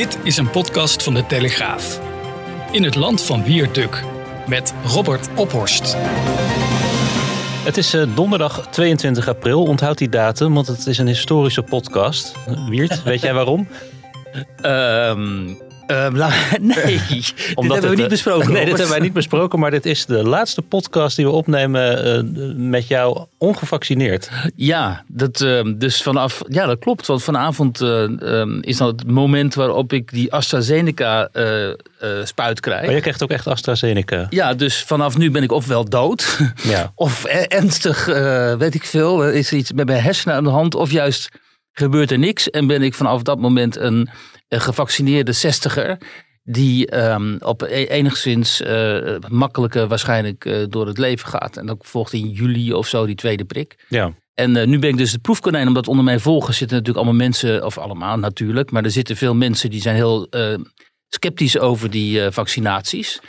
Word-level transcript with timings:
Dit 0.00 0.18
is 0.22 0.36
een 0.36 0.50
podcast 0.50 1.02
van 1.02 1.14
de 1.14 1.26
Telegraaf. 1.26 2.00
In 2.72 2.82
het 2.82 2.94
land 2.94 3.22
van 3.22 3.42
Wierduk 3.42 4.04
met 4.46 4.74
Robert 4.84 5.28
Ophorst. 5.36 5.96
Het 7.64 7.76
is 7.76 7.94
uh, 7.94 8.16
donderdag 8.16 8.66
22 8.70 9.28
april. 9.28 9.62
Onthoud 9.62 9.98
die 9.98 10.08
datum, 10.08 10.54
want 10.54 10.66
het 10.66 10.86
is 10.86 10.98
een 10.98 11.06
historische 11.06 11.62
podcast. 11.62 12.34
Wiert, 12.68 13.02
weet 13.02 13.20
jij 13.20 13.34
waarom? 13.34 13.68
Um, 14.62 15.58
Uh, 15.90 16.08
nee, 16.60 17.00
dit 17.54 17.72
hebben 17.72 17.90
we 17.90 17.96
niet 17.96 18.08
besproken. 18.08 18.52
Nee, 18.52 18.64
dit 18.64 18.72
hebben 18.72 18.88
wij 18.88 19.00
niet 19.00 19.12
besproken, 19.12 19.58
maar 19.58 19.70
dit 19.70 19.86
is 19.86 20.06
de 20.06 20.24
laatste 20.24 20.62
podcast 20.62 21.16
die 21.16 21.24
we 21.24 21.30
opnemen 21.30 22.06
uh, 22.06 22.54
met 22.56 22.88
jou 22.88 23.26
ongevaccineerd. 23.38 24.30
Ja, 24.56 25.04
dat, 25.06 25.40
uh, 25.40 25.60
dus 25.76 26.02
vanaf, 26.02 26.42
ja, 26.48 26.66
dat 26.66 26.78
klopt. 26.78 27.06
Want 27.06 27.22
vanavond 27.22 27.80
ehm, 27.80 28.60
is 28.60 28.76
dan 28.76 28.86
het 28.86 29.06
moment 29.06 29.54
waarop 29.54 29.92
ik 29.92 30.12
die 30.12 30.32
AstraZeneca 30.32 31.28
spuit 32.24 32.60
krijg. 32.60 32.84
Maar 32.84 32.94
je 32.94 33.00
krijgt 33.00 33.22
ook 33.22 33.30
echt 33.30 33.46
AstraZeneca? 33.46 34.26
Ja, 34.30 34.54
dus 34.54 34.82
vanaf 34.82 35.16
nu 35.16 35.30
ben 35.30 35.42
ik 35.42 35.52
ofwel 35.52 35.84
dood, 35.84 36.38
ja. 36.62 36.92
of 36.94 37.24
ernstig, 37.24 38.04
weet 38.58 38.74
ik 38.74 38.84
veel, 38.84 39.28
is 39.28 39.50
er 39.50 39.56
iets 39.56 39.72
met 39.72 39.86
mijn 39.86 40.02
hersenen 40.02 40.36
aan 40.36 40.44
de 40.44 40.50
hand, 40.50 40.74
of 40.74 40.90
juist 40.90 41.28
gebeurt 41.72 42.10
er 42.10 42.18
niks 42.18 42.50
en 42.50 42.66
ben 42.66 42.82
ik 42.82 42.94
vanaf 42.94 43.22
dat 43.22 43.38
moment 43.38 43.76
een 43.76 44.08
gevaccineerde 44.58 45.32
zestiger 45.32 45.98
die 46.42 46.96
um, 47.12 47.36
op 47.40 47.62
e-, 47.62 47.84
enigszins 47.84 48.60
uh, 48.60 49.16
makkelijker 49.28 49.86
waarschijnlijk 49.86 50.44
uh, 50.44 50.64
door 50.68 50.86
het 50.86 50.98
leven 50.98 51.28
gaat. 51.28 51.56
En 51.56 51.66
dan 51.66 51.76
volgt 51.80 52.12
in 52.12 52.30
juli 52.30 52.72
of 52.72 52.86
zo 52.86 53.06
die 53.06 53.14
tweede 53.14 53.44
prik. 53.44 53.84
Ja. 53.88 54.14
En 54.34 54.56
uh, 54.56 54.66
nu 54.66 54.78
ben 54.78 54.90
ik 54.90 54.96
dus 54.96 55.12
het 55.12 55.22
proefkonijn, 55.22 55.68
omdat 55.68 55.88
onder 55.88 56.04
mijn 56.04 56.20
volgers 56.20 56.56
zitten 56.56 56.76
natuurlijk 56.76 57.04
allemaal 57.04 57.26
mensen, 57.26 57.64
of 57.64 57.78
allemaal 57.78 58.18
natuurlijk, 58.18 58.70
maar 58.70 58.84
er 58.84 58.90
zitten 58.90 59.16
veel 59.16 59.34
mensen 59.34 59.70
die 59.70 59.80
zijn 59.80 59.94
heel 59.94 60.28
sceptisch 61.08 61.58
over 61.58 61.90
die 61.90 62.30
vaccinaties. 62.30 63.20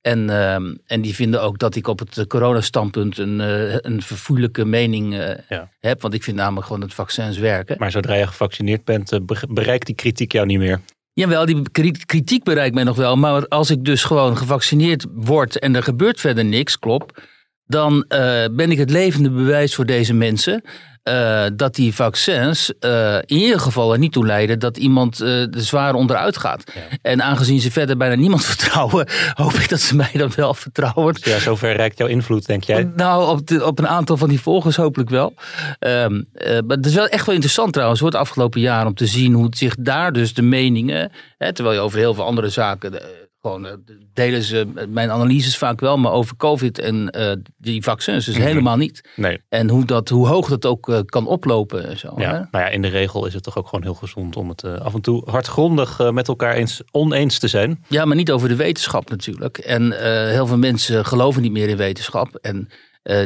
En, 0.00 0.28
uh, 0.28 0.54
en 0.86 1.00
die 1.00 1.14
vinden 1.14 1.42
ook 1.42 1.58
dat 1.58 1.74
ik 1.74 1.86
op 1.86 1.98
het 1.98 2.26
coronastandpunt 2.26 3.18
een, 3.18 3.40
uh, 3.40 3.74
een 3.78 4.02
verfoeilijke 4.02 4.64
mening 4.64 5.12
uh, 5.12 5.28
ja. 5.48 5.70
heb. 5.80 6.02
Want 6.02 6.14
ik 6.14 6.22
vind 6.22 6.36
namelijk 6.36 6.66
gewoon 6.66 6.80
dat 6.80 6.94
vaccins 6.94 7.38
werken. 7.38 7.76
Maar 7.78 7.90
zodra 7.90 8.14
je 8.14 8.26
gevaccineerd 8.26 8.84
bent, 8.84 9.18
bereikt 9.48 9.86
die 9.86 9.94
kritiek 9.94 10.32
jou 10.32 10.46
niet 10.46 10.58
meer? 10.58 10.80
Jawel, 11.12 11.46
die 11.46 11.70
kritiek 12.06 12.44
bereikt 12.44 12.74
mij 12.74 12.84
nog 12.84 12.96
wel. 12.96 13.16
Maar 13.16 13.48
als 13.48 13.70
ik 13.70 13.84
dus 13.84 14.04
gewoon 14.04 14.36
gevaccineerd 14.36 15.06
word 15.14 15.58
en 15.58 15.74
er 15.74 15.82
gebeurt 15.82 16.20
verder 16.20 16.44
niks, 16.44 16.78
klopt. 16.78 17.20
Dan 17.64 18.04
ben 18.52 18.70
ik 18.70 18.78
het 18.78 18.90
levende 18.90 19.30
bewijs 19.30 19.74
voor 19.74 19.86
deze 19.86 20.14
mensen 20.14 20.62
uh, 21.04 21.46
dat 21.52 21.74
die 21.74 21.94
vaccins 21.94 22.72
uh, 22.80 23.14
in 23.14 23.36
ieder 23.36 23.60
geval 23.60 23.92
er 23.92 23.98
niet 23.98 24.12
toe 24.12 24.26
leiden 24.26 24.58
dat 24.58 24.76
iemand 24.76 25.20
uh, 25.20 25.54
er 25.54 25.60
zwaar 25.62 25.94
onderuit 25.94 26.36
gaat. 26.36 26.64
En 27.02 27.22
aangezien 27.22 27.60
ze 27.60 27.70
verder 27.70 27.96
bijna 27.96 28.14
niemand 28.14 28.44
vertrouwen, 28.52 29.06
hoop 29.34 29.52
ik 29.52 29.68
dat 29.68 29.80
ze 29.80 29.96
mij 29.96 30.10
dan 30.12 30.32
wel 30.36 30.54
vertrouwen. 30.54 31.16
Ja, 31.20 31.38
zover 31.38 31.76
reikt 31.76 31.98
jouw 31.98 32.08
invloed, 32.08 32.46
denk 32.46 32.64
jij? 32.64 32.90
Nou, 32.96 33.28
op, 33.28 33.46
de, 33.46 33.66
op 33.66 33.78
een 33.78 33.88
aantal 33.88 34.16
van 34.16 34.28
die 34.28 34.40
volgers 34.40 34.76
hopelijk 34.76 35.10
wel. 35.10 35.34
Um, 35.80 36.28
maar 36.34 36.76
het 36.76 36.86
is 36.86 36.94
wel 36.94 37.06
echt 37.06 37.26
wel 37.26 37.34
interessant 37.34 37.72
trouwens, 37.72 38.00
het 38.00 38.14
afgelopen 38.14 38.60
jaar, 38.60 38.86
om 38.86 38.94
te 38.94 39.06
zien 39.06 39.32
hoe 39.32 39.46
zich 39.50 39.74
daar 39.78 40.12
dus 40.12 40.34
de 40.34 40.42
meningen, 40.42 41.12
hè, 41.38 41.52
terwijl 41.52 41.76
je 41.76 41.82
over 41.82 41.98
heel 41.98 42.14
veel 42.14 42.24
andere 42.24 42.48
zaken 42.48 42.92
gewoon 43.40 43.66
eh, 43.66 43.72
delen 44.12 44.42
ze 44.42 44.86
mijn 44.88 45.10
analyses 45.10 45.58
vaak 45.58 45.80
wel, 45.80 45.98
maar 45.98 46.12
over 46.12 46.36
COVID 46.36 46.78
en 46.78 47.16
uh, 47.16 47.32
die 47.56 47.82
vaccins 47.82 48.24
dus 48.24 48.36
mhm. 48.36 48.46
helemaal 48.46 48.76
niet. 48.76 49.08
Nee. 49.16 49.40
En 49.48 49.68
hoe, 49.68 49.84
dat, 49.84 50.08
hoe 50.08 50.26
hoog 50.26 50.48
dat 50.48 50.66
ook 50.66 50.88
uh, 50.88 50.98
kan 51.04 51.26
oplopen. 51.26 51.88
En 51.88 51.98
zo, 51.98 52.12
ja. 52.16 52.32
Hè? 52.32 52.38
Nou 52.38 52.64
ja, 52.64 52.68
in 52.68 52.82
de 52.82 52.88
regel 52.88 53.26
is 53.26 53.34
het 53.34 53.42
toch 53.42 53.58
ook 53.58 53.68
gewoon 53.68 53.84
heel 53.84 53.94
gezond 53.94 54.36
om 54.36 54.48
het 54.48 54.62
uh, 54.62 54.74
af 54.74 54.94
en 54.94 55.00
toe 55.00 55.30
hardgrondig 55.30 56.10
met 56.12 56.28
elkaar 56.28 56.54
eens 56.54 56.82
oneens 56.90 57.38
te 57.38 57.48
zijn. 57.48 57.84
Ja, 57.88 58.04
maar 58.04 58.16
niet 58.16 58.30
over 58.30 58.48
de 58.48 58.56
wetenschap 58.56 59.10
natuurlijk. 59.10 59.58
En 59.58 59.92
heel 60.30 60.46
veel 60.46 60.58
mensen 60.58 61.04
geloven 61.04 61.42
niet 61.42 61.52
meer 61.52 61.68
in 61.68 61.76
wetenschap. 61.76 62.34
En 62.34 62.68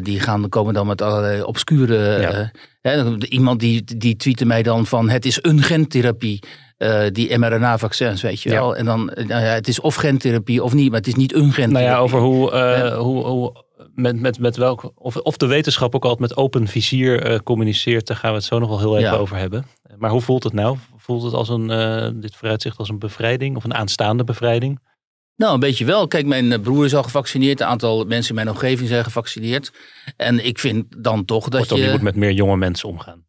die 0.03 0.21
gaan, 0.21 0.49
komen 0.49 0.75
dan 0.75 0.87
met 0.87 1.03
allerlei 1.03 1.43
obscure. 1.43 2.21
Ja. 2.21 2.51
Hè, 2.81 3.17
iemand 3.19 3.61
die, 3.61 3.85
die 3.99 4.17
tweette 4.17 4.45
mij 4.45 4.63
dan 4.63 4.87
van 4.87 5.09
het 5.09 5.25
is 5.27 5.39
een 5.43 5.63
gentherapie. 5.63 6.43
Uh, 6.79 7.03
die 7.13 7.39
mRNA-vaccins, 7.39 8.23
weet 8.23 8.43
je 8.43 8.51
wel. 8.51 8.77
En 8.77 8.85
dan, 8.85 9.05
nou 9.05 9.27
ja, 9.27 9.39
het 9.39 9.69
is 9.69 9.81
of 9.81 9.95
gentherapie 9.95 10.63
of 10.63 10.75
niet, 10.75 10.89
maar 10.89 10.99
het 10.99 11.07
is 11.07 11.15
niet 11.15 11.35
een 11.35 11.53
gentherapie. 11.53 11.73
Nou 11.73 11.85
ja, 11.85 11.99
over 11.99 12.21
hoe, 12.21 12.53
uh, 12.53 12.99
hoe, 12.99 13.27
hoe 13.27 13.65
met, 13.95 14.21
met, 14.21 14.39
met 14.39 14.57
welk, 14.57 14.93
of, 14.95 15.17
of 15.17 15.37
de 15.37 15.47
wetenschap 15.47 15.95
ook 15.95 16.03
altijd 16.03 16.21
met 16.21 16.37
open 16.37 16.67
vizier 16.67 17.31
uh, 17.31 17.39
communiceert, 17.39 18.07
daar 18.07 18.17
gaan 18.17 18.31
we 18.31 18.37
het 18.37 18.45
zo 18.45 18.59
nog 18.59 18.69
wel 18.69 18.79
heel 18.79 18.97
even 18.97 19.13
ja. 19.13 19.19
over 19.19 19.37
hebben. 19.37 19.67
Maar 19.99 20.11
hoe 20.11 20.21
voelt 20.21 20.45
het 20.45 20.53
nou? 20.53 20.77
Voelt 20.97 21.23
het 21.23 21.33
als 21.33 21.49
een, 21.49 22.21
dit 22.21 22.37
vooruitzicht 22.37 22.79
als 22.79 22.89
een 22.89 22.99
bevrijding 22.99 23.57
of 23.57 23.65
een 23.65 23.75
aanstaande 23.75 24.25
bevrijding? 24.25 24.81
Nou, 25.37 25.55
een 25.55 25.61
beetje 25.61 25.85
wel. 25.85 26.09
Kijk, 26.09 26.27
mijn 26.27 26.61
broer 26.61 26.85
is 26.85 26.95
al 26.95 27.03
gevaccineerd. 27.03 27.61
Een 27.61 27.67
aantal 27.67 28.05
mensen 28.05 28.29
in 28.29 28.35
mijn 28.35 28.57
omgeving 28.57 28.89
zijn 28.89 29.05
gevaccineerd. 29.05 29.73
En 30.17 30.47
ik 30.47 30.59
vind 30.59 30.85
dan 31.03 31.25
toch 31.25 31.49
dat 31.49 31.61
Kortom, 31.61 31.79
je... 31.79 31.85
je 31.85 31.91
moet 31.91 32.03
met 32.03 32.17
meer 32.17 32.33
jonge 32.33 32.57
mensen 32.57 32.89
omgaan. 32.89 33.25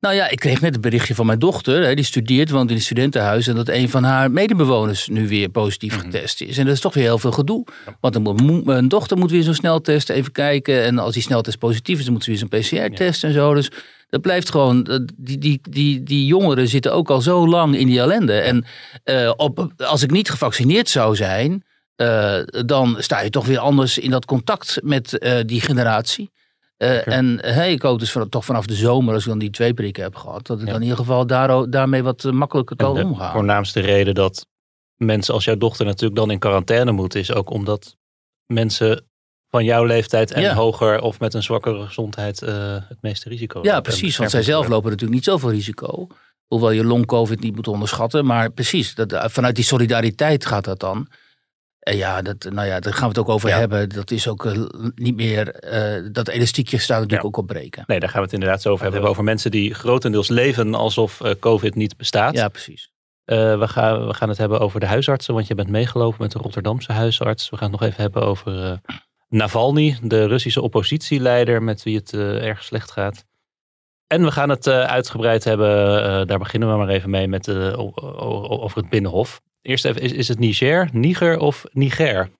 Nou 0.00 0.14
ja, 0.14 0.28
ik 0.28 0.38
kreeg 0.38 0.60
net 0.60 0.74
een 0.74 0.80
berichtje 0.80 1.14
van 1.14 1.26
mijn 1.26 1.38
dochter. 1.38 1.96
Die 1.96 2.04
studeert, 2.04 2.50
woont 2.50 2.70
in 2.70 2.76
een 2.76 2.82
studentenhuis. 2.82 3.46
En 3.46 3.54
dat 3.54 3.68
een 3.68 3.88
van 3.88 4.04
haar 4.04 4.30
medebewoners 4.30 5.08
nu 5.08 5.28
weer 5.28 5.48
positief 5.48 5.98
getest 5.98 6.40
is. 6.40 6.58
En 6.58 6.64
dat 6.64 6.74
is 6.74 6.80
toch 6.80 6.94
weer 6.94 7.04
heel 7.04 7.18
veel 7.18 7.32
gedoe. 7.32 7.66
Want 8.00 8.14
dan 8.14 8.62
mijn 8.64 8.88
dochter 8.88 9.16
moet 9.16 9.30
weer 9.30 9.42
zo'n 9.42 9.54
sneltest 9.54 10.10
even 10.10 10.32
kijken. 10.32 10.82
En 10.82 10.98
als 10.98 11.14
die 11.14 11.22
sneltest 11.22 11.58
positief 11.58 11.98
is, 11.98 12.04
dan 12.04 12.12
moet 12.12 12.24
ze 12.24 12.30
weer 12.30 12.38
zo'n 12.38 12.48
PCR-test 12.48 13.24
en 13.24 13.32
zo. 13.32 13.54
Dus 13.54 13.70
dat 14.08 14.20
blijft 14.20 14.50
gewoon. 14.50 15.06
Die, 15.16 15.38
die, 15.38 15.60
die, 15.70 16.02
die 16.02 16.26
jongeren 16.26 16.68
zitten 16.68 16.92
ook 16.92 17.10
al 17.10 17.20
zo 17.20 17.48
lang 17.48 17.76
in 17.76 17.86
die 17.86 18.00
ellende. 18.00 18.40
En 18.40 18.64
uh, 19.04 19.32
op, 19.36 19.72
als 19.76 20.02
ik 20.02 20.10
niet 20.10 20.30
gevaccineerd 20.30 20.88
zou 20.88 21.16
zijn. 21.16 21.64
Uh, 21.96 22.38
dan 22.66 22.96
sta 22.98 23.20
je 23.20 23.30
toch 23.30 23.46
weer 23.46 23.58
anders 23.58 23.98
in 23.98 24.10
dat 24.10 24.24
contact 24.24 24.78
met 24.82 25.16
uh, 25.18 25.38
die 25.46 25.60
generatie. 25.60 26.30
En 26.76 27.38
hey, 27.40 27.72
ik 27.72 27.82
hoop 27.82 27.98
dus 27.98 28.12
van, 28.12 28.28
toch 28.28 28.44
vanaf 28.44 28.66
de 28.66 28.74
zomer, 28.74 29.14
als 29.14 29.22
ik 29.22 29.28
dan 29.28 29.38
die 29.38 29.50
twee 29.50 29.74
prikken 29.74 30.02
heb 30.02 30.14
gehad, 30.14 30.46
dat 30.46 30.60
ik 30.60 30.66
ja. 30.66 30.72
dan 30.72 30.80
in 30.80 30.88
ieder 30.88 30.98
geval 30.98 31.26
daar, 31.26 31.70
daarmee 31.70 32.02
wat 32.02 32.22
makkelijker 32.22 32.76
kan 32.76 33.02
omgaan. 33.02 33.26
De 33.26 33.32
voornaamste 33.32 33.80
reden 33.80 34.14
dat 34.14 34.46
mensen 34.96 35.34
als 35.34 35.44
jouw 35.44 35.56
dochter 35.56 35.86
natuurlijk 35.86 36.16
dan 36.16 36.30
in 36.30 36.38
quarantaine 36.38 36.92
moeten, 36.92 37.20
is 37.20 37.32
ook 37.32 37.50
omdat 37.50 37.96
mensen 38.46 39.04
van 39.50 39.64
jouw 39.64 39.84
leeftijd 39.84 40.30
en 40.30 40.42
ja. 40.42 40.54
hoger 40.54 41.00
of 41.00 41.20
met 41.20 41.34
een 41.34 41.42
zwakkere 41.42 41.86
gezondheid 41.86 42.42
uh, 42.42 42.76
het 42.88 42.98
meeste 43.00 43.28
risico 43.28 43.60
Ja, 43.62 43.80
precies. 43.80 44.16
Want 44.16 44.30
zij 44.30 44.42
zelf 44.42 44.68
lopen 44.68 44.90
natuurlijk 44.90 45.14
niet 45.14 45.24
zoveel 45.24 45.50
risico. 45.50 46.06
Hoewel 46.46 46.70
je 46.70 46.84
long-covid 46.84 47.40
niet 47.40 47.54
moet 47.54 47.68
onderschatten. 47.68 48.24
Maar 48.26 48.50
precies, 48.50 48.94
dat, 48.94 49.14
vanuit 49.32 49.54
die 49.54 49.64
solidariteit 49.64 50.46
gaat 50.46 50.64
dat 50.64 50.80
dan. 50.80 51.08
En 51.78 51.96
ja, 51.96 52.22
dat, 52.22 52.44
nou 52.50 52.66
ja, 52.66 52.80
daar 52.80 52.92
gaan 52.92 53.02
we 53.02 53.08
het 53.08 53.18
ook 53.18 53.28
over 53.28 53.48
ja. 53.48 53.58
hebben. 53.58 53.88
Dat 53.88 54.10
is 54.10 54.28
ook 54.28 54.44
uh, 54.44 54.66
niet 54.94 55.16
meer. 55.16 55.64
Uh, 55.72 56.08
dat 56.12 56.28
elastiekje 56.28 56.78
staat 56.78 56.96
natuurlijk 56.96 57.22
ja. 57.22 57.28
ook 57.28 57.36
op 57.36 57.46
breken. 57.46 57.84
Nee, 57.86 58.00
daar 58.00 58.08
gaan 58.08 58.18
we 58.18 58.24
het 58.24 58.34
inderdaad 58.34 58.62
zo 58.62 58.70
over 58.72 58.84
hebben. 58.84 59.10
Over 59.10 59.24
mensen 59.24 59.50
die 59.50 59.74
grotendeels 59.74 60.28
leven 60.28 60.74
alsof 60.74 61.20
COVID 61.40 61.74
niet 61.74 61.96
bestaat. 61.96 62.34
Ja, 62.34 62.48
precies. 62.48 62.92
we, 63.24 63.64
gaan, 63.68 64.06
we 64.06 64.14
gaan 64.14 64.28
het 64.28 64.38
hebben 64.38 64.60
over 64.60 64.80
de 64.80 64.86
huisartsen, 64.86 65.34
want 65.34 65.46
je 65.46 65.54
bent 65.54 65.68
meegelopen 65.68 66.22
met 66.22 66.32
de 66.32 66.38
Rotterdamse 66.38 66.92
huisarts. 66.92 67.50
We 67.50 67.56
gaan 67.56 67.70
het 67.70 67.80
nog 67.80 67.88
even 67.90 68.02
hebben 68.02 68.22
over 68.22 68.80
Navalny, 69.28 69.98
de 70.02 70.26
Russische 70.26 70.62
oppositieleider, 70.62 71.62
met 71.62 71.82
wie 71.82 71.96
het 71.96 72.14
erg 72.14 72.64
slecht 72.64 72.90
gaat. 72.90 73.24
En 74.06 74.22
we 74.22 74.30
gaan 74.30 74.48
het 74.48 74.68
uitgebreid 74.68 75.44
hebben, 75.44 76.26
daar 76.26 76.38
beginnen 76.38 76.70
we 76.70 76.76
maar 76.76 76.88
even 76.88 77.10
mee, 77.10 77.28
met, 77.28 77.48
over 77.48 78.80
het 78.80 78.88
Binnenhof. 78.88 79.40
Eerst 79.62 79.84
even, 79.84 80.00
is, 80.00 80.12
is 80.12 80.28
het 80.28 80.38
Niger, 80.38 80.88
Niger 80.92 81.38
of 81.38 81.64
Niger? 81.72 82.30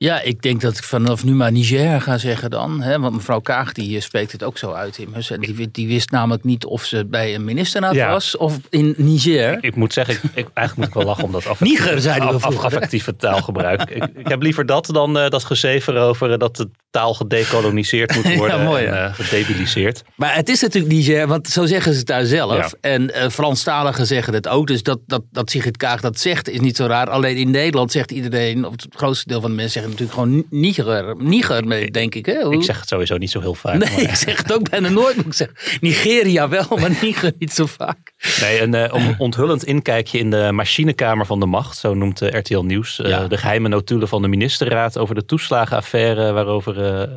Ja, 0.00 0.20
ik 0.20 0.42
denk 0.42 0.60
dat 0.60 0.76
ik 0.76 0.82
vanaf 0.84 1.24
nu 1.24 1.32
maar 1.34 1.52
Niger 1.52 2.00
ga 2.00 2.18
zeggen 2.18 2.50
dan. 2.50 2.80
Hè? 2.82 2.98
Want 2.98 3.14
mevrouw 3.14 3.40
Kaag 3.40 3.72
die 3.72 4.00
spreekt 4.00 4.32
het 4.32 4.42
ook 4.42 4.58
zo 4.58 4.72
uit 4.72 4.98
immers. 4.98 5.30
En 5.30 5.40
die, 5.40 5.70
die 5.70 5.86
wist 5.88 6.10
namelijk 6.10 6.44
niet 6.44 6.64
of 6.64 6.84
ze 6.84 7.06
bij 7.06 7.34
een 7.34 7.44
ministerraad 7.44 7.94
Ja. 7.94 8.10
was 8.10 8.36
of 8.36 8.56
in 8.70 8.94
Niger. 8.96 9.58
Ik 9.60 9.74
moet 9.76 9.92
zeggen, 9.92 10.14
ik, 10.14 10.20
ik- 10.22 10.48
eigenlijk 10.54 10.76
moet 10.76 10.86
ik 10.86 10.92
wel 10.94 11.04
lachen 11.04 11.24
om 11.24 11.32
dat 11.32 11.46
af, 11.46 11.60
Niger, 11.60 12.00
we 12.00 12.10
af- 12.20 12.58
affectieve 12.64 13.16
taalgebruik. 13.16 13.90
ik, 13.90 14.04
ik 14.16 14.28
heb 14.28 14.42
liever 14.42 14.66
dat 14.66 14.86
dan 14.92 15.18
eh, 15.18 15.30
dat 15.30 15.44
gezever 15.44 15.96
over 15.96 16.32
eh, 16.32 16.38
dat 16.38 16.56
de 16.56 16.68
taal 16.90 17.14
gedecoloniseerd 17.14 18.14
moet 18.14 18.34
worden 18.36 18.64
mooi, 18.64 18.84
en 18.84 18.94
ja. 18.94 19.06
eh, 19.06 19.14
gedebiliseerd. 19.14 20.02
Maar 20.14 20.34
het 20.34 20.48
is 20.48 20.60
natuurlijk 20.60 20.92
Niger, 20.94 21.26
want 21.26 21.48
zo 21.48 21.66
zeggen 21.66 21.92
ze 21.92 21.98
het 21.98 22.06
daar 22.06 22.24
zelf. 22.24 22.56
Ja. 22.56 22.70
En 22.80 23.14
eh 23.14 23.28
Franstaligen 23.30 24.06
zeggen 24.06 24.34
het 24.34 24.48
ook. 24.48 24.66
Dus 24.66 24.82
dat, 24.82 24.98
dat, 25.06 25.22
dat 25.32 25.50
Sigrid 25.50 25.76
Kaag 25.76 26.00
dat 26.00 26.18
zegt 26.20 26.48
is 26.48 26.60
niet 26.60 26.76
zo 26.76 26.86
raar. 26.86 27.10
Alleen 27.10 27.36
in 27.36 27.50
Nederland 27.50 27.92
zegt 27.92 28.10
iedereen, 28.10 28.64
of 28.64 28.72
het 28.72 28.86
grootste 28.90 29.28
deel 29.28 29.40
van 29.40 29.50
de 29.50 29.56
mensen 29.56 29.72
zeggen 29.80 29.87
natuurlijk 29.88 30.12
gewoon 30.18 30.44
Niger. 30.50 31.14
Niger, 31.18 31.64
mee, 31.66 31.90
denk 31.90 32.14
ik. 32.14 32.26
Hè? 32.26 32.42
Hoe- 32.42 32.54
Ik 32.54 32.62
zeg 32.62 32.80
het 32.80 32.88
sowieso 32.88 33.16
niet 33.16 33.30
zo 33.30 33.40
heel 33.40 33.54
vaak. 33.54 33.78
Nee, 33.78 33.90
maar- 33.90 34.00
ik 34.00 34.14
zeg 34.14 34.36
het 34.42 34.52
ook 34.52 34.70
bijna 34.70 34.88
nooit. 34.88 35.16
Ik 35.26 35.34
zeg 35.34 35.78
Nigeria 35.80 36.48
wel, 36.48 36.66
maar 36.80 36.90
Niger 37.02 37.32
niet 37.38 37.52
zo 37.52 37.66
vaak. 37.66 38.12
Nee, 38.40 38.60
een 38.62 38.74
eh, 38.74 39.20
onthullend 39.20 39.64
inkijkje 39.64 40.18
in 40.18 40.30
de 40.30 40.48
machinekamer 40.52 41.26
van 41.26 41.40
de 41.40 41.46
macht, 41.46 41.78
zo 41.78 41.94
noemt 41.94 42.22
eh, 42.22 42.38
RTL 42.38 42.60
Nieuws. 42.60 43.00
eh, 43.00 43.08
Ja. 43.08 43.28
De 43.28 43.36
geheime 43.38 43.68
notulen 43.68 44.08
van 44.08 44.22
de 44.22 44.28
ministerraad 44.28 44.98
over 44.98 45.14
de 45.14 45.24
toeslagenaffaire 45.24 46.32
waarover 46.32 46.74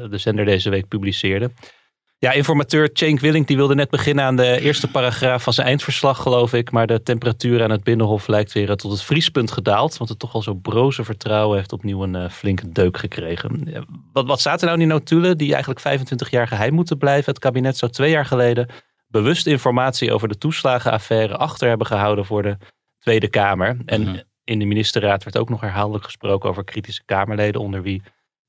de 0.09 0.17
zender 0.17 0.45
deze 0.45 0.69
week 0.69 0.87
publiceerde. 0.87 1.51
Ja, 2.21 2.31
informateur 2.31 2.89
Cenk 2.93 3.19
Willink 3.19 3.47
die 3.47 3.55
wilde 3.57 3.75
net 3.75 3.89
beginnen 3.89 4.25
aan 4.25 4.35
de 4.35 4.59
eerste 4.61 4.87
paragraaf 4.91 5.43
van 5.43 5.53
zijn 5.53 5.67
eindverslag, 5.67 6.21
geloof 6.21 6.53
ik. 6.53 6.71
Maar 6.71 6.87
de 6.87 7.03
temperatuur 7.03 7.63
aan 7.63 7.69
het 7.69 7.83
Binnenhof 7.83 8.27
lijkt 8.27 8.51
weer 8.51 8.69
eh, 8.69 8.75
tot 8.75 8.91
het 8.91 9.03
vriespunt 9.03 9.51
gedaald. 9.51 9.97
Want 9.97 10.09
het 10.09 10.19
toch 10.19 10.33
al 10.33 10.41
zo 10.41 10.53
broze 10.53 11.03
vertrouwen 11.03 11.57
heeft 11.57 11.71
opnieuw 11.71 12.03
een 12.03 12.15
eh, 12.15 12.29
flinke 12.29 12.71
deuk 12.71 12.97
gekregen. 12.97 13.61
Ja, 13.65 13.83
Wat, 14.13 14.25
wat 14.27 14.39
staat 14.39 14.59
er 14.61 14.67
nou 14.67 14.79
in 14.79 14.87
die 14.87 14.93
notulen 14.97 15.37
die 15.37 15.49
eigenlijk 15.49 15.79
25 15.79 16.29
jaar 16.29 16.47
geheim 16.47 16.73
moeten 16.73 16.97
blijven? 16.97 17.31
Het 17.33 17.41
kabinet 17.41 17.77
zou 17.77 17.91
twee 17.91 18.11
jaar 18.11 18.25
geleden 18.25 18.67
bewust 19.07 19.47
informatie 19.47 20.13
over 20.13 20.27
de 20.27 20.37
toeslagenaffaire 20.37 21.37
achter 21.37 21.67
hebben 21.67 21.87
gehouden 21.87 22.25
voor 22.25 22.43
de 22.43 22.57
Tweede 22.99 23.27
Kamer. 23.27 23.77
En 23.85 24.01
Mhm. 24.01 24.19
in 24.43 24.59
de 24.59 24.65
ministerraad 24.65 25.23
werd 25.23 25.37
ook 25.37 25.49
nog 25.49 25.61
herhaaldelijk 25.61 26.03
gesproken 26.03 26.49
over 26.49 26.63
kritische 26.63 27.03
Kamerleden, 27.05 27.61
onder 27.61 27.81
wie 27.81 28.01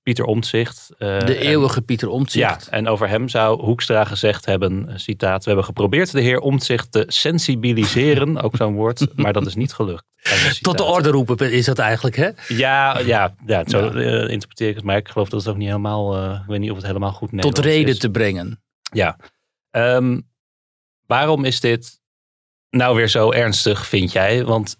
Pieter 0.02 0.24
Omtzigt. 0.24 0.90
eh, 0.98 1.18
De 1.18 1.34
en- 1.36 1.46
eeuwige 1.46 1.82
Pieter 1.82 2.08
Omtzigt. 2.08 2.64
ja, 2.66 2.72
en 2.72 2.88
over 2.88 3.08
hem 3.08 3.28
zou 3.28 3.62
Hoekstra 3.62 4.04
gezegd 4.04 4.44
hebben, 4.46 4.88
eh, 4.88 4.96
citaat, 4.96 5.38
we 5.40 5.46
hebben 5.46 5.64
geprobeerd 5.64 6.10
de 6.12 6.20
heer 6.20 6.38
Omtzigt 6.38 6.92
te 6.92 7.04
sensibiliseren, 7.08 8.38
ook 8.42 8.56
zo'n 8.56 8.74
woord, 8.74 9.06
maar 9.16 9.32
dat 9.32 9.46
is 9.46 9.54
niet 9.54 9.72
gelukt. 9.72 10.04
Tot 10.60 10.78
de 10.78 10.84
orde 10.84 11.08
roepen 11.10 11.52
is 11.52 11.64
dat 11.64 11.78
eigenlijk, 11.78 12.16
hè? 12.16 12.30
Ja, 12.48 12.98
ja, 12.98 13.34
ja 13.46 13.62
zo 13.68 13.88
eh, 13.90 14.28
interpreteer 14.30 14.68
ik 14.68 14.74
het, 14.74 14.84
maar 14.84 14.96
ik 14.96 15.08
geloof 15.08 15.28
dat 15.28 15.40
het 15.40 15.48
ook 15.48 15.56
niet 15.56 15.68
helemaal, 15.68 16.32
ik 16.34 16.42
weet 16.46 16.60
niet 16.60 16.70
of 16.70 16.76
het 16.76 16.86
helemaal 16.86 17.12
goed 17.12 17.28
Tot 17.28 17.32
Nederlands 17.32 17.68
reden 17.68 17.88
is. 17.92 17.98
te 17.98 18.10
brengen. 18.10 18.62
Ja. 18.92 19.16
Ehm, 19.70 20.20
waarom 21.06 21.44
is 21.44 21.60
dit 21.60 22.00
nou 22.70 22.96
weer 22.96 23.08
zo 23.08 23.30
ernstig, 23.32 23.86
vind 23.86 24.12
jij? 24.12 24.44
Want 24.44 24.76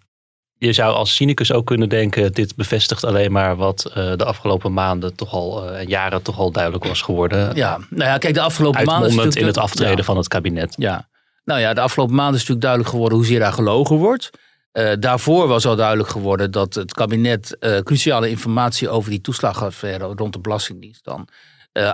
je 0.67 0.73
zou 0.73 0.95
als 0.95 1.15
cynicus 1.15 1.53
ook 1.53 1.67
kunnen 1.67 1.89
denken, 1.89 2.33
dit 2.33 2.57
bevestigt 2.57 3.05
alleen 3.05 3.33
maar 3.33 3.57
wat 3.57 3.85
eh, 3.85 3.95
de 4.17 4.25
afgelopen 4.25 4.73
maanden 4.73 5.17
toch 5.17 5.33
al, 5.33 5.69
eh, 5.69 5.81
en 5.81 5.89
jaren 5.89 6.23
toch 6.23 6.39
al 6.39 6.51
duidelijk 6.51 6.85
was 6.85 7.03
geworden. 7.03 7.55
Ja, 7.55 7.79
nou 7.91 8.11
ja, 8.11 8.19
kijk, 8.19 8.35
de 8.35 8.41
afgelopen 8.41 8.85
maanden... 8.85 9.27
is 9.27 9.37
in 9.37 9.47
het 9.47 9.59
aftreden 9.59 9.97
Ja. 9.97 10.03
van 10.03 10.17
het 10.17 10.29
kabinet. 10.29 10.75
Ja, 10.79 11.09
nou 11.45 11.61
ja, 11.61 11.75
de 11.75 11.81
afgelopen 11.81 12.15
maanden 12.15 12.35
is 12.35 12.41
natuurlijk 12.41 12.61
duidelijk 12.61 12.91
geworden 12.91 13.19
hoezeer 13.19 13.39
daar 13.39 13.53
gelogen 13.53 13.97
wordt. 13.97 14.31
Eh, 14.73 14.91
daarvoor 14.99 15.49
was 15.49 15.67
al 15.67 15.77
duidelijk 15.77 16.09
geworden 16.09 16.51
dat 16.51 16.75
het 16.75 16.93
kabinet 16.93 17.57
cruciale 17.83 18.31
informatie 18.31 18.89
over 18.89 19.11
die 19.11 19.21
toeslagenaffaire 19.21 20.05
rond 20.17 20.33
de 20.33 20.39
Belastingdienst 20.39 21.05
dan 21.05 21.29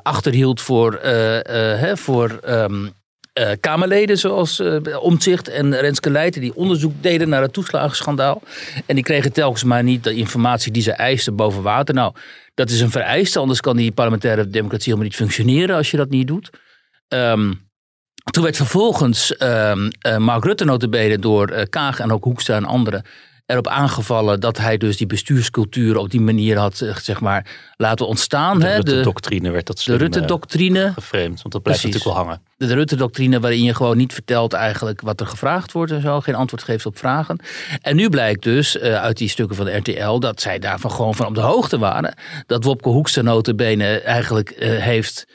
achterhield 0.02 0.60
voor, 0.60 0.98
hè, 1.02 1.96
voor 1.96 2.38
ehm, 2.42 2.86
eh, 3.38 3.56
Kamerleden 3.60 4.18
zoals 4.18 4.60
eh 4.60 5.02
Omtzigt 5.02 5.48
en 5.48 5.80
Renske 5.80 6.10
Leijten 6.10 6.40
die 6.40 6.54
onderzoek 6.54 6.92
deden 7.00 7.28
naar 7.28 7.42
het 7.42 7.52
toeslagenschandaal. 7.52 8.42
En 8.86 8.94
die 8.94 9.04
kregen 9.04 9.32
telkens 9.32 9.64
maar 9.64 9.82
niet 9.82 10.04
de 10.04 10.14
informatie 10.14 10.72
die 10.72 10.82
ze 10.82 10.92
eisten 10.92 11.36
boven 11.36 11.62
water. 11.62 11.94
Nou, 11.94 12.14
dat 12.54 12.70
is 12.70 12.80
een 12.80 12.90
vereiste, 12.90 13.38
anders 13.38 13.60
kan 13.60 13.76
die 13.76 13.92
parlementaire 13.92 14.48
democratie 14.48 14.84
helemaal 14.84 15.06
niet 15.06 15.16
functioneren 15.16 15.76
als 15.76 15.90
je 15.90 15.96
dat 15.96 16.10
niet 16.10 16.26
doet. 16.26 16.50
Ehm 17.08 17.52
toen 18.30 18.42
werd 18.42 18.56
vervolgens 18.56 19.36
ehm, 19.36 19.90
eh, 20.00 20.16
Mark 20.16 20.44
Rutte 20.44 20.64
notabene 20.64 21.18
door 21.18 21.68
Kaag 21.68 22.00
en 22.00 22.12
ook 22.12 22.24
Hoekstra 22.24 22.56
en 22.56 22.64
anderen 22.64 23.04
erop 23.50 23.66
aangevallen 23.66 24.40
dat 24.40 24.58
hij 24.58 24.76
dus 24.76 24.96
die 24.96 25.06
bestuurscultuur 25.06 25.96
op 25.96 26.10
die 26.10 26.20
manier 26.20 26.58
had 26.58 26.80
eh, 26.80 26.96
zeg 26.96 27.20
maar, 27.20 27.46
laten 27.76 28.06
ontstaan. 28.06 28.58
De 28.58 28.66
hè? 28.66 28.80
De, 28.80 28.90
Rutte-doctrine 28.90 29.50
werd 29.50 29.66
dat 29.66 29.76
de 29.76 29.82
slim 29.82 29.94
eh, 29.94 30.00
Rutte-doctrine. 30.00 30.92
geframed, 30.94 31.42
want 31.42 31.52
dat 31.52 31.62
blijft 31.62 31.80
Precies. 31.80 31.82
natuurlijk 31.82 32.14
wel 32.14 32.24
hangen. 32.24 32.42
De 32.56 32.74
Rutte-doctrine 32.74 33.40
waarin 33.40 33.62
je 33.62 33.74
gewoon 33.74 33.96
niet 33.96 34.12
vertelt 34.12 34.52
eigenlijk 34.52 35.00
wat 35.00 35.20
er 35.20 35.26
gevraagd 35.26 35.72
wordt 35.72 35.92
en 35.92 36.00
zo. 36.00 36.20
Geen 36.20 36.34
antwoord 36.34 36.62
geeft 36.62 36.86
op 36.86 36.98
vragen. 36.98 37.40
En 37.80 37.96
nu 37.96 38.08
blijkt 38.08 38.42
dus 38.42 38.78
eh, 38.78 38.94
uit 38.94 39.16
die 39.16 39.28
stukken 39.28 39.56
van 39.56 39.64
de 39.64 39.76
RTL 39.76 40.18
dat 40.18 40.40
zij 40.40 40.58
daarvan 40.58 40.90
gewoon 40.90 41.14
van 41.14 41.26
op 41.26 41.34
de 41.34 41.40
hoogte 41.40 41.78
waren. 41.78 42.14
Dat 42.46 42.64
Wopke 42.64 42.88
Hoekstra 42.88 43.22
notabene 43.22 44.00
eigenlijk 44.00 44.54
heeft 44.60 45.26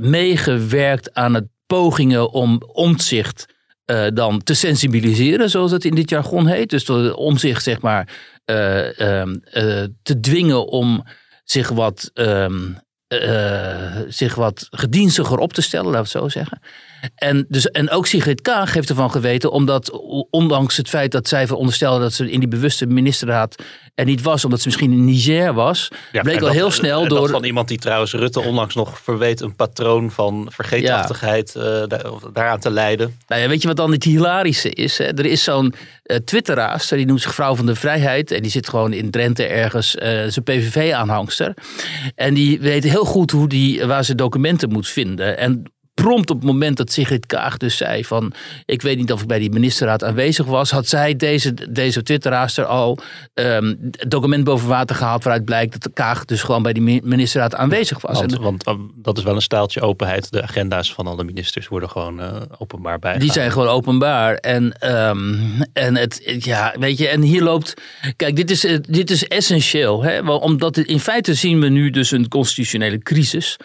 meegewerkt 0.00 1.14
aan 1.14 1.34
het 1.34 1.46
pogingen 1.66 2.30
om 2.30 2.62
omzicht 2.72 3.46
eh, 3.86 4.06
dan 4.14 4.42
te 4.42 4.54
sensibiliseren, 4.54 5.50
zoals 5.50 5.70
het 5.70 5.84
in 5.84 5.94
dit 5.94 6.10
jargon 6.10 6.46
heet. 6.46 6.70
Dus 6.70 6.84
door 6.84 7.12
omzicht 7.12 7.62
zeg 7.62 7.80
maar 7.80 8.08
eh, 8.44 9.00
ehm, 9.00 9.36
eh, 9.50 9.84
te 10.02 10.20
dwingen 10.20 10.66
om 10.66 11.04
zich 11.44 11.68
wat, 11.68 12.10
ehm, 12.14 12.72
eh, 13.08 14.00
zich 14.08 14.34
wat 14.34 14.68
gedienstiger 14.70 15.38
op 15.38 15.52
te 15.52 15.62
stellen, 15.62 15.90
laten 15.90 16.12
we 16.12 16.18
het 16.18 16.32
zo 16.32 16.38
zeggen. 16.38 16.60
En, 17.14 17.46
dus, 17.48 17.66
en 17.70 17.90
ook 17.90 18.06
Sigrid 18.06 18.40
Kaag 18.42 18.74
heeft 18.74 18.88
ervan 18.88 19.10
geweten, 19.10 19.50
omdat 19.52 19.90
ondanks 20.30 20.76
het 20.76 20.88
feit 20.88 21.12
dat 21.12 21.28
zij 21.28 21.46
veronderstelde 21.46 22.00
dat 22.00 22.12
ze 22.12 22.30
in 22.30 22.38
die 22.40 22.48
bewuste 22.48 22.86
ministerraad 22.86 23.62
er 23.94 24.04
niet 24.04 24.22
was, 24.22 24.44
omdat 24.44 24.60
ze 24.60 24.66
misschien 24.68 24.92
in 24.92 25.04
Niger 25.04 25.54
was, 25.54 25.88
Ja, 26.12 26.22
bleek 26.22 26.40
al 26.40 26.46
dat- 26.46 26.52
heel 26.54 26.70
snel 26.70 27.02
en 27.02 27.08
dat 27.08 27.18
door... 27.18 27.28
van 27.28 27.44
iemand 27.44 27.68
die 27.68 27.78
trouwens 27.78 28.12
Rutte 28.12 28.40
onlangs 28.40 28.74
nog 28.74 28.98
verweet 28.98 29.40
een 29.40 29.56
patroon 29.56 30.10
van 30.10 30.48
vergeetachtigheid 30.52 31.54
eh, 31.54 31.62
daar- 31.62 32.10
daaraan 32.32 32.58
te 32.60 32.70
leiden. 32.70 33.18
Nou 33.28 33.42
ja, 33.42 33.48
weet 33.48 33.62
je 33.62 33.68
wat 33.68 33.76
dan 33.76 33.92
het 33.92 34.04
hilarische 34.04 34.70
is? 34.70 34.98
Hè? 34.98 35.04
Er 35.04 35.26
is 35.26 35.44
zo'n 35.44 35.74
eh 36.02 36.16
twitteraar, 36.16 36.86
die 36.88 37.06
noemt 37.06 37.22
zich 37.22 37.34
Vrouw 37.34 37.54
van 37.56 37.66
de 37.66 37.74
Vrijheid. 37.74 38.30
En 38.30 38.42
die 38.42 38.50
zit 38.50 38.68
gewoon 38.68 38.92
in 38.92 39.10
Drenthe 39.10 39.44
ergens, 39.46 39.94
eh 39.94 40.08
zijn 40.10 40.44
PVV-aanhangster. 40.44 41.54
En 42.14 42.34
die 42.34 42.60
weet 42.60 42.84
heel 42.84 43.04
goed 43.04 43.30
hoe 43.30 43.48
die, 43.48 43.84
waar 43.86 44.04
ze 44.04 44.14
documenten 44.14 44.72
moet 44.72 44.88
vinden. 44.88 45.38
En 45.38 45.62
prompt 46.02 46.30
op 46.30 46.36
het 46.36 46.46
moment 46.46 46.76
dat 46.76 46.92
Sigrid 46.92 47.26
Kaag 47.26 47.56
dus 47.56 47.76
zei 47.76 48.04
van... 48.04 48.32
ik 48.64 48.82
weet 48.82 48.96
niet 48.96 49.12
of 49.12 49.20
ik 49.20 49.26
bij 49.26 49.38
die 49.38 49.50
ministerraad 49.50 50.04
aanwezig 50.04 50.46
was... 50.46 50.70
had 50.70 50.86
zij 50.88 51.16
deze, 51.16 51.54
deze 51.70 52.02
twitteraarster 52.02 52.64
al 52.64 52.98
ehm, 53.34 53.74
het 53.90 54.10
document 54.10 54.44
boven 54.44 54.68
water 54.68 54.96
gehaald... 54.96 55.24
waaruit 55.24 55.44
blijkt 55.44 55.72
dat 55.72 55.82
de 55.82 55.90
Kaag 55.90 56.24
dus 56.24 56.42
gewoon 56.42 56.62
bij 56.62 56.72
die 56.72 56.82
mi- 56.82 57.00
ministerraad 57.04 57.54
aanwezig 57.54 58.00
was. 58.00 58.18
Want, 58.18 58.32
En 58.34 58.42
want 58.42 58.64
dat 58.94 59.18
is 59.18 59.24
wel 59.24 59.34
een 59.34 59.42
staaltje 59.42 59.80
openheid. 59.80 60.30
De 60.30 60.42
agenda's 60.42 60.92
van 60.92 61.06
alle 61.06 61.24
ministers 61.24 61.68
worden 61.68 61.90
gewoon 61.90 62.20
eh, 62.20 62.42
openbaar 62.58 62.98
bij. 62.98 63.18
Die 63.18 63.32
zijn 63.32 63.52
gewoon 63.52 63.68
openbaar. 63.68 64.34
En, 64.34 64.72
ehm, 64.78 65.34
en 65.72 65.96
het, 65.96 66.38
ja, 66.38 66.74
weet 66.78 66.98
je, 66.98 67.08
en 67.08 67.20
hier 67.20 67.42
loopt. 67.42 67.74
Kijk, 68.16 68.36
dit 68.36 68.50
is, 68.50 68.64
eh, 68.64 68.78
dit 68.88 69.10
is 69.10 69.28
essentieel. 69.28 70.02
Hè? 70.02 70.20
Omdat 70.20 70.76
in 70.76 71.00
feite 71.00 71.34
zien 71.34 71.60
we 71.60 71.68
nu 71.68 71.90
dus 71.90 72.10
een 72.10 72.28
constitutionele 72.28 72.98
crisis. 72.98 73.56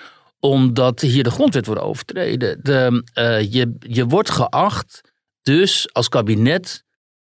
Omdat 0.42 1.02
hier 1.02 1.24
de 1.24 1.32
grondwet 1.32 1.66
wordt 1.66 1.82
overtreden. 1.82 2.60
De, 2.62 3.04
eh, 3.14 3.52
je, 3.54 3.76
je 3.80 4.06
wordt 4.06 4.30
geacht, 4.30 5.02
dus 5.42 5.94
als 5.94 6.10
kabinet, 6.10 6.84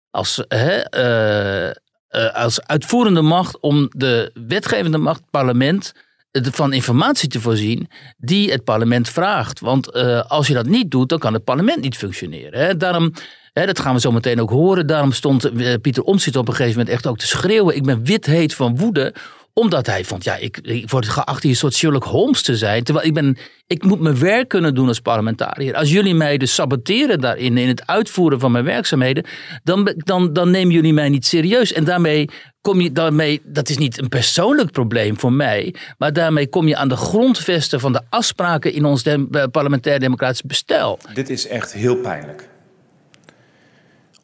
als, 0.10 0.44
hè, 0.48 0.78
eh, 0.80 1.70
eh, 1.70 2.34
als 2.34 2.62
uitvoerende 2.62 3.22
macht, 3.22 3.60
om 3.60 3.90
de 3.96 4.32
wetgevende 4.48 4.98
macht, 4.98 5.20
het 5.20 5.30
parlement, 5.30 5.94
van 6.32 6.74
informatie 6.74 7.30
te 7.30 7.42
voorzien 7.42 7.90
die 8.18 8.52
het 8.52 8.64
parlement 8.64 9.10
vraagt. 9.10 9.60
Want 9.60 9.94
als 10.28 10.48
je 10.48 10.54
dat 10.54 10.66
niet 10.66 10.92
doet, 10.92 11.10
dan 11.10 11.20
kan 11.20 11.34
het 11.34 11.44
parlement 11.44 11.82
niet 11.82 11.98
functioneren. 11.98 12.78
Daarom, 12.78 13.14
hè, 13.54 13.66
dat 13.66 13.80
gaan 13.80 13.94
we 13.94 14.00
zo 14.00 14.12
meteen 14.12 14.42
ook 14.42 14.50
horen, 14.50 14.88
daarom 14.88 15.12
stond 15.12 15.52
Pieter 15.82 16.04
Omtzigt 16.04 16.36
op 16.36 16.48
een 16.48 16.56
gegeven 16.56 16.78
moment 16.78 16.96
echt 16.96 17.08
ook 17.08 17.18
te 17.18 17.28
schreeuwen. 17.28 17.76
Ik 17.76 17.84
ben 17.84 18.04
wit 18.04 18.26
heet 18.26 18.54
van 18.54 18.78
woede 18.78 19.14
omdat 19.58 19.86
hij 19.86 20.04
vond, 20.04 20.24
ja, 20.24 20.36
ik, 20.36 20.58
ik 20.58 20.90
word 20.90 21.08
geacht 21.08 21.44
hier 21.44 21.52
een 21.52 21.58
soort 21.58 21.74
Sherlock 21.74 22.04
Holmes 22.04 22.42
te 22.42 22.58
zijn. 22.58 22.84
Terwijl 22.84 23.08
ik 23.08 23.14
ben, 23.14 23.38
ik 23.68 23.84
moet 23.84 24.00
mijn 24.00 24.20
werk 24.20 24.48
kunnen 24.48 24.76
doen 24.76 24.88
als 24.88 25.00
parlementariër. 25.00 25.76
Als 25.76 25.92
jullie 25.92 26.16
mij 26.16 26.38
dus 26.38 26.54
saboteren 26.54 27.20
daarin, 27.20 27.58
in 27.58 27.68
het 27.68 27.88
uitvoeren 27.88 28.40
van 28.40 28.52
mijn 28.52 28.64
werkzaamheden, 28.64 29.26
dan, 29.64 29.94
dan, 29.98 30.34
dan 30.34 30.52
nemen 30.52 30.74
jullie 30.74 30.94
mij 30.94 31.10
niet 31.10 31.26
serieus. 31.26 31.74
En 31.74 31.84
daarmee 31.84 32.30
kom 32.62 32.82
je, 32.82 32.92
daarmee, 32.92 33.42
dat 33.44 33.70
is 33.70 33.78
niet 33.78 34.02
een 34.02 34.10
persoonlijk 34.10 34.72
probleem 34.72 35.20
voor 35.20 35.34
mij, 35.34 35.76
maar 35.98 36.14
daarmee 36.14 36.48
kom 36.48 36.68
je 36.68 36.76
aan 36.76 36.90
de 36.90 36.98
grondvesten 36.98 37.80
van 37.80 37.94
de 37.94 38.02
afspraken 38.10 38.74
in 38.74 38.86
ons 38.86 39.04
eh, 39.04 39.22
parlementair 39.52 40.00
democratisch 40.00 40.42
bestel. 40.42 41.00
Dit 41.14 41.30
is 41.30 41.48
echt 41.48 41.74
heel 41.74 41.96
pijnlijk. 41.96 42.48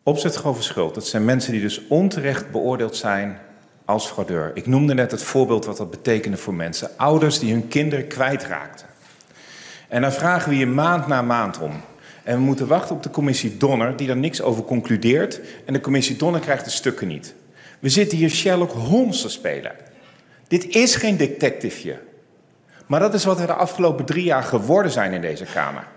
Opzet 0.03 0.41
Schuld, 0.59 0.93
dat 0.93 1.07
zijn 1.07 1.25
mensen 1.25 1.51
die 1.51 1.61
dus 1.61 1.81
onterecht 1.87 2.51
beoordeeld 2.51 2.95
zijn 2.95 3.49
als 3.91 4.07
fraudeur. 4.07 4.51
Ik 4.53 4.67
noemde 4.67 4.93
net 4.93 5.11
het 5.11 5.23
voorbeeld 5.23 5.65
wat 5.65 5.77
dat 5.77 5.91
betekende 5.91 6.37
voor 6.37 6.53
mensen. 6.53 6.89
Ouders 6.97 7.39
die 7.39 7.51
hun 7.51 7.67
kinderen 7.67 8.07
kwijtraakten. 8.07 8.85
En 9.87 10.01
dan 10.01 10.11
vragen 10.11 10.49
we 10.49 10.57
je 10.57 10.65
maand 10.65 11.07
na 11.07 11.21
maand 11.21 11.59
om. 11.59 11.71
En 12.23 12.35
we 12.35 12.41
moeten 12.41 12.67
wachten 12.67 12.95
op 12.95 13.03
de 13.03 13.09
commissie 13.09 13.57
Donner, 13.57 13.95
die 13.95 14.09
er 14.09 14.17
niks 14.17 14.41
over 14.41 14.63
concludeert. 14.63 15.41
En 15.65 15.73
de 15.73 15.81
commissie 15.81 16.15
Donner 16.15 16.41
krijgt 16.41 16.65
de 16.65 16.71
stukken 16.71 17.07
niet. 17.07 17.33
We 17.79 17.89
zitten 17.89 18.17
hier 18.17 18.29
Sherlock 18.29 18.71
Holmes 18.71 19.21
te 19.21 19.29
spelen. 19.29 19.71
Dit 20.47 20.75
is 20.75 20.95
geen 20.95 21.17
detectiveje. 21.17 21.99
Maar 22.87 22.99
dat 22.99 23.13
is 23.13 23.25
wat 23.25 23.39
er 23.39 23.47
de 23.47 23.53
afgelopen 23.53 24.05
drie 24.05 24.23
jaar 24.23 24.43
geworden 24.43 24.91
zijn 24.91 25.13
in 25.13 25.21
deze 25.21 25.45
Kamer. 25.53 25.87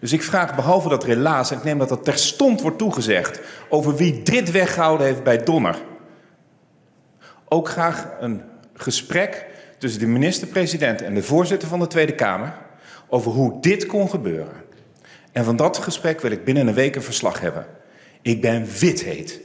Dus 0.00 0.12
ik 0.12 0.22
vraag, 0.22 0.54
behalve 0.54 0.88
dat 0.88 1.04
relaas, 1.04 1.50
en 1.50 1.56
ik 1.56 1.64
neem 1.64 1.78
dat 1.78 1.88
dat 1.88 2.04
terstond 2.04 2.60
wordt 2.60 2.78
toegezegd, 2.78 3.40
over 3.68 3.96
wie 3.96 4.22
dit 4.22 4.50
weggehouden 4.50 5.06
heeft 5.06 5.22
bij 5.22 5.38
Donner. 5.38 5.76
Ook 7.52 7.68
graag 7.68 8.06
een 8.20 8.42
gesprek 8.74 9.46
tussen 9.78 10.00
de 10.00 10.06
minister-president 10.06 11.02
en 11.02 11.14
de 11.14 11.22
voorzitter 11.22 11.68
van 11.68 11.78
de 11.78 11.86
Tweede 11.86 12.14
Kamer 12.14 12.54
over 13.08 13.32
hoe 13.32 13.60
dit 13.60 13.86
kon 13.86 14.10
gebeuren. 14.10 14.54
En 15.32 15.44
van 15.44 15.56
dat 15.56 15.78
gesprek 15.78 16.20
wil 16.20 16.30
ik 16.30 16.44
binnen 16.44 16.66
een 16.66 16.74
week 16.74 16.96
een 16.96 17.02
verslag 17.02 17.40
hebben. 17.40 17.66
Ik 18.22 18.40
ben 18.40 18.66
wit 18.78 19.02
heet. 19.02 19.40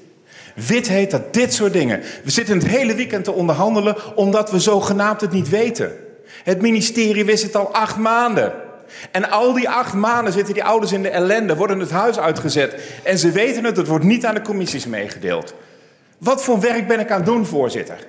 Wit 0.56 0.88
heet 0.88 1.12
dat 1.12 1.34
dit 1.34 1.54
soort 1.54 1.74
dingen. 1.74 2.02
We 2.24 2.32
zitten 2.32 2.58
het 2.58 2.68
hele 2.68 2.96
weekend 2.96 3.24
te 3.24 3.32
onderhandelen 3.32 4.16
omdat 4.16 4.52
we 4.52 4.60
zogenaamd 4.60 5.22
het 5.22 5.32
niet 5.32 5.50
weten. 5.50 5.92
Het 6.44 6.62
ministerie 6.62 7.26
wist 7.26 7.44
het 7.44 7.56
al 7.56 7.74
acht 7.74 7.98
maanden. 7.98 8.54
En 9.12 9.30
al 9.30 9.54
die 9.54 9.70
acht 9.70 9.94
maanden 9.94 10.34
zitten 10.34 10.54
die 10.54 10.64
ouders 10.64 10.92
in 10.92 11.02
de 11.02 11.10
ellende, 11.10 11.56
worden 11.56 11.80
het 11.80 11.92
huis 11.92 12.20
uitgezet. 12.20 12.76
En 13.04 13.18
ze 13.18 13.32
weten 13.32 13.64
het, 13.64 13.78
het 13.78 13.88
wordt 13.88 14.06
niet 14.06 14.26
aan 14.26 14.36
de 14.36 14.42
commissies 14.42 14.86
meegedeeld. 14.86 15.54
Wat 16.18 16.44
voor 16.44 16.60
werk 16.60 16.88
ben 16.88 17.00
ik 17.00 17.12
aan 17.12 17.18
het 17.18 17.26
doen, 17.26 17.46
voorzitter? 17.46 18.08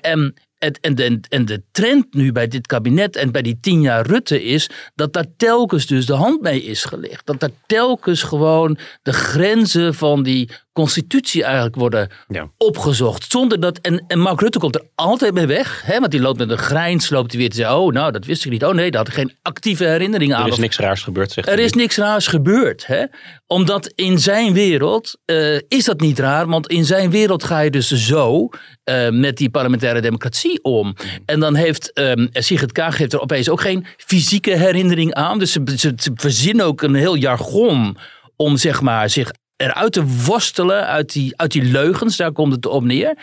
En 0.00 0.34
en, 0.80 0.94
de, 0.94 1.20
en 1.28 1.44
de 1.44 1.62
trend 1.72 2.14
nu 2.14 2.32
bij 2.32 2.48
dit 2.48 2.66
kabinet 2.66 3.16
en 3.16 3.32
bij 3.32 3.42
die 3.42 3.58
tien 3.60 3.80
jaar 3.80 4.06
Rutte 4.06 4.44
is 4.44 4.70
dat 4.94 5.12
daar 5.12 5.26
telkens 5.36 5.86
dus 5.86 6.06
de 6.06 6.12
hand 6.12 6.40
mee 6.40 6.62
is 6.62 6.84
gelegd. 6.84 7.26
Dat 7.26 7.40
daar 7.40 7.50
telkens 7.66 8.22
gewoon 8.22 8.78
de 9.02 9.12
grenzen 9.12 9.94
van 9.94 10.22
die 10.22 10.50
constitutie 10.72 11.44
eigenlijk 11.44 11.74
worden 11.74 12.10
opgezocht. 12.56 13.30
Zonder 13.30 13.60
dat, 13.60 13.78
en, 13.78 14.04
en 14.06 14.18
Mark 14.18 14.40
Rutte 14.40 14.58
komt 14.58 14.74
er 14.74 14.84
altijd 14.94 15.34
mee 15.34 15.46
weg. 15.46 15.82
Hè, 15.84 15.98
want 15.98 16.10
die 16.10 16.20
loopt 16.20 16.38
met 16.38 16.50
een 16.50 16.58
grijns, 16.58 17.10
loopt 17.10 17.30
hij 17.30 17.40
weer 17.40 17.50
te 17.50 17.56
zeggen, 17.56 17.76
oh 17.76 17.92
nou 17.92 18.12
dat 18.12 18.24
wist 18.24 18.44
ik 18.44 18.50
niet. 18.50 18.64
Oh 18.64 18.74
nee, 18.74 18.90
dat 18.90 19.06
had 19.06 19.16
geen 19.16 19.36
actieve 19.42 19.84
herinnering 19.84 20.34
aan. 20.34 20.46
Er 20.46 20.52
is 20.52 20.58
niks 20.58 20.78
raars 20.78 21.02
gebeurd, 21.02 21.32
zegt 21.32 21.48
Er 21.48 21.58
is 21.58 21.72
niks 21.72 21.96
raars 21.96 22.26
gebeurd. 22.26 22.86
Hè? 22.86 23.04
Omdat 23.46 23.92
in 23.94 24.18
zijn 24.18 24.52
wereld 24.52 25.18
uh, 25.26 25.58
is 25.68 25.84
dat 25.84 26.00
niet 26.00 26.18
raar. 26.18 26.46
Want 26.46 26.68
in 26.68 26.84
zijn 26.84 27.10
wereld 27.10 27.44
ga 27.44 27.60
je 27.60 27.70
dus 27.70 27.88
zo 27.88 28.48
uh, 28.84 29.08
met 29.10 29.36
die 29.36 29.50
parlementaire 29.50 30.00
democratie 30.00 30.62
om. 30.62 30.86
Mm. 30.86 30.94
En 31.26 31.40
dan 31.40 31.54
heeft 31.54 31.90
um, 31.98 32.28
Sigrid 32.32 32.72
Kaag 32.72 32.98
heeft 32.98 33.12
er 33.12 33.20
opeens 33.20 33.48
ook 33.48 33.60
geen 33.60 33.86
fysieke 33.96 34.56
herinnering 34.56 35.14
aan. 35.14 35.38
Dus 35.38 35.52
ze, 35.52 35.62
ze, 35.76 35.92
ze 35.96 36.10
verzinnen 36.14 36.66
ook 36.66 36.82
een 36.82 36.94
heel 36.94 37.14
jargon 37.14 37.96
om 38.36 38.56
zeg 38.56 38.80
maar, 38.80 39.10
zich 39.10 39.30
eruit 39.62 39.92
te 39.92 40.06
worstelen 40.06 40.86
uit 40.86 41.12
die, 41.12 41.36
uit 41.36 41.52
die 41.52 41.62
leugens. 41.62 42.16
Daar 42.16 42.32
komt 42.32 42.52
het 42.52 42.66
op 42.66 42.84
neer. 42.84 43.16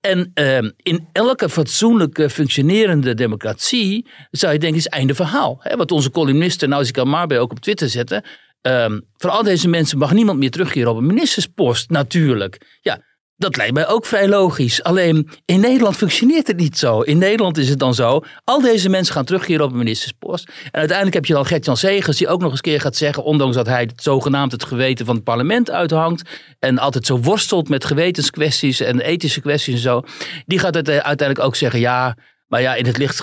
En 0.00 0.30
uh, 0.34 0.58
in 0.76 1.08
elke 1.12 1.48
fatsoenlijke 1.48 2.30
functionerende 2.30 3.14
democratie 3.14 4.06
zou 4.30 4.52
je 4.52 4.58
denken, 4.58 4.78
is 4.78 4.86
einde 4.86 5.14
verhaal. 5.14 5.58
Hè? 5.60 5.76
Wat 5.76 5.92
onze 5.92 6.10
columnisten 6.10 6.68
Nausicaa 6.68 7.04
Marbe 7.04 7.38
ook 7.38 7.50
op 7.50 7.60
Twitter 7.60 7.88
zetten. 7.88 8.24
Um, 8.62 9.06
voor 9.16 9.30
al 9.30 9.42
deze 9.42 9.68
mensen 9.68 9.98
mag 9.98 10.12
niemand 10.12 10.38
meer 10.38 10.50
terugkeren 10.50 10.90
op 10.90 10.96
een 10.96 11.06
ministerspost, 11.06 11.90
natuurlijk. 11.90 12.78
Ja, 12.80 13.02
dat 13.40 13.56
lijkt 13.56 13.74
mij 13.74 13.88
ook 13.88 14.06
vrij 14.06 14.28
logisch. 14.28 14.82
Alleen 14.82 15.28
in 15.44 15.60
Nederland 15.60 15.96
functioneert 15.96 16.46
het 16.46 16.56
niet 16.56 16.78
zo. 16.78 17.00
In 17.00 17.18
Nederland 17.18 17.58
is 17.58 17.68
het 17.68 17.78
dan 17.78 17.94
zo. 17.94 18.20
Al 18.44 18.60
deze 18.60 18.88
mensen 18.88 19.14
gaan 19.14 19.24
terug 19.24 19.46
hier 19.46 19.62
op 19.62 19.70
een 19.70 19.78
ministerspost. 19.78 20.48
En 20.64 20.78
uiteindelijk 20.78 21.14
heb 21.16 21.26
je 21.26 21.34
dan 21.34 21.46
Gert-Jan 21.46 21.76
die 22.16 22.28
ook 22.28 22.40
nog 22.40 22.50
eens 22.50 22.60
keer 22.60 22.80
gaat 22.80 22.96
zeggen. 22.96 23.24
Ondanks 23.24 23.56
dat 23.56 23.66
hij 23.66 23.80
het 23.80 24.02
zogenaamd 24.02 24.52
het 24.52 24.64
geweten 24.64 25.06
van 25.06 25.14
het 25.14 25.24
parlement 25.24 25.70
uithangt. 25.70 26.30
En 26.58 26.78
altijd 26.78 27.06
zo 27.06 27.20
worstelt 27.20 27.68
met 27.68 27.84
gewetenskwesties 27.84 28.80
en 28.80 29.00
ethische 29.00 29.40
kwesties 29.40 29.74
en 29.74 29.80
zo. 29.80 30.02
Die 30.46 30.58
gaat 30.58 30.88
uiteindelijk 30.88 31.40
ook 31.40 31.56
zeggen 31.56 31.80
ja... 31.80 32.16
Maar 32.50 32.60
ja, 32.60 32.74
in 32.74 32.86
het 32.86 32.98
licht, 32.98 33.20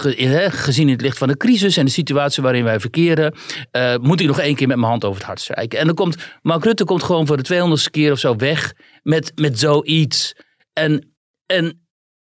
gezien 0.47 0.87
in 0.87 0.93
het 0.93 1.01
licht 1.01 1.17
van 1.17 1.27
de 1.27 1.37
crisis 1.37 1.77
en 1.77 1.85
de 1.85 1.91
situatie 1.91 2.43
waarin 2.43 2.63
wij 2.63 2.79
verkeren, 2.79 3.33
uh, 3.71 3.95
moet 3.95 4.19
ik 4.19 4.27
nog 4.27 4.39
één 4.39 4.55
keer 4.55 4.67
met 4.67 4.77
mijn 4.77 4.89
hand 4.89 5.05
over 5.05 5.17
het 5.17 5.27
hart 5.27 5.39
strijken. 5.39 5.79
En 5.79 5.85
dan 5.85 5.95
komt 5.95 6.15
Mark 6.41 6.63
Rutte 6.63 6.83
komt 6.83 7.03
gewoon 7.03 7.27
voor 7.27 7.37
de 7.37 7.43
tweehonderdste 7.43 7.89
keer 7.89 8.11
of 8.11 8.19
zo 8.19 8.35
weg 8.35 8.73
met, 9.03 9.31
met 9.35 9.59
zoiets. 9.59 10.35
En, 10.73 11.15
en, 11.45 11.87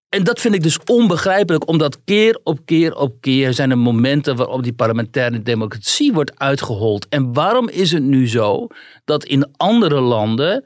en 0.10 0.24
dat 0.24 0.40
vind 0.40 0.54
ik 0.54 0.64
dus 0.64 0.80
onbegrijpelijk, 0.86 1.68
omdat 1.68 2.04
keer 2.04 2.40
op 2.44 2.66
keer 2.66 2.96
op 2.96 3.22
keer 3.22 3.54
zijn 3.54 3.72
er 3.72 3.78
momenten 3.78 4.36
waarop 4.36 4.64
die 4.64 4.74
parlementaire 4.74 5.42
democratie 5.42 6.14
wordt 6.14 6.40
uitgehold. 6.40 7.08
En 7.08 7.34
waarom 7.34 7.70
is 7.70 7.92
het 7.92 8.04
nu 8.04 8.28
zo 8.28 8.68
dat 9.06 9.26
in 9.26 9.52
andere 9.58 10.00
landen 10.00 10.64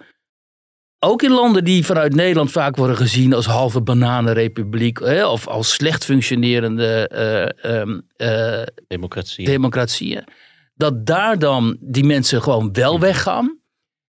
ook 1.03 1.21
in 1.21 1.31
landen 1.31 1.63
die 1.63 1.85
vanuit 1.85 2.15
Nederland 2.15 2.51
vaak 2.51 2.75
worden 2.75 2.95
gezien 2.95 3.33
als 3.33 3.45
halve 3.45 3.81
bananenrepubliek 3.81 4.99
hè, 4.99 5.25
of 5.27 5.47
als 5.47 5.73
slecht 5.73 6.05
functionerende 6.05 7.09
uh, 8.17 8.61
democratieën. 8.87 9.49
democratieën, 9.49 10.23
dat 10.75 11.05
daar 11.05 11.39
dan 11.39 11.77
die 11.79 12.03
mensen 12.03 12.41
gewoon 12.41 12.73
wel 12.73 12.99
weggaan 12.99 13.61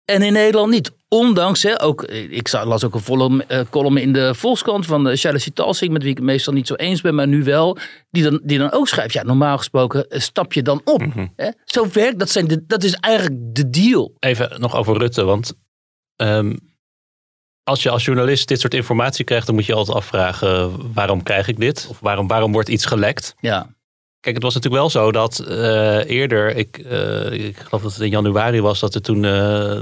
en 0.06 0.22
in 0.22 0.32
Nederland 0.32 0.70
niet. 0.70 0.94
Ondanks, 1.08 1.62
hè, 1.62 1.82
ook, 1.82 2.04
ik 2.04 2.52
las 2.52 2.84
ook 2.84 2.94
een 2.94 3.00
volle 3.00 3.44
uh, 3.48 3.60
column 3.70 3.96
in 3.96 4.12
de 4.12 4.34
Volkskrant 4.34 4.86
van 4.86 5.08
uh, 5.08 5.16
Charles 5.16 5.50
Talsing, 5.54 5.92
met 5.92 6.02
wie 6.02 6.10
ik 6.10 6.16
het 6.16 6.26
meestal 6.26 6.52
niet 6.52 6.66
zo 6.66 6.74
eens 6.74 7.00
ben, 7.00 7.14
maar 7.14 7.28
nu 7.28 7.44
wel, 7.44 7.78
die 8.10 8.22
dan, 8.22 8.40
die 8.42 8.58
dan 8.58 8.72
ook 8.72 8.88
schrijft, 8.88 9.12
ja, 9.12 9.22
normaal 9.22 9.58
gesproken 9.58 10.06
stap 10.08 10.52
je 10.52 10.62
dan 10.62 10.80
op. 10.84 11.06
Mhm. 11.06 11.26
hè? 11.36 11.50
Zo 11.64 11.86
werkt, 11.92 12.18
dat, 12.18 12.30
zijn 12.30 12.46
de, 12.46 12.64
dat 12.66 12.82
is 12.82 12.94
eigenlijk 12.94 13.54
de 13.54 13.70
deal. 13.70 14.14
Even 14.18 14.60
nog 14.60 14.76
over 14.76 14.98
Rutte, 14.98 15.24
want 15.24 15.52
ehm, 16.16 16.54
als 17.68 17.82
je 17.82 17.90
als 17.90 18.04
journalist 18.04 18.48
dit 18.48 18.60
soort 18.60 18.74
informatie 18.74 19.24
krijgt, 19.24 19.46
dan 19.46 19.54
moet 19.54 19.66
je 19.66 19.74
altijd 19.74 19.96
afvragen: 19.96 20.72
waarom 20.92 21.22
krijg 21.22 21.48
ik 21.48 21.60
dit? 21.60 21.86
Of 21.90 22.00
waarom, 22.00 22.26
waarom 22.26 22.52
wordt 22.52 22.68
iets 22.68 22.84
gelekt? 22.84 23.34
Ja. 23.40 23.74
Kijk, 24.20 24.34
het 24.34 24.44
was 24.44 24.54
natuurlijk 24.54 24.82
wel 24.82 24.90
zo 24.90 25.12
dat 25.12 25.44
uh, 25.48 26.10
eerder, 26.10 26.56
ik, 26.56 26.78
uh, 26.78 27.32
ik 27.32 27.56
geloof 27.56 27.82
dat 27.82 27.92
het 27.92 28.00
in 28.00 28.10
januari 28.10 28.60
was, 28.60 28.80
dat 28.80 28.94
er 28.94 29.02
toen 29.02 29.22
uh, 29.22 29.80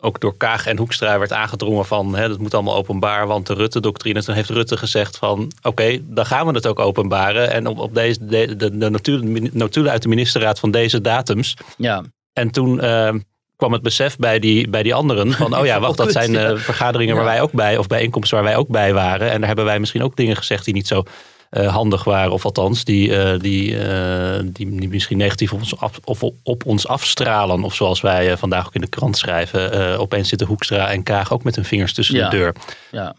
ook 0.00 0.20
door 0.20 0.36
Kaag 0.36 0.66
en 0.66 0.78
Hoekstra 0.78 1.18
werd 1.18 1.32
aangedrongen 1.32 1.86
van 1.86 2.16
hè, 2.16 2.28
dat 2.28 2.38
moet 2.38 2.54
allemaal 2.54 2.76
openbaar, 2.76 3.26
want 3.26 3.46
de 3.46 3.54
Rutte-doctrine. 3.54 4.22
Toen 4.22 4.34
heeft 4.34 4.50
Rutte 4.50 4.76
gezegd 4.76 5.16
van 5.16 5.52
oké, 5.62 5.98
dan 6.02 6.26
gaan 6.26 6.46
we 6.46 6.52
het 6.52 6.66
ook 6.66 6.78
openbaren. 6.78 7.50
En 7.50 7.66
op, 7.66 7.78
op 7.78 7.94
deze, 7.94 8.26
de, 8.26 8.56
de, 8.56 8.78
de 8.78 9.50
notulen 9.52 9.92
uit 9.92 10.02
de 10.02 10.08
ministerraad 10.08 10.58
van 10.58 10.70
deze 10.70 11.00
datums. 11.00 11.56
Ja. 11.76 12.04
En 12.32 12.50
toen 12.50 12.80
kwam 13.56 13.72
het 13.72 13.82
besef 13.82 14.16
bij 14.16 14.38
die, 14.38 14.68
bij 14.68 14.82
die 14.82 14.94
anderen 14.94 15.32
van, 15.32 15.58
oh 15.58 15.66
ja, 15.66 15.80
wacht, 15.86 15.96
dat 15.96 16.12
zijn 16.12 16.32
uh, 16.32 16.56
vergaderingen 16.56 17.14
waar 17.16 17.24
wij 17.24 17.40
ook 17.40 17.52
bij, 17.52 17.78
of 17.78 17.86
bijeenkomsten 17.86 18.36
waar 18.36 18.46
wij 18.46 18.56
ook 18.56 18.68
bij 18.68 18.92
waren. 18.92 19.30
En 19.30 19.38
daar 19.38 19.46
hebben 19.46 19.64
wij 19.64 19.80
misschien 19.80 20.02
ook 20.02 20.16
dingen 20.16 20.36
gezegd 20.36 20.64
die 20.64 20.74
niet 20.74 20.86
zo 20.86 21.02
uh, 21.50 21.74
handig 21.74 22.04
waren, 22.04 22.32
of 22.32 22.44
althans, 22.44 22.84
die, 22.84 23.08
uh, 23.08 23.38
die, 23.38 23.78
die, 24.52 24.78
die, 24.78 24.88
misschien 24.88 25.16
negatief 25.16 25.52
op 25.52 25.58
ons, 25.58 25.78
af, 25.78 25.98
of 26.04 26.22
op 26.42 26.66
ons 26.66 26.86
afstralen. 26.86 27.64
Of 27.64 27.74
zoals 27.74 28.00
wij 28.00 28.36
vandaag 28.36 28.66
ook 28.66 28.74
in 28.74 28.80
de 28.80 28.88
krant 28.88 29.16
schrijven, 29.16 29.98
opeens 29.98 30.28
zitten 30.28 30.46
Hoekstra 30.46 30.90
en 30.90 31.02
Kaag 31.02 31.32
ook 31.32 31.44
met 31.44 31.54
hun 31.54 31.64
vingers 31.64 31.94
tussen 31.94 32.14
de 32.14 32.28
deur. 32.28 32.54
Ja. 32.90 33.14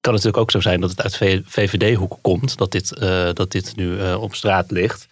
Kan 0.00 0.12
natuurlijk 0.12 0.42
ook 0.42 0.50
zo 0.50 0.60
zijn 0.60 0.80
dat 0.80 0.90
het 0.90 1.02
uit 1.02 1.44
VVD-hoek 1.46 2.18
komt, 2.20 2.56
dat 2.58 2.70
dit, 2.72 2.88
dat 3.32 3.50
dit 3.50 3.76
nu 3.76 4.12
op 4.14 4.34
straat 4.34 4.70
ligt. 4.70 5.10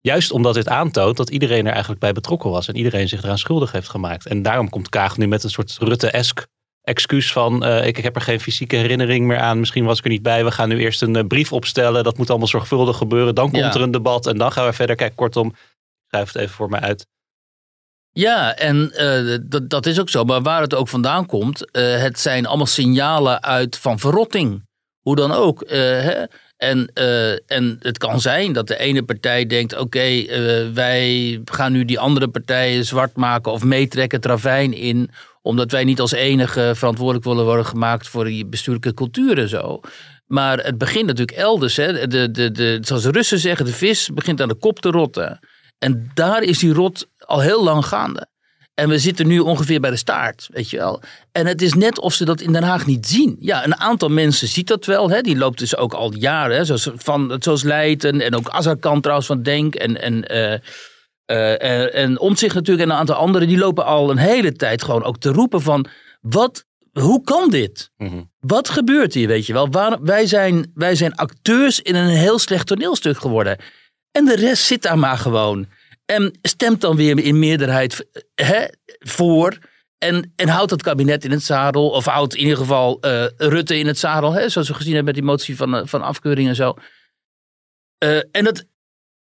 Juist 0.00 0.30
omdat 0.30 0.54
dit 0.54 0.68
aantoont 0.68 1.16
dat 1.16 1.30
iedereen 1.30 1.66
er 1.66 1.72
eigenlijk 1.72 2.00
bij 2.00 2.12
betrokken 2.12 2.50
was 2.50 2.68
en 2.68 2.76
iedereen 2.76 3.08
zich 3.08 3.22
eraan 3.22 3.38
schuldig 3.38 3.72
heeft 3.72 3.88
gemaakt. 3.88 4.26
En 4.26 4.42
daarom 4.42 4.68
komt 4.68 4.88
Kaag 4.88 5.16
nu 5.16 5.26
met 5.28 5.44
een 5.44 5.50
soort 5.50 5.76
Rutte-esk 5.78 6.46
excuus 6.82 7.32
van 7.32 7.66
uh, 7.66 7.86
ik, 7.86 7.98
ik, 7.98 8.04
heb 8.04 8.16
er 8.16 8.22
geen 8.22 8.40
fysieke 8.40 8.76
herinnering 8.76 9.26
meer 9.26 9.38
aan. 9.38 9.58
Misschien 9.58 9.84
was 9.84 9.98
ik 9.98 10.04
er 10.04 10.10
niet 10.10 10.22
bij. 10.22 10.44
We 10.44 10.50
gaan 10.50 10.68
nu 10.68 10.78
eerst 10.78 11.02
een 11.02 11.16
uh, 11.16 11.26
brief 11.26 11.52
opstellen. 11.52 12.04
Dat 12.04 12.18
moet 12.18 12.30
allemaal 12.30 12.48
zorgvuldig 12.48 12.96
gebeuren. 12.96 13.34
Dan 13.34 13.50
komt 13.50 13.74
er 13.74 13.80
een 13.80 13.90
debat 13.90 14.26
en 14.26 14.38
dan 14.38 14.52
gaan 14.52 14.66
we 14.66 14.72
verder. 14.72 14.96
Kijk, 14.96 15.16
kortom, 15.16 15.54
schrijf 16.06 16.32
het 16.32 16.42
even 16.42 16.54
voor 16.54 16.68
mij 16.68 16.80
uit. 16.80 17.06
Ja, 18.10 18.56
en 18.56 18.92
uh, 18.94 19.38
dat, 19.42 19.70
dat 19.70 19.86
is 19.86 20.00
ook 20.00 20.08
zo. 20.08 20.24
Maar 20.24 20.42
waar 20.42 20.60
het 20.60 20.74
ook 20.74 20.88
vandaan 20.88 21.26
komt, 21.26 21.68
het 21.72 22.18
zijn 22.18 22.46
allemaal 22.46 22.66
signalen 22.66 23.42
uit 23.42 23.78
van 23.78 23.98
verrotting. 23.98 24.68
Hoe 25.00 25.16
dan 25.16 25.32
ook. 25.32 25.64
Hè? 25.66 26.24
En, 26.60 26.90
uh, 26.94 27.30
en 27.30 27.76
het 27.78 27.98
kan 27.98 28.20
zijn 28.20 28.52
dat 28.52 28.66
de 28.68 28.78
ene 28.78 29.02
partij 29.02 29.46
denkt: 29.46 29.76
oké, 29.76 30.06
uh, 30.06 30.72
wij 30.74 31.40
gaan 31.44 31.72
nu 31.72 31.84
die 31.84 31.98
andere 31.98 32.28
partijen 32.28 32.84
zwart 32.84 33.16
maken 33.16 33.52
of 33.52 33.64
meetrekken 33.64 34.18
het 34.18 34.26
ravijn 34.26 34.72
in, 34.72 35.10
omdat 35.42 35.70
wij 35.70 35.84
niet 35.84 36.00
als 36.00 36.12
enige 36.12 36.72
verantwoordelijk 36.74 37.24
willen 37.24 37.44
worden 37.44 37.66
gemaakt 37.66 38.08
voor 38.08 38.24
die 38.24 38.46
bestuurlijke 38.46 38.94
cultuur 38.94 39.38
en 39.38 39.48
zo. 39.48 39.80
Maar 40.26 40.58
het 40.58 40.78
begint 40.78 41.06
natuurlijk 41.06 41.36
elders. 41.36 41.76
Hè. 41.76 42.06
De, 42.06 42.30
de, 42.30 42.50
de, 42.50 42.78
zoals 42.80 43.02
de 43.02 43.10
Russen 43.10 43.38
zeggen, 43.38 43.66
de 43.66 43.72
vis 43.72 44.10
begint 44.14 44.40
aan 44.40 44.48
de 44.48 44.54
kop 44.54 44.80
te 44.80 44.90
rotten. 44.90 45.38
En 45.78 46.10
daar 46.14 46.42
is 46.42 46.58
die 46.58 46.72
rot 46.72 47.06
al 47.18 47.40
heel 47.40 47.64
lang 47.64 47.86
gaande. 47.86 48.26
En 48.80 48.88
we 48.88 48.98
zitten 48.98 49.26
nu 49.26 49.38
ongeveer 49.38 49.80
bij 49.80 49.90
de 49.90 49.96
staart, 49.96 50.48
weet 50.52 50.70
je 50.70 50.76
wel. 50.76 51.00
En 51.32 51.46
het 51.46 51.62
is 51.62 51.74
net 51.74 51.98
of 51.98 52.14
ze 52.14 52.24
dat 52.24 52.40
in 52.40 52.52
Den 52.52 52.62
Haag 52.62 52.86
niet 52.86 53.06
zien. 53.06 53.36
Ja, 53.40 53.64
een 53.64 53.76
aantal 53.76 54.08
mensen 54.08 54.48
ziet 54.48 54.66
dat 54.66 54.84
wel. 54.84 55.10
Hè. 55.10 55.20
Die 55.20 55.36
loopt 55.36 55.58
dus 55.58 55.76
ook 55.76 55.94
al 55.94 56.14
jaren. 56.14 56.56
Hè. 56.56 56.64
Zoals, 56.64 56.90
van, 56.94 57.36
zoals 57.38 57.62
Leiden 57.62 58.20
en 58.20 58.36
ook 58.36 58.48
Azarkan 58.48 59.00
trouwens 59.00 59.26
van 59.26 59.42
Denk. 59.42 59.74
En, 59.74 60.00
en, 60.00 60.32
uh, 60.32 60.52
uh, 61.36 61.94
en 61.94 62.18
Omtzigt 62.18 62.54
natuurlijk 62.54 62.88
en 62.88 62.94
een 62.94 63.00
aantal 63.00 63.16
anderen. 63.16 63.48
Die 63.48 63.58
lopen 63.58 63.84
al 63.84 64.10
een 64.10 64.18
hele 64.18 64.52
tijd 64.52 64.84
gewoon 64.84 65.04
ook 65.04 65.18
te 65.18 65.32
roepen 65.32 65.62
van... 65.62 65.86
Wat, 66.20 66.64
hoe 66.92 67.24
kan 67.24 67.50
dit? 67.50 67.90
Mm 67.96 68.30
Wat 68.40 68.68
gebeurt 68.68 69.14
hier, 69.14 69.28
weet 69.28 69.46
je 69.46 69.52
wel? 69.52 69.70
Waar, 69.70 70.02
wij, 70.02 70.26
zijn, 70.26 70.70
wij 70.74 70.94
zijn 70.94 71.14
acteurs 71.14 71.80
in 71.80 71.94
een 71.94 72.08
heel 72.08 72.38
slecht 72.38 72.66
toneelstuk 72.66 73.18
geworden. 73.18 73.56
En 74.12 74.24
de 74.24 74.36
rest 74.36 74.64
zit 74.64 74.82
daar 74.82 74.98
maar 74.98 75.18
gewoon... 75.18 75.66
En 76.10 76.38
stemt 76.42 76.80
dan 76.80 76.96
weer 76.96 77.18
in 77.18 77.38
meerderheid 77.38 78.06
hè, 78.34 78.64
voor. 78.98 79.58
En, 79.98 80.32
en 80.36 80.48
houdt 80.48 80.70
het 80.70 80.82
kabinet 80.82 81.24
in 81.24 81.30
het 81.30 81.42
zadel. 81.42 81.90
Of 81.90 82.04
houdt 82.04 82.34
in 82.34 82.40
ieder 82.40 82.56
geval 82.56 82.98
uh, 83.00 83.24
Rutte 83.36 83.78
in 83.78 83.86
het 83.86 83.98
zadel. 83.98 84.32
Hè, 84.32 84.48
zoals 84.48 84.68
we 84.68 84.74
gezien 84.74 84.94
hebben 84.94 85.14
met 85.14 85.22
die 85.22 85.30
motie 85.30 85.56
van, 85.56 85.74
uh, 85.74 85.82
van 85.84 86.02
afkeuring 86.02 86.48
en 86.48 86.54
zo. 86.54 86.74
En, 88.30 88.44
dat, 88.44 88.64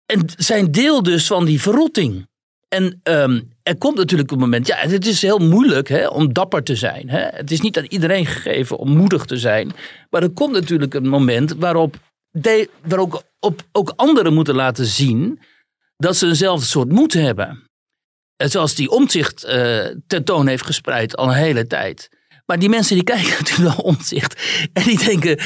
en 0.06 0.26
zijn 0.38 0.72
deel 0.72 1.04
dus 1.04 1.28
van 1.28 1.46
die 1.46 1.62
verrotting. 1.62 2.28
En 2.68 3.00
um, 3.04 3.52
er 3.64 3.78
komt 3.78 3.98
natuurlijk 3.98 4.32
een 4.32 4.40
moment. 4.40 4.68
Ja, 4.68 4.76
het 4.76 5.08
is 5.08 5.22
heel 5.22 5.40
moeilijk 5.40 5.88
hè, 5.88 6.08
om 6.08 6.34
dapper 6.34 6.64
te 6.64 6.76
zijn. 6.76 7.10
Hè. 7.10 7.20
Het 7.20 7.52
is 7.52 7.62
niet 7.62 7.78
aan 7.78 7.86
iedereen 7.88 8.26
gegeven 8.26 8.78
om 8.78 8.98
moedig 8.98 9.26
te 9.26 9.38
zijn. 9.38 9.72
Maar 10.10 10.24
er 10.24 10.30
komt 10.30 10.54
natuurlijk 10.54 10.94
een 10.94 11.08
moment 11.08 11.54
waarop, 11.54 11.96
de, 12.30 12.70
waarop 12.82 13.26
op, 13.40 13.62
ook 13.72 13.94
anderen 13.96 14.34
moeten 14.34 14.56
laten 14.56 14.86
zien 14.86 15.40
dat 16.04 16.18
ze 16.18 16.28
eenzelfde 16.28 16.66
soort 16.66 16.92
moed 16.92 17.14
hebben. 17.14 17.64
Zoals 18.38 18.76
die 18.76 18.90
omzicht 18.90 19.46
uh, 19.46 19.86
tentoon 20.08 20.48
heeft 20.48 20.66
gespreid 20.66 21.16
al 21.16 21.28
een 21.28 21.34
hele 21.34 21.68
tijd. 21.68 22.10
Maar 22.46 22.60
die 22.60 22.70
mensen 22.70 22.96
die 22.96 23.04
kijken 23.14 23.30
natuurlijk 23.30 23.76
naar 23.76 23.86
omzicht. 23.86 24.42
En 24.74 24.84
die 24.84 25.06
denken, 25.06 25.40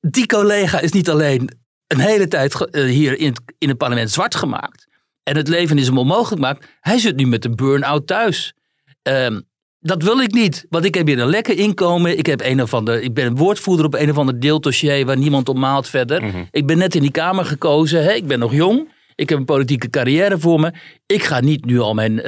die 0.00 0.26
collega 0.26 0.80
is 0.80 0.92
niet 0.92 1.10
alleen 1.10 1.50
een 1.86 2.00
hele 2.00 2.28
tijd 2.28 2.54
uh, 2.70 2.84
hier 2.84 3.18
in 3.18 3.28
het, 3.28 3.40
in 3.58 3.68
het 3.68 3.78
parlement 3.78 4.10
zwart 4.10 4.34
gemaakt. 4.34 4.86
En 5.22 5.36
het 5.36 5.48
leven 5.48 5.78
is 5.78 5.86
hem 5.86 5.98
onmogelijk 5.98 6.34
gemaakt. 6.34 6.66
Hij 6.80 6.98
zit 6.98 7.16
nu 7.16 7.26
met 7.26 7.44
een 7.44 7.56
burn-out 7.56 8.06
thuis. 8.06 8.54
Um, 9.02 9.42
dat 9.80 10.02
wil 10.02 10.20
ik 10.20 10.32
niet, 10.32 10.66
want 10.68 10.84
ik 10.84 10.94
heb 10.94 11.06
hier 11.06 11.18
een 11.18 11.28
lekker 11.28 11.58
inkomen. 11.58 12.18
Ik, 12.18 12.26
heb 12.26 12.40
een 12.40 12.62
of 12.62 12.74
ander, 12.74 13.02
ik 13.02 13.14
ben 13.14 13.36
woordvoerder 13.36 13.86
op 13.86 13.94
een 13.94 14.10
of 14.10 14.18
ander 14.18 14.40
deeldossier 14.40 15.06
waar 15.06 15.18
niemand 15.18 15.48
op 15.48 15.56
maalt 15.56 15.88
verder. 15.88 16.22
Mm 16.22 16.30
-hmm. 16.30 16.48
Ik 16.50 16.66
ben 16.66 16.78
net 16.78 16.94
in 16.94 17.02
die 17.02 17.10
Kamer 17.10 17.44
gekozen. 17.44 18.04
Hè? 18.04 18.12
Ik 18.12 18.26
ben 18.26 18.38
nog 18.38 18.52
jong. 18.52 18.94
Ik 19.16 19.28
heb 19.28 19.38
een 19.38 19.44
politieke 19.44 19.90
carrière 19.90 20.38
voor 20.38 20.60
me. 20.60 20.72
Ik 21.06 21.22
ga 21.22 21.40
niet 21.40 21.64
nu 21.64 21.78
al 21.78 21.94
mijn, 21.94 22.12
uh, 22.12 22.22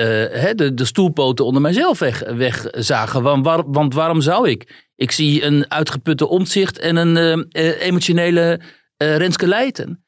de, 0.54 0.72
de 0.74 0.84
stoelpoten 0.84 1.44
onder 1.44 1.62
mijzelf 1.62 1.98
weg, 1.98 2.22
wegzagen. 2.32 3.22
Want, 3.22 3.44
waar, 3.44 3.70
want 3.70 3.94
waarom 3.94 4.20
zou 4.20 4.48
ik? 4.48 4.86
Ik 4.96 5.10
zie 5.10 5.42
een 5.44 5.70
uitgeputte 5.70 6.28
omzicht 6.28 6.78
en 6.78 6.96
een 6.96 7.46
uh, 7.52 7.82
emotionele 7.82 8.60
uh, 9.02 9.16
Renske 9.16 9.46
Leijten. 9.46 10.04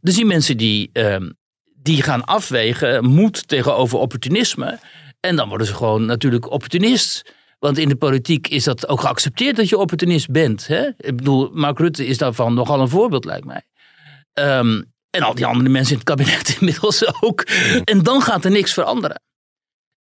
Dus 0.00 0.14
die 0.14 0.24
mensen 0.24 0.56
die, 0.56 0.90
ehm, 0.92 1.30
die 1.82 2.02
gaan 2.02 2.24
afwegen 2.24 3.04
moed 3.04 3.48
tegenover 3.48 3.98
opportunisme. 3.98 4.78
En 5.20 5.36
dan 5.36 5.48
worden 5.48 5.66
ze 5.66 5.74
gewoon 5.74 6.04
natuurlijk 6.04 6.50
opportunist. 6.50 7.34
Want 7.58 7.78
in 7.78 7.88
de 7.88 7.96
politiek 7.96 8.48
is 8.48 8.64
dat 8.64 8.88
ook 8.88 9.00
geaccepteerd 9.00 9.56
dat 9.56 9.68
je 9.68 9.78
opportunist 9.78 10.30
bent. 10.30 10.66
Hè? 10.66 10.86
Ik 10.96 11.16
bedoel, 11.16 11.50
Mark 11.52 11.78
Rutte 11.78 12.06
is 12.06 12.18
daarvan 12.18 12.54
nogal 12.54 12.80
een 12.80 12.88
voorbeeld, 12.88 13.24
lijkt 13.24 13.46
mij. 13.46 13.62
Um, 14.34 14.92
en 15.10 15.22
al 15.22 15.34
die 15.34 15.46
andere 15.46 15.68
mensen 15.68 15.92
in 15.92 15.98
het 15.98 16.08
kabinet 16.08 16.48
inmiddels 16.60 17.22
ook. 17.22 17.40
En 17.84 18.02
dan 18.02 18.22
gaat 18.22 18.44
er 18.44 18.50
niks 18.50 18.72
veranderen. 18.72 19.22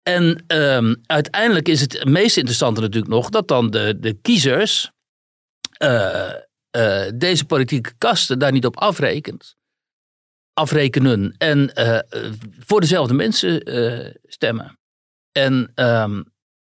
En 0.04 0.44
um, 0.48 1.02
uiteindelijk 1.06 1.68
is 1.68 1.82
het 1.82 2.06
meest 2.06 2.38
interessante 2.38 2.82
natuurlijk 2.82 3.14
nog 3.14 3.30
dat 3.30 3.48
dan 3.48 3.70
de, 3.70 4.00
de 4.00 4.14
kiezers 4.14 4.92
uh, 5.84 6.34
uh, 6.78 7.06
deze 7.16 7.46
politieke 7.46 7.94
kasten 7.98 8.40
daar 8.40 8.52
niet 8.52 8.66
op 8.66 8.78
afrekent. 8.78 9.56
Afrekenen 10.54 11.36
en 11.38 11.72
uh, 11.76 12.00
voor 12.60 12.82
dezelfde 12.82 13.14
mensen 13.14 13.62
stemmen. 14.24 14.80
En 15.32 15.72
um, 15.76 16.35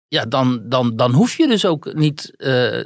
ja, 0.09 0.25
dan, 0.25 0.61
dan, 0.63 0.95
dan 0.95 1.13
hoef 1.13 1.37
je 1.37 1.47
dus 1.47 1.65
ook 1.65 1.93
niet. 1.93 2.33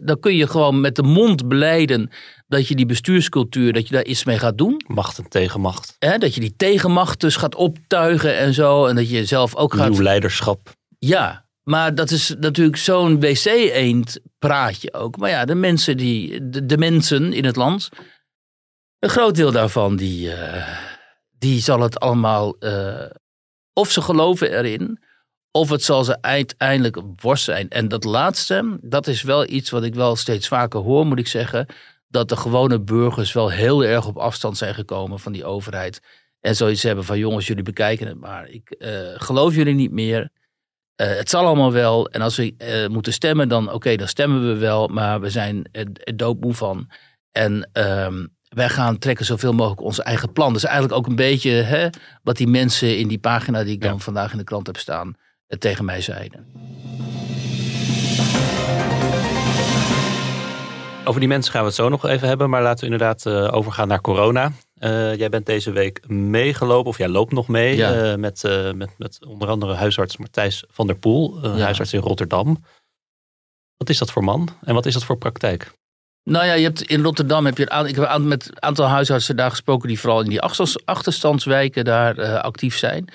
dan 0.03 0.19
kun 0.19 0.35
je 0.35 0.47
gewoon 0.47 0.81
met 0.81 0.95
de 0.95 1.03
mond 1.03 1.47
beleiden 1.47 2.09
dat 2.47 2.67
je 2.67 2.75
die 2.75 2.85
bestuurscultuur, 2.85 3.73
dat 3.73 3.87
je 3.87 3.93
daar 3.93 4.05
iets 4.05 4.23
mee 4.23 4.39
gaat 4.39 4.57
doen. 4.57 4.83
Macht 4.87 5.17
en 5.17 5.29
tegenmacht. 5.29 5.95
Hè, 5.99 6.17
dat 6.17 6.33
je 6.33 6.39
die 6.39 6.55
tegenmacht 6.57 7.19
dus 7.19 7.35
gaat 7.35 7.55
optuigen 7.55 8.37
en 8.37 8.53
zo. 8.53 8.85
En 8.85 8.95
dat 8.95 9.09
je 9.09 9.25
zelf 9.25 9.55
ook 9.55 9.73
gaat... 9.73 9.89
Nieuw 9.89 10.01
leiderschap. 10.01 10.71
Ja, 10.99 11.45
maar 11.63 11.95
dat 11.95 12.11
is 12.11 12.35
natuurlijk 12.39 12.77
zo'n 12.77 13.19
wc-eend 13.19 14.19
praatje 14.39 14.93
ook. 14.93 15.17
Maar 15.17 15.29
ja, 15.29 15.45
de 15.45 15.55
mensen, 15.55 15.97
die, 15.97 16.49
de, 16.49 16.65
de, 16.65 16.77
mensen 16.77 17.33
in 17.33 17.45
het 17.45 17.55
land, 17.55 17.89
een 18.99 19.09
groot 19.09 19.35
deel 19.35 19.51
daarvan, 19.51 19.95
die, 19.95 20.27
uh, 20.27 20.67
die 21.37 21.61
zal 21.61 21.79
het 21.79 21.99
allemaal, 21.99 22.55
uh, 22.59 23.05
of 23.73 23.91
ze 23.91 24.01
geloven 24.01 24.51
erin, 24.51 25.02
of 25.55 25.69
het 25.69 25.83
zal 25.83 26.03
ze 26.03 26.21
uiteindelijk 26.21 26.97
worst 27.21 27.43
zijn. 27.43 27.69
En 27.69 27.87
dat 27.87 28.03
laatste, 28.03 28.77
dat 28.81 29.07
is 29.07 29.21
wel 29.21 29.49
iets 29.49 29.69
wat 29.69 29.83
ik 29.83 29.95
wel 29.95 30.15
steeds 30.15 30.47
vaker 30.47 30.79
hoor, 30.79 31.05
moet 31.05 31.19
ik 31.19 31.27
zeggen 31.27 31.65
dat 32.07 32.29
de 32.29 32.35
gewone 32.35 32.81
burgers 32.81 33.33
wel 33.33 33.49
heel 33.49 33.83
erg 33.83 34.07
op 34.07 34.17
afstand 34.17 34.57
zijn 34.57 34.73
gekomen 34.73 35.19
van 35.19 35.31
die 35.31 35.45
overheid. 35.45 36.01
En 36.39 36.55
zoiets 36.55 36.83
hebben 36.83 37.03
van 37.03 37.17
jongens, 37.17 37.47
jullie 37.47 37.63
bekijken 37.63 38.07
het 38.07 38.19
maar. 38.19 38.49
Ik 38.49 38.75
uh, 38.79 38.89
geloof 39.15 39.55
jullie 39.55 39.73
niet 39.73 39.91
meer. 39.91 40.21
Uh, 40.21 41.07
het 41.07 41.29
zal 41.29 41.45
allemaal 41.45 41.71
wel. 41.71 42.09
En 42.09 42.21
als 42.21 42.35
we 42.35 42.55
uh, 42.57 42.87
moeten 42.87 43.13
stemmen, 43.13 43.49
dan 43.49 43.65
oké, 43.65 43.75
okay, 43.75 43.97
dan 43.97 44.07
stemmen 44.07 44.47
we 44.47 44.57
wel. 44.57 44.87
Maar 44.87 45.21
we 45.21 45.29
zijn 45.29 45.69
er, 45.71 46.15
doodmoe 46.15 46.53
van. 46.53 46.89
En 47.31 47.69
um, 47.73 48.35
wij 48.47 48.69
gaan 48.69 48.97
trekken 48.97 49.25
zoveel 49.25 49.53
mogelijk 49.53 49.81
ons 49.81 49.99
eigen 49.99 50.31
plan. 50.31 50.53
Dus 50.53 50.63
eigenlijk 50.63 50.95
ook 50.95 51.07
een 51.07 51.15
beetje 51.15 51.51
hè, 51.51 51.89
wat 52.23 52.37
die 52.37 52.47
mensen 52.47 52.97
in 52.97 53.07
die 53.07 53.19
pagina 53.19 53.63
die 53.63 53.73
ik 53.73 53.81
dan 53.81 54.01
vandaag 54.01 54.31
in 54.31 54.37
de 54.37 54.43
krant 54.43 54.67
heb 54.67 54.77
staan, 54.77 55.15
tegen 55.59 55.85
mij 55.85 56.01
zeiden. 56.01 56.45
Over 61.05 61.19
die 61.19 61.29
mensen 61.29 61.51
gaan 61.51 61.61
we 61.61 61.67
het 61.67 61.75
zo 61.75 61.89
nog 61.89 62.05
even 62.05 62.27
hebben. 62.27 62.49
Maar 62.49 62.61
laten 62.61 62.79
we 62.79 62.91
inderdaad 62.91 63.25
uh, 63.25 63.53
overgaan 63.53 63.87
naar 63.87 64.01
corona. 64.01 64.51
Uh, 64.79 65.15
jij 65.15 65.29
bent 65.29 65.45
deze 65.45 65.71
week 65.71 66.07
meegelopen, 66.07 66.89
of 66.89 66.97
jij 66.97 67.07
loopt 67.07 67.31
nog 67.31 67.47
mee. 67.47 67.75
Ja. 67.75 68.11
Uh, 68.11 68.15
met, 68.15 68.43
met, 68.75 68.89
met 68.97 69.25
onder 69.25 69.47
andere 69.47 69.73
huisarts 69.73 70.17
Martijs 70.17 70.63
van 70.69 70.87
der 70.87 70.95
Poel. 70.95 71.39
Ja. 71.41 71.63
Huisarts 71.63 71.93
in 71.93 71.99
Rotterdam. 71.99 72.63
Wat 73.77 73.89
is 73.89 73.97
dat 73.97 74.11
voor 74.11 74.23
man? 74.23 74.49
En 74.61 74.73
wat 74.73 74.85
is 74.85 74.93
dat 74.93 75.03
voor 75.03 75.17
praktijk? 75.17 75.71
Nou 76.23 76.45
ja, 76.45 76.53
je 76.53 76.63
hebt 76.63 76.81
in 76.81 77.03
Rotterdam 77.03 77.45
heb 77.45 77.57
je 77.57 77.71
een, 77.71 77.85
ik 77.85 77.95
heb 77.95 78.17
met 78.17 78.47
een 78.47 78.61
aantal 78.61 78.85
huisartsen 78.85 79.35
daar 79.35 79.49
gesproken 79.49 79.87
die 79.87 79.99
vooral 79.99 80.21
in 80.21 80.29
die 80.29 80.41
achterstandswijken 80.85 81.85
daar 81.85 82.41
actief 82.41 82.77
zijn. 82.77 83.09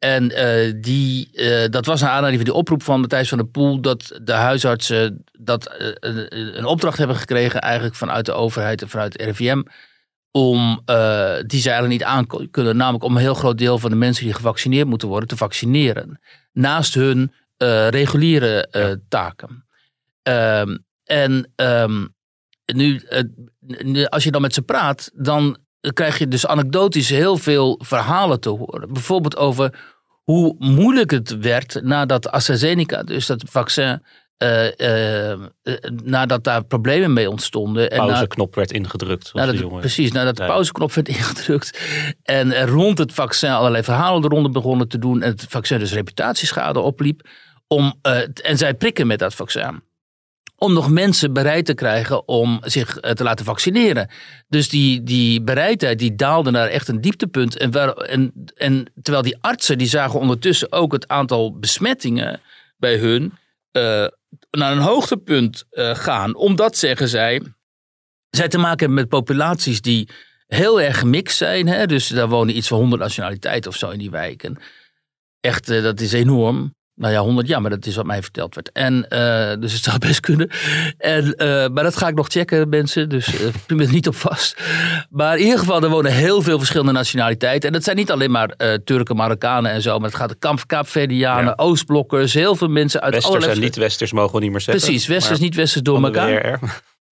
En 0.00 0.30
uh, 0.30 0.72
die, 0.76 1.28
uh, 1.32 1.64
dat 1.70 1.86
was 1.86 2.00
een 2.00 2.08
aanleiding 2.08 2.42
van 2.42 2.52
die 2.52 2.60
oproep 2.60 2.82
van 2.82 3.00
Matthijs 3.00 3.28
van 3.28 3.38
der 3.38 3.46
Poel. 3.46 3.80
Dat 3.80 4.20
de 4.22 4.32
huisartsen 4.32 5.24
dat, 5.38 5.70
uh, 5.80 6.26
een 6.30 6.64
opdracht 6.64 6.98
hebben 6.98 7.16
gekregen 7.16 7.60
eigenlijk 7.60 7.94
vanuit 7.94 8.26
de 8.26 8.32
overheid 8.32 8.82
en 8.82 8.88
vanuit 8.88 9.12
het 9.12 9.22
RIVM. 9.22 9.62
Om, 10.32 10.82
die 11.46 11.60
ze 11.60 11.70
eigenlijk 11.70 11.88
niet 11.88 12.04
aan 12.04 12.26
kunnen. 12.50 12.76
Namelijk 12.76 13.04
om 13.04 13.16
een 13.16 13.22
heel 13.22 13.34
groot 13.34 13.58
deel 13.58 13.78
van 13.78 13.90
de 13.90 13.96
mensen 13.96 14.24
die 14.24 14.34
gevaccineerd 14.34 14.88
moeten 14.88 15.08
worden 15.08 15.28
te 15.28 15.36
vaccineren. 15.36 16.20
Naast 16.52 16.94
hun 16.94 17.32
reguliere 17.90 18.68
taken. 19.08 19.66
Ehm, 20.22 20.76
en 21.04 21.52
um, 21.56 22.14
nu, 22.74 23.02
als 24.08 24.24
je 24.24 24.30
dan 24.30 24.40
met 24.40 24.54
ze 24.54 24.62
praat, 24.62 25.10
dan 25.14 25.56
krijg 25.80 26.18
je 26.18 26.28
dus 26.28 26.46
anekdotisch 26.46 27.08
heel 27.08 27.36
veel 27.36 27.80
verhalen 27.84 28.40
te 28.40 28.48
horen. 28.48 28.92
Bijvoorbeeld 28.92 29.36
over 29.36 29.89
hoe 30.30 30.54
moeilijk 30.58 31.10
het 31.10 31.38
werd 31.38 31.82
nadat 31.82 32.30
AstraZeneca, 32.30 33.02
dus 33.02 33.26
dat 33.26 33.42
vaccin, 33.46 34.02
uh, 34.42 34.64
uh, 34.76 35.32
nadat 36.04 36.44
daar 36.44 36.64
problemen 36.64 37.12
mee 37.12 37.30
ontstonden. 37.30 37.90
De 37.90 37.96
pauzeknop 37.96 38.54
werd 38.54 38.72
ingedrukt. 38.72 39.34
Nadat, 39.34 39.56
de 39.56 39.66
precies, 39.66 40.12
nadat 40.12 40.36
de 40.36 40.44
pauzeknop 40.44 40.92
werd 40.92 41.08
ingedrukt. 41.18 41.80
En 42.22 42.52
er 42.52 42.68
rond 42.68 42.98
het 42.98 43.12
vaccin 43.12 43.50
allerlei 43.50 43.82
verhalen 43.84 44.22
de 44.22 44.28
ronde 44.28 44.50
begonnen 44.50 44.88
te 44.88 44.98
doen. 44.98 45.22
En 45.22 45.30
het 45.30 45.46
vaccin 45.48 45.78
dus 45.78 45.92
reputatieschade 45.92 46.80
opliep. 46.80 47.28
Om, 47.66 47.94
en 48.42 48.58
zij 48.58 48.74
prikken 48.74 49.06
met 49.06 49.18
dat 49.18 49.34
vaccin 49.34 49.82
om 50.62 50.72
nog 50.72 50.90
mensen 50.90 51.32
bereid 51.32 51.66
te 51.66 51.74
krijgen 51.74 52.28
om 52.28 52.60
zich 52.64 52.98
eh, 52.98 53.12
te 53.12 53.22
laten 53.22 53.44
vaccineren. 53.44 54.10
Dus 54.48 54.68
die, 54.68 55.02
die 55.02 55.42
bereidheid 55.42 55.98
die 55.98 56.14
daalde 56.14 56.50
naar 56.50 56.68
echt 56.68 56.88
een 56.88 57.00
dieptepunt. 57.00 57.56
En, 57.56 57.70
waar, 57.70 57.92
en, 57.92 58.32
en 58.54 58.92
terwijl 59.02 59.24
die 59.24 59.36
artsen 59.40 59.78
die 59.78 59.86
zagen 59.86 60.20
ondertussen 60.20 60.72
ook 60.72 60.92
het 60.92 61.08
aantal 61.08 61.58
besmettingen 61.58 62.40
bij 62.76 62.96
hun 62.96 63.22
uh, 63.22 64.06
naar 64.50 64.72
een 64.72 64.78
hoogtepunt 64.78 65.64
uh, 65.70 65.94
gaan. 65.94 66.34
Omdat, 66.34 66.76
zeggen 66.76 67.08
zij, 67.08 67.42
zij 68.30 68.48
te 68.48 68.58
maken 68.58 68.78
hebben 68.78 68.98
met 68.98 69.08
populaties 69.08 69.80
die 69.80 70.08
heel 70.46 70.80
erg 70.80 70.98
gemixt 70.98 71.36
zijn. 71.36 71.68
Hè? 71.68 71.86
Dus 71.86 72.08
daar 72.08 72.28
wonen 72.28 72.56
iets 72.56 72.68
van 72.68 72.78
100 72.78 73.02
nationaliteiten 73.02 73.70
of 73.70 73.76
zo 73.76 73.90
in 73.90 73.98
die 73.98 74.10
wijken. 74.10 74.58
Echt, 75.40 75.66
dat 75.66 76.00
is 76.00 76.12
enorm. 76.12 76.74
Nou 77.00 77.12
ja, 77.12 77.20
100 77.20 77.48
jaar, 77.48 77.60
maar 77.60 77.70
dat 77.70 77.86
is 77.86 77.96
wat 77.96 78.06
mij 78.06 78.22
verteld 78.22 78.54
werd. 78.54 78.72
En, 78.72 78.94
uh, 78.94 79.60
dus 79.60 79.72
het 79.72 79.82
zou 79.82 79.98
best 80.08 80.20
kunnen. 80.20 80.50
En, 80.98 81.24
uh, 81.24 81.66
maar 81.68 81.84
dat 81.84 81.96
ga 81.96 82.08
ik 82.08 82.14
nog 82.14 82.26
checken, 82.28 82.68
mensen. 82.68 83.08
Dus 83.08 83.40
uh, 83.40 83.46
ik 83.46 83.54
ben 83.66 83.80
er 83.80 83.92
niet 83.92 84.08
op 84.08 84.16
vast. 84.16 84.62
Maar 85.10 85.36
in 85.36 85.44
ieder 85.44 85.58
geval, 85.58 85.82
er 85.82 85.88
wonen 85.88 86.12
heel 86.12 86.42
veel 86.42 86.58
verschillende 86.58 86.92
nationaliteiten. 86.92 87.68
En 87.68 87.74
dat 87.74 87.84
zijn 87.84 87.96
niet 87.96 88.10
alleen 88.10 88.30
maar 88.30 88.56
Turken, 88.84 89.16
Marokkanen 89.16 89.70
en 89.70 89.82
zo. 89.82 89.98
Maar 89.98 90.08
het 90.08 90.18
gaat 90.18 90.28
de 90.40 90.64
Kaapverdianen, 90.66 91.44
ja. 91.44 91.54
Oostblokkers. 91.56 92.34
Heel 92.34 92.56
veel 92.56 92.68
mensen 92.68 93.00
uit 93.00 93.14
Westers 93.14 93.34
allerlei... 93.34 93.58
en 93.58 93.64
niet-Westers 93.64 94.12
mogen 94.12 94.34
we 94.34 94.40
niet 94.40 94.50
meer 94.50 94.60
zeggen. 94.60 94.84
Precies, 94.84 95.06
Westers, 95.06 95.38
niet-Westers 95.38 95.82
door 95.82 96.04
elkaar. 96.04 96.60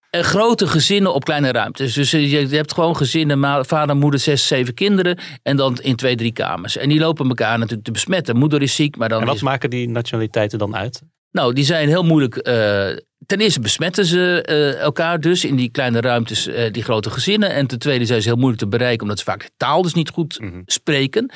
En 0.10 0.24
grote 0.24 0.68
gezinnen 0.68 1.14
op 1.14 1.24
kleine 1.24 1.52
ruimtes. 1.52 1.94
Dus 1.94 2.12
je 2.12 2.48
hebt 2.50 2.74
gewoon 2.74 2.96
gezinnen, 2.96 3.66
vader, 3.66 3.96
moeder, 3.96 4.20
zes, 4.20 4.48
zeven 4.48 4.74
kinderen. 4.74 5.18
En 5.44 5.58
dan 5.58 5.78
in 5.82 5.96
twee, 5.96 6.16
drie 6.16 6.32
kamers. 6.32 6.78
En 6.78 6.90
die 6.90 7.00
lopen 7.00 7.28
elkaar 7.28 7.58
natuurlijk 7.58 7.86
te 7.86 7.92
besmetten. 7.92 8.38
Moeder 8.38 8.62
is 8.62 8.76
ziek, 8.76 8.98
maar 8.98 9.10
dan. 9.10 9.20
En 9.20 9.26
wat 9.26 9.36
is... 9.36 9.42
maken 9.42 9.70
die 9.70 9.90
nationaliteiten 9.90 10.60
dan 10.60 10.76
uit? 10.76 11.02
Nou, 11.32 11.54
die 11.54 11.66
zijn 11.66 11.88
heel 11.88 12.04
moeilijk. 12.04 12.36
Uh, 12.36 12.44
ten 13.26 13.40
eerste 13.40 13.60
besmetten 13.60 14.06
ze 14.06 14.46
uh, 14.50 14.80
elkaar 14.80 15.20
dus 15.20 15.46
in 15.46 15.56
die 15.56 15.70
kleine 15.70 16.02
ruimtes, 16.02 16.48
uh, 16.48 16.72
die 16.72 16.84
grote 16.84 17.10
gezinnen. 17.10 17.50
En 17.50 17.68
ten 17.68 17.80
tweede 17.80 18.06
zijn 18.06 18.22
ze 18.22 18.28
heel 18.28 18.38
moeilijk 18.38 18.62
te 18.62 18.68
bereiken, 18.68 19.02
omdat 19.02 19.20
ze 19.20 19.26
vaak 19.26 19.42
de 19.42 19.52
taal 19.58 19.82
dus 19.82 19.94
niet 19.94 20.10
goed 20.10 20.40
mm 20.40 20.50
-hmm. 20.50 20.62
spreken. 20.66 21.32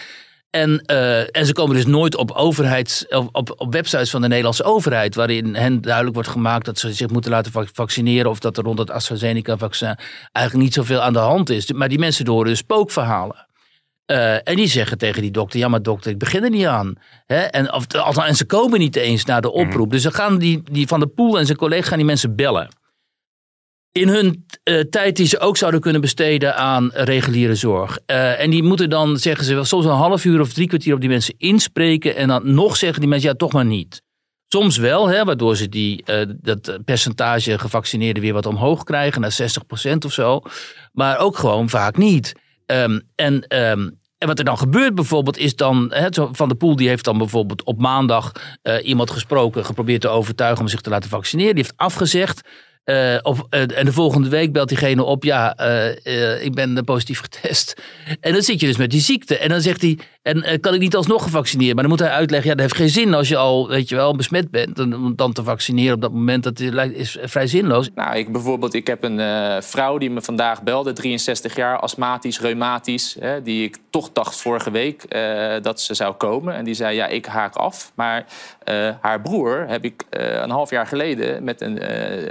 En, 0.51 0.83
uh, 0.91 1.35
en 1.35 1.45
ze 1.45 1.53
komen 1.53 1.75
dus 1.75 1.85
nooit 1.85 2.15
op, 2.15 2.31
overheids, 2.31 3.07
op, 3.07 3.53
op 3.57 3.73
websites 3.73 4.09
van 4.09 4.21
de 4.21 4.27
Nederlandse 4.27 4.63
overheid, 4.63 5.15
waarin 5.15 5.55
hen 5.55 5.81
duidelijk 5.81 6.13
wordt 6.13 6.29
gemaakt 6.29 6.65
dat 6.65 6.79
ze 6.79 6.93
zich 6.93 7.09
moeten 7.09 7.31
laten 7.31 7.51
vaccineren 7.73 8.29
of 8.29 8.39
dat 8.39 8.57
er 8.57 8.63
rond 8.63 8.79
het 8.79 8.91
AstraZeneca-vaccin 8.91 9.95
eigenlijk 10.31 10.65
niet 10.65 10.73
zoveel 10.73 11.01
aan 11.01 11.13
de 11.13 11.19
hand 11.19 11.49
is. 11.49 11.71
Maar 11.71 11.89
die 11.89 11.99
mensen 11.99 12.27
horen 12.27 12.47
dus 12.47 12.57
spookverhalen. 12.57 13.47
Uh, 14.11 14.33
en 14.33 14.55
die 14.55 14.67
zeggen 14.67 14.97
tegen 14.97 15.21
die 15.21 15.31
dokter: 15.31 15.59
Ja, 15.59 15.67
maar 15.67 15.81
dokter, 15.81 16.11
ik 16.11 16.17
begin 16.17 16.43
er 16.43 16.49
niet 16.49 16.65
aan. 16.65 16.93
Hè? 17.25 17.39
En, 17.39 17.73
of, 17.73 17.85
en 18.17 18.35
ze 18.35 18.45
komen 18.45 18.79
niet 18.79 18.95
eens 18.95 19.25
naar 19.25 19.41
de 19.41 19.51
oproep. 19.51 19.91
Dus 19.91 20.03
dan 20.03 20.11
gaan 20.11 20.37
die, 20.37 20.63
die 20.71 20.87
van 20.87 20.99
de 20.99 21.07
Poel 21.07 21.39
en 21.39 21.45
zijn 21.45 21.57
collega's 21.57 21.87
gaan 21.87 21.97
die 21.97 22.05
mensen 22.05 22.35
bellen 22.35 22.69
in 23.91 24.07
hun 24.07 24.45
uh, 24.63 24.79
tijd 24.79 25.15
die 25.15 25.27
ze 25.27 25.39
ook 25.39 25.57
zouden 25.57 25.81
kunnen 25.81 26.01
besteden 26.01 26.55
aan 26.55 26.91
reguliere 26.93 27.55
zorg. 27.55 27.99
Uh, 28.07 28.39
en 28.39 28.49
die 28.49 28.63
moeten 28.63 28.89
dan, 28.89 29.17
zeggen 29.17 29.45
ze, 29.45 29.63
soms 29.63 29.85
een 29.85 29.91
half 29.91 30.25
uur 30.25 30.39
of 30.39 30.53
drie 30.53 30.67
kwartier 30.67 30.93
op 30.93 30.99
die 30.99 31.09
mensen 31.09 31.33
inspreken. 31.37 32.15
En 32.15 32.27
dan 32.27 32.53
nog 32.53 32.77
zeggen 32.77 32.99
die 32.99 33.09
mensen, 33.09 33.29
ja, 33.29 33.35
toch 33.35 33.53
maar 33.53 33.65
niet. 33.65 34.01
Soms 34.47 34.77
wel, 34.77 35.07
hè, 35.07 35.23
waardoor 35.23 35.55
ze 35.55 35.69
die, 35.69 36.03
uh, 36.05 36.21
dat 36.41 36.79
percentage 36.85 37.59
gevaccineerden 37.59 38.23
weer 38.23 38.33
wat 38.33 38.45
omhoog 38.45 38.83
krijgen, 38.83 39.21
naar 39.21 39.31
60% 39.31 40.05
of 40.05 40.13
zo. 40.13 40.41
Maar 40.91 41.17
ook 41.17 41.37
gewoon 41.37 41.69
vaak 41.69 41.97
niet. 41.97 42.33
Um, 42.65 43.01
en, 43.15 43.33
um, 43.33 43.99
en 44.17 44.27
wat 44.27 44.39
er 44.39 44.45
dan 44.45 44.57
gebeurt 44.57 44.95
bijvoorbeeld 44.95 45.37
is 45.37 45.55
dan, 45.55 45.91
hè, 45.93 46.07
Van 46.31 46.49
de 46.49 46.55
Poel 46.55 46.75
die 46.75 46.87
heeft 46.87 47.03
dan 47.03 47.17
bijvoorbeeld 47.17 47.63
op 47.63 47.79
maandag 47.79 48.31
iemand 48.83 49.11
gesproken, 49.11 49.65
geprobeerd 49.65 50.01
te 50.01 50.07
overtuigen 50.07 50.61
om 50.61 50.67
zich 50.67 50.81
te 50.81 50.89
laten 50.89 51.09
vaccineren. 51.09 51.55
Die 51.55 51.63
heeft 51.63 51.77
afgezegd. 51.77 52.41
Uh, 52.85 53.13
en 53.77 53.85
de 53.85 53.91
volgende 53.91 54.29
week 54.29 54.53
belt 54.53 54.69
diegene 54.69 55.03
op, 55.03 55.23
ja, 55.23 55.57
uh, 55.59 56.43
ik 56.43 56.53
ben 56.53 56.83
positief 56.83 57.19
getest. 57.29 57.81
En 58.19 58.33
dan 58.33 58.41
zit 58.41 58.59
je 58.59 58.67
dus 58.67 58.77
met 58.77 58.91
die 58.91 59.01
ziekte. 59.01 59.37
En 59.37 59.49
dan 59.49 59.61
zegt 59.61 59.81
hij, 59.81 59.99
en 60.21 60.59
kan 60.59 60.73
ik 60.73 60.79
niet 60.79 60.95
alsnog 60.95 61.23
gevaccineerd? 61.23 61.73
Maar 61.73 61.83
dan 61.83 61.91
moet 61.91 62.01
hij 62.01 62.09
uitleggen, 62.09 62.49
ja, 62.49 62.55
dat 62.55 62.65
heeft 62.65 62.77
geen 62.77 62.89
zin 62.89 63.13
als 63.13 63.27
je 63.27 63.37
al, 63.37 63.67
weet 63.67 63.89
je 63.89 63.95
wel, 63.95 64.15
besmet 64.15 64.51
bent. 64.51 64.75
Dan, 64.75 65.15
dan 65.15 65.33
te 65.33 65.43
vaccineren 65.43 65.95
op 65.95 66.01
dat 66.01 66.11
moment, 66.11 66.43
dat 66.43 66.59
is 66.59 67.17
vrij 67.21 67.47
zinloos. 67.47 67.89
Nou, 67.95 68.17
ik 68.17 68.31
bijvoorbeeld, 68.31 68.73
ik 68.73 68.87
heb 68.87 69.03
een 69.03 69.63
vrouw 69.63 69.97
die 69.97 70.09
me 70.09 70.21
vandaag 70.21 70.63
belde, 70.63 70.93
63 70.93 71.55
jaar, 71.55 71.79
astmatisch, 71.79 72.39
reumatisch. 72.39 73.15
Hè, 73.19 73.41
die 73.41 73.63
ik 73.63 73.77
toch 73.89 74.11
dacht 74.13 74.35
vorige 74.35 74.71
week 74.71 75.05
dat 75.61 75.81
ze 75.81 75.93
zou 75.93 76.13
komen. 76.13 76.55
En 76.55 76.63
die 76.63 76.73
zei, 76.73 76.95
ja, 76.95 77.07
ik 77.07 77.25
haak 77.25 77.55
af. 77.55 77.91
Maar 77.95 78.25
haar 79.01 79.21
broer 79.21 79.65
heb 79.67 79.83
ik 79.83 80.03
een 80.09 80.49
half 80.49 80.69
jaar 80.69 80.87
geleden 80.87 81.43
met 81.43 81.61
een 81.61 81.79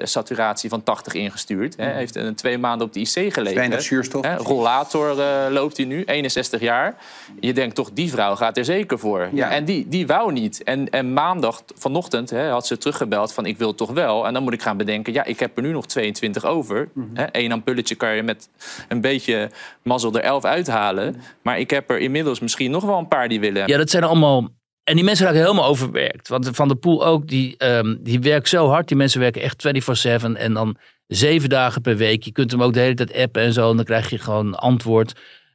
saturatie 0.03 0.69
van 0.69 0.83
80 0.83 1.13
ingestuurd. 1.13 1.77
Hij 1.77 1.93
heeft 1.93 2.17
een 2.17 2.35
twee 2.35 2.59
maanden 2.59 2.87
op 2.87 2.93
de 2.93 3.01
IC 3.01 3.33
gelegen. 3.33 3.55
Weinig 3.55 3.83
zuurstof. 3.83 4.25
He, 4.25 4.37
rollator 4.37 5.19
uh, 5.19 5.47
loopt 5.51 5.77
hij 5.77 5.87
nu, 5.87 6.05
61 6.05 6.61
jaar. 6.61 6.95
Je 7.41 7.53
denkt 7.53 7.75
toch, 7.75 7.91
die 7.93 8.11
vrouw 8.11 8.37
gaat 8.37 8.57
er 8.57 8.65
zeker 8.65 8.99
voor. 8.99 9.29
Ja. 9.33 9.51
En 9.51 9.65
die, 9.65 9.89
die 9.89 10.07
wou 10.07 10.33
niet. 10.33 10.63
En, 10.63 10.91
en 10.91 11.13
maandag 11.13 11.63
vanochtend 11.75 12.31
he, 12.31 12.49
had 12.49 12.67
ze 12.67 12.79
teruggebeld 12.79 13.33
van 13.33 13.47
ik 13.47 13.59
wil 13.59 13.75
toch 13.75 13.91
wel. 13.91 14.27
En 14.27 14.33
dan 14.33 14.43
moet 14.43 14.53
ik 14.53 14.63
gaan 14.63 14.77
bedenken, 14.77 15.13
ja, 15.13 15.25
ik 15.25 15.41
heb 15.41 15.57
er 15.57 15.63
nu 15.63 15.73
nog 15.73 15.87
22 15.87 16.45
over. 16.45 16.89
Mm 16.93 17.11
-hmm. 17.15 17.27
Eén 17.33 17.53
ampulletje 17.53 17.95
kan 17.95 18.17
je 18.17 18.23
met 18.23 18.49
een 18.89 19.01
beetje 19.01 19.51
mazzel 19.83 20.15
er 20.15 20.23
11 20.23 20.45
uithalen. 20.45 21.23
Maar 21.43 21.59
ik 21.59 21.71
heb 21.71 21.91
er 21.91 21.99
inmiddels 21.99 22.41
misschien 22.41 22.71
nog 22.71 22.85
wel 22.85 22.99
een 22.99 23.09
paar 23.09 23.29
die 23.29 23.41
willen. 23.41 23.67
Ja, 23.67 23.77
dat 23.77 23.91
zijn 23.91 24.05
allemaal 24.05 24.49
en 24.91 24.97
die 24.97 25.05
mensen 25.05 25.27
raken 25.27 25.41
helemaal 25.41 25.65
overwerkt. 25.65 26.29
Want 26.29 26.49
Van 26.53 26.69
de 26.69 26.75
Poel 26.75 27.07
ook, 27.07 27.29
die, 27.29 27.55
um, 27.65 27.99
die 28.03 28.21
werkt 28.21 28.49
zo 28.49 28.69
hard. 28.69 28.89
Die 28.89 28.97
mensen 28.97 29.21
werken 29.21 29.43
echt 29.43 29.63
24-7 29.63 30.37
en 30.37 30.53
dan 30.53 30.77
zeven 31.07 31.49
dagen 31.49 31.83
per 31.83 31.97
week. 31.97 32.23
Je 32.23 32.33
kunt 32.33 32.51
hem 32.51 32.63
ook 32.63 32.73
de 32.73 32.81
hele 32.81 32.95
tijd 32.95 33.15
appen 33.15 33.43
en 33.43 33.53
zo. 33.53 33.71
En 33.71 33.77
dan 33.77 33.85
krijg 33.85 34.11
je 34.11 34.19
gewoon 34.19 34.55
antwoord. 34.55 35.13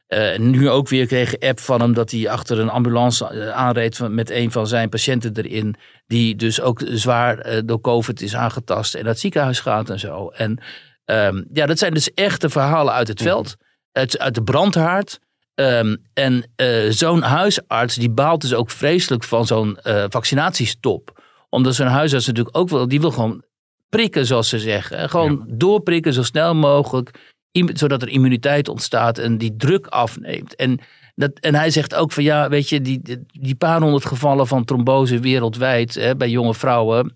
Uh, 0.08 0.38
nu 0.38 0.70
ook 0.70 0.90
weer 0.90 1.08
kreeg 1.08 1.34
ik 1.34 1.44
app 1.44 1.60
van 1.60 1.82
hem 1.82 1.94
dat 1.94 2.12
hij 2.12 2.30
achter 2.30 2.60
een 2.60 2.70
ambulance 2.70 3.32
uh, 3.34 3.50
aanreed 3.50 3.98
van, 3.98 4.14
met 4.14 4.30
een 4.30 4.52
van 4.52 4.68
zijn 4.68 4.90
patiënten 4.90 5.32
erin. 5.36 5.76
Die 6.08 6.36
dus 6.36 6.62
ook 6.62 6.82
zwaar 6.86 7.48
uh, 7.48 7.60
door 7.66 7.82
COVID 7.82 8.22
is 8.22 8.36
aangetast 8.36 8.94
en 8.94 9.00
naar 9.02 9.12
het 9.12 9.20
ziekenhuis 9.20 9.60
gaat 9.60 9.90
en 9.90 10.00
zo. 10.00 10.28
En 10.28 10.60
um, 11.06 11.46
ja, 11.54 11.66
dat 11.66 11.80
zijn 11.80 11.94
dus 11.94 12.14
echte 12.14 12.50
verhalen 12.50 12.94
uit 12.94 13.08
het 13.08 13.22
veld. 13.22 13.56
Uit, 13.92 14.20
uit 14.20 14.36
de 14.36 14.44
brandhaard. 14.44 15.20
Um, 15.56 15.98
en 16.14 16.44
uh, 16.62 16.92
zo'n 16.92 17.22
huisarts 17.22 17.96
die 17.96 18.10
baalt 18.10 18.42
dus 18.42 18.54
ook 18.54 18.70
vreselijk 18.70 19.24
van 19.24 19.46
zo'n 19.46 19.78
uh, 19.84 20.06
vaccinatiestop. 20.10 21.24
Omdat 21.50 21.76
zo'n 21.76 21.88
huisarts 21.88 22.28
natuurlijk 22.28 22.58
ook 22.58 22.70
wel, 22.70 22.88
die 22.88 23.02
wil 23.02 23.12
gewoon 23.12 23.44
prikken 23.90 24.26
zoals 24.26 24.50
ze 24.50 24.60
zeggen. 24.60 25.10
Gewoon 25.10 25.44
ja. 25.48 25.54
doorprikken 25.58 26.14
zo 26.14 26.24
snel 26.24 26.56
mogelijk, 26.56 27.36
zodat 27.74 28.02
er 28.02 28.10
immuniteit 28.10 28.70
ontstaat 28.70 29.18
en 29.18 29.38
die 29.38 29.56
druk 29.56 29.88
afneemt. 29.88 30.56
En, 30.56 30.80
dat, 31.16 31.32
en 31.40 31.56
hij 31.56 31.70
zegt 31.70 31.96
ook 31.96 32.12
van 32.12 32.24
ja, 32.24 32.50
weet 32.50 32.70
je, 32.70 32.82
die, 32.82 33.02
die 33.28 33.56
paar 33.56 33.82
honderd 33.82 34.06
gevallen 34.06 34.48
van 34.48 34.66
trombose 34.66 35.20
wereldwijd 35.20 35.94
hè, 35.94 36.16
bij 36.16 36.30
jonge 36.30 36.54
vrouwen. 36.54 37.14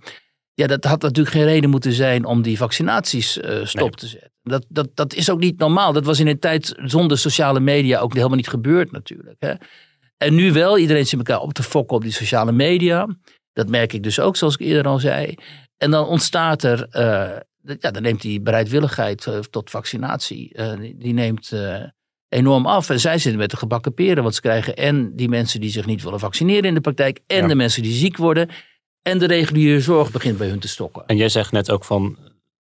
Ja, 0.54 0.68
dat 0.68 0.84
had 0.84 1.02
natuurlijk 1.02 1.36
geen 1.36 1.46
reden 1.46 1.70
moeten 1.70 1.94
zijn 1.94 2.26
om 2.26 2.42
die 2.42 2.58
vaccinaties 2.58 3.38
uh, 3.38 3.66
stop 3.66 3.82
nee. 3.82 3.90
te 3.90 4.08
zetten. 4.08 4.29
Dat, 4.50 4.66
dat, 4.70 4.90
dat 4.94 5.14
is 5.14 5.30
ook 5.30 5.40
niet 5.40 5.60
normaal. 5.60 5.94
Dat 5.94 6.06
was 6.06 6.20
in 6.20 6.28
een 6.28 6.40
tijd 6.40 6.74
zonder 6.78 7.18
sociale 7.18 7.60
media 7.60 8.00
ook 8.00 8.14
helemaal 8.14 8.36
niet 8.36 8.50
gebeurd 8.50 8.92
natuurlijk. 8.92 9.36
Hè. 9.40 9.54
En 10.18 10.36
nu 10.36 10.52
wel, 10.52 10.78
iedereen 10.78 11.06
zit 11.06 11.20
elkaar 11.20 11.42
op 11.42 11.54
te 11.54 11.64
fokken 11.64 11.96
op 11.96 12.04
die 12.04 12.12
sociale 12.12 12.52
media. 12.52 13.08
Dat 13.54 13.70
merk 13.70 13.94
ik 13.94 14.04
dus 14.04 14.20
ook, 14.20 14.36
zoals 14.36 14.54
ik 14.54 14.60
eerder 14.60 14.92
al 14.92 15.00
zei. 15.00 15.36
En 15.78 15.92
dan 15.92 16.08
ontstaat 16.08 16.64
er, 16.64 16.88
uh, 16.92 17.76
ja, 17.80 17.92
dan 17.92 18.02
neemt 18.02 18.22
die 18.22 18.42
bereidwilligheid 18.42 19.26
uh, 19.26 19.38
tot 19.38 19.70
vaccinatie, 19.70 20.58
uh, 20.60 20.78
die, 20.78 20.98
die, 20.98 21.14
neemt 21.14 21.54
enorm 22.30 22.66
af. 22.66 22.90
En 22.90 23.00
zij 23.00 23.18
zitten 23.18 23.40
met 23.40 23.52
de 23.52 23.58
gebakken 23.58 23.94
peren, 23.94 24.24
want 24.24 24.36
ze 24.36 24.42
krijgen 24.42 24.76
en 24.76 25.16
die 25.16 25.30
mensen 25.30 25.62
die 25.62 25.70
zich 25.70 25.86
niet 25.86 26.04
willen 26.04 26.20
vaccineren 26.20 26.64
in 26.64 26.74
de 26.74 26.82
praktijk, 26.82 27.20
en 27.28 27.42
ja. 27.42 27.48
de 27.48 27.56
mensen 27.56 27.84
die 27.84 27.94
ziek 27.94 28.18
worden. 28.18 28.50
En 29.02 29.18
de 29.18 29.28
reguliere 29.28 29.82
zorg 29.82 30.12
begint 30.12 30.38
bij 30.38 30.48
hun 30.48 30.60
te 30.60 30.68
stokken. 30.68 31.04
En 31.06 31.18
jij 31.18 31.30
zegt 31.30 31.52
net 31.52 31.72
ook 31.72 31.86
van, 31.86 32.18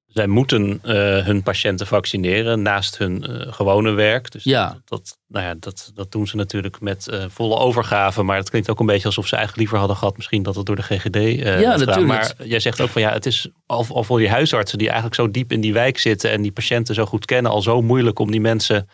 zij 0.09 0.27
moeten 0.27 0.81
uh, 0.83 1.25
hun 1.25 1.43
patiënten 1.43 1.87
vaccineren 1.87 2.61
naast 2.61 2.97
hun 2.97 3.25
uh, 3.29 3.53
gewone 3.53 3.91
werk. 3.91 4.31
Dus 4.31 4.43
ja. 4.43 4.67
dat, 4.67 4.81
dat, 4.85 5.17
nou 5.27 5.45
ja, 5.45 5.55
dat, 5.59 5.91
dat 5.93 6.11
doen 6.11 6.27
ze 6.27 6.35
natuurlijk 6.35 6.81
met 6.81 7.07
uh, 7.11 7.23
volle 7.27 7.57
overgave. 7.57 8.23
Maar 8.23 8.37
het 8.37 8.49
klinkt 8.49 8.69
ook 8.69 8.79
een 8.79 8.85
beetje 8.85 9.05
alsof 9.05 9.27
ze 9.27 9.35
eigenlijk 9.35 9.61
liever 9.61 9.77
hadden 9.77 9.97
gehad, 9.97 10.15
misschien 10.15 10.43
dat 10.43 10.55
het 10.55 10.65
door 10.65 10.75
de 10.75 10.81
GGD. 10.81 11.15
ja, 11.59 11.75
natuurlijk. 11.75 12.07
Maar 12.07 12.33
jij 12.43 12.59
zegt 12.59 12.81
ook 12.81 12.89
van 12.89 13.01
ja, 13.01 13.11
het 13.11 13.25
is 13.25 13.49
al, 13.65 13.85
al 13.89 14.03
voor 14.03 14.19
die 14.19 14.29
huisartsen 14.29 14.77
die 14.77 14.87
eigenlijk 14.87 15.15
zo 15.15 15.31
diep 15.31 15.51
in 15.51 15.61
die 15.61 15.73
wijk 15.73 15.97
zitten 15.97 16.31
en 16.31 16.41
die 16.41 16.51
patiënten 16.51 16.95
zo 16.95 17.05
goed 17.05 17.25
kennen, 17.25 17.51
al 17.51 17.61
zo 17.61 17.81
moeilijk 17.81 18.19
om 18.19 18.31
die 18.31 18.41
mensen 18.41 18.89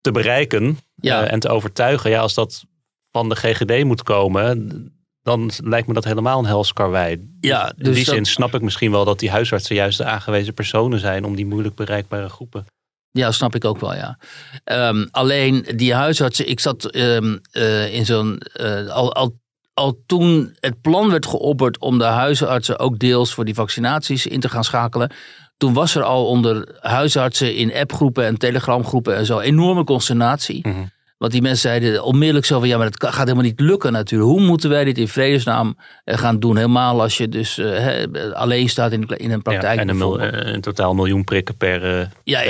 te 0.00 0.10
bereiken 0.12 0.78
ja. 0.94 1.26
en 1.26 1.40
te 1.40 1.48
overtuigen. 1.48 2.10
Ja, 2.10 2.20
als 2.20 2.34
dat 2.34 2.64
van 3.10 3.28
de 3.28 3.36
GGD 3.36 3.84
moet 3.84 4.02
komen, 4.02 4.95
dan 5.26 5.50
lijkt 5.64 5.86
me 5.86 5.94
dat 5.94 6.04
helemaal 6.04 6.38
een 6.38 6.46
hels 6.46 6.72
karwei. 6.72 7.28
Ja, 7.40 7.72
dus 7.76 7.86
in 7.86 7.92
die 7.92 8.04
dat... 8.04 8.14
zin 8.14 8.24
snap 8.24 8.54
ik 8.54 8.60
misschien 8.60 8.90
wel 8.90 9.04
dat 9.04 9.18
die 9.18 9.30
huisartsen 9.30 9.74
juist 9.74 9.98
de 9.98 10.04
aangewezen 10.04 10.54
personen 10.54 10.98
zijn 10.98 11.24
om 11.24 11.36
die 11.36 11.46
moeilijk 11.46 11.74
bereikbare 11.74 12.28
groepen. 12.28 12.66
Ja, 13.10 13.30
snap 13.30 13.54
ik 13.54 13.64
ook 13.64 13.80
wel, 13.80 13.94
ja. 13.94 14.18
Um, 14.64 15.08
alleen 15.10 15.66
die 15.76 15.94
huisartsen, 15.94 16.48
ik 16.48 16.60
zat 16.60 16.96
um, 16.96 17.40
uh, 17.52 17.94
in 17.94 18.04
zo'n. 18.04 18.42
Uh, 18.54 18.88
al, 18.88 19.14
al, 19.14 19.36
al 19.74 20.02
toen 20.06 20.56
het 20.60 20.80
plan 20.80 21.10
werd 21.10 21.26
geopperd 21.26 21.78
om 21.78 21.98
de 21.98 22.04
huisartsen 22.04 22.78
ook 22.78 22.98
deels 22.98 23.34
voor 23.34 23.44
die 23.44 23.54
vaccinaties 23.54 24.26
in 24.26 24.40
te 24.40 24.48
gaan 24.48 24.64
schakelen. 24.64 25.10
Toen 25.56 25.72
was 25.72 25.94
er 25.94 26.02
al 26.02 26.26
onder 26.26 26.78
huisartsen 26.80 27.54
in 27.54 27.74
appgroepen 27.74 28.24
en 28.24 28.38
telegramgroepen 28.38 29.16
en 29.16 29.26
zo 29.26 29.38
enorme 29.38 29.84
consternatie. 29.84 30.66
Mm 30.68 30.72
-hmm. 30.72 30.90
Want 31.18 31.32
die 31.32 31.42
mensen 31.42 31.60
zeiden 31.60 32.04
onmiddellijk 32.04 32.46
zo 32.46 32.58
van 32.58 32.68
ja, 32.68 32.78
maar 32.78 32.90
dat 32.90 33.10
gaat 33.10 33.24
helemaal 33.24 33.42
niet 33.42 33.60
lukken 33.60 33.92
natuurlijk. 33.92 34.30
Hoe 34.30 34.40
moeten 34.40 34.70
wij 34.70 34.84
dit 34.84 34.98
in 34.98 35.08
vredesnaam 35.08 35.76
gaan 36.04 36.40
doen? 36.40 36.56
Helemaal 36.56 37.02
als 37.02 37.16
je 37.16 37.28
dus 37.28 37.56
he, 37.56 38.06
alleen 38.32 38.68
staat 38.68 38.92
in, 38.92 39.06
in 39.06 39.30
een 39.30 39.42
praktijk. 39.42 39.74
Ja, 39.74 39.80
en 39.80 39.88
een, 39.88 39.96
mil, 39.96 40.20
een 40.20 40.60
totaal 40.60 40.94
miljoen 40.94 41.24
prikken 41.24 41.56
per 41.56 42.10
ja, 42.24 42.42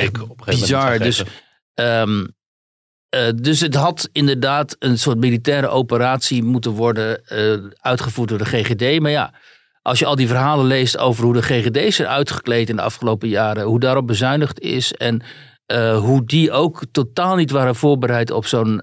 bizar. 0.44 0.98
Dus, 0.98 1.22
um, 1.74 2.34
eh, 3.08 3.28
dus 3.34 3.60
het 3.60 3.74
had 3.74 4.08
inderdaad 4.12 4.76
een 4.78 4.98
soort 4.98 5.18
militaire 5.18 5.68
operatie 5.68 6.42
moeten 6.42 6.70
worden 6.70 7.24
eh, 7.24 7.52
uitgevoerd 7.80 8.28
door 8.28 8.38
de 8.38 8.44
GGD. 8.44 9.00
Maar 9.00 9.10
ja, 9.10 9.32
als 9.82 9.98
je 9.98 10.06
al 10.06 10.16
die 10.16 10.28
verhalen 10.28 10.66
leest 10.66 10.98
over 10.98 11.24
hoe 11.24 11.32
de 11.32 11.42
GGD's 11.42 11.96
zijn 11.96 12.08
uitgekleed 12.08 12.68
in 12.68 12.76
de 12.76 12.82
afgelopen 12.82 13.28
jaren, 13.28 13.64
hoe 13.64 13.80
daarop 13.80 14.06
bezuinigd 14.06 14.60
is 14.60 14.92
en 14.92 15.22
uh, 15.72 15.98
hoe 15.98 16.24
die 16.24 16.52
ook 16.52 16.82
totaal 16.92 17.36
niet 17.36 17.50
waren 17.50 17.74
voorbereid 17.74 18.30
op 18.30 18.46
zo'n 18.46 18.82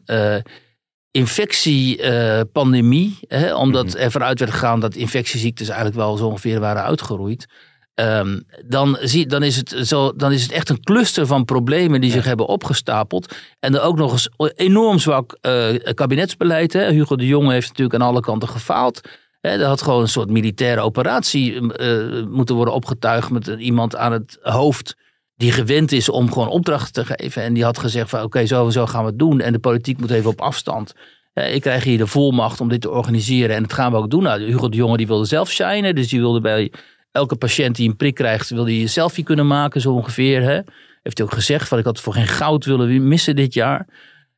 infectiepandemie. 1.11 3.19
omdat 3.55 3.85
mm 3.85 3.91
-hmm. 3.91 3.99
er 3.99 4.11
vanuit 4.11 4.39
werd 4.39 4.51
gegaan 4.51 4.79
dat 4.79 4.95
infectieziektes 4.95 5.67
eigenlijk 5.67 5.97
wel 5.97 6.17
zo 6.17 6.27
ongeveer 6.27 6.59
waren 6.59 6.83
uitgeroeid. 6.83 7.47
Um, 7.95 8.43
dan, 8.65 8.97
zie, 9.01 9.25
dan, 9.25 9.43
is 9.43 9.55
het 9.55 9.87
zo, 9.87 10.15
dan 10.15 10.31
is 10.31 10.43
het 10.43 10.51
echt 10.51 10.69
een 10.69 10.83
cluster 10.83 11.27
van 11.27 11.45
problemen 11.45 12.01
die 12.01 12.11
zich 12.11 12.25
hebben 12.25 12.47
opgestapeld. 12.47 13.35
En 13.59 13.71
dan 13.71 13.81
ook 13.81 13.97
nog 13.97 14.11
eens 14.11 14.29
enorm 14.55 14.99
zwak 14.99 15.37
uh, 15.41 15.75
kabinetsbeleid. 15.93 16.73
Hè. 16.73 16.91
Hugo 16.91 17.15
de 17.15 17.27
Jonge 17.27 17.53
heeft 17.53 17.67
natuurlijk 17.67 18.01
aan 18.01 18.07
alle 18.07 18.19
kanten 18.19 18.49
gefaald. 18.49 19.01
Hè, 19.41 19.49
er 19.49 19.65
had 19.65 19.81
gewoon 19.81 20.01
een 20.01 20.07
soort 20.07 20.29
militaire 20.29 20.81
operatie 20.81 21.53
uh, 21.53 22.25
moeten 22.25 22.55
worden 22.55 22.73
opgetuigd 22.73 23.29
met 23.29 23.47
iemand 23.47 23.95
aan 23.95 24.11
het 24.11 24.37
hoofd 24.41 24.95
die 25.35 25.51
gewend 25.51 25.91
is 25.91 26.09
om 26.09 26.31
gewoon 26.31 26.47
opdrachten 26.47 26.93
te 26.93 27.15
geven. 27.15 27.41
En 27.41 27.53
die 27.53 27.63
had 27.63 27.77
gezegd 27.77 28.09
van 28.09 28.19
oké, 28.19 28.27
okay, 28.27 28.47
zo, 28.47 28.69
zo 28.69 28.85
gaan 28.85 29.03
we 29.03 29.09
het 29.09 29.19
doen. 29.19 29.39
En 29.39 29.53
de 29.53 29.59
politiek 29.59 29.99
moet 29.99 30.11
even 30.11 30.29
op 30.29 30.41
afstand. 30.41 30.93
Ik 31.33 31.61
krijg 31.61 31.83
hier 31.83 31.97
de 31.97 32.07
volmacht 32.07 32.61
om 32.61 32.69
dit 32.69 32.81
te 32.81 32.91
organiseren. 32.91 33.55
En 33.55 33.61
dat 33.61 33.73
gaan 33.73 33.91
we 33.91 33.97
ook 33.97 34.09
doen. 34.09 34.23
Nou, 34.23 34.43
Hugo 34.43 34.69
de 34.69 34.77
Jonge 34.77 34.97
die 34.97 35.07
wilde 35.07 35.25
zelf 35.25 35.51
shinen. 35.51 35.95
Dus 35.95 36.07
die 36.07 36.19
wilde 36.19 36.41
bij 36.41 36.71
elke 37.11 37.35
patiënt 37.35 37.75
die 37.75 37.89
een 37.89 37.95
prik 37.95 38.15
krijgt, 38.15 38.49
wil 38.49 38.65
hij 38.65 38.81
een 38.81 38.89
selfie 38.89 39.23
kunnen 39.23 39.47
maken, 39.47 39.81
zo 39.81 39.93
ongeveer. 39.93 40.41
Hè? 40.41 40.59
Heeft 41.03 41.17
hij 41.17 41.27
ook 41.27 41.33
gezegd, 41.33 41.67
van 41.67 41.77
ik 41.77 41.85
had 41.85 41.99
voor 41.99 42.13
geen 42.13 42.27
goud 42.27 42.65
willen 42.65 43.07
missen 43.07 43.35
dit 43.35 43.53
jaar. 43.53 43.87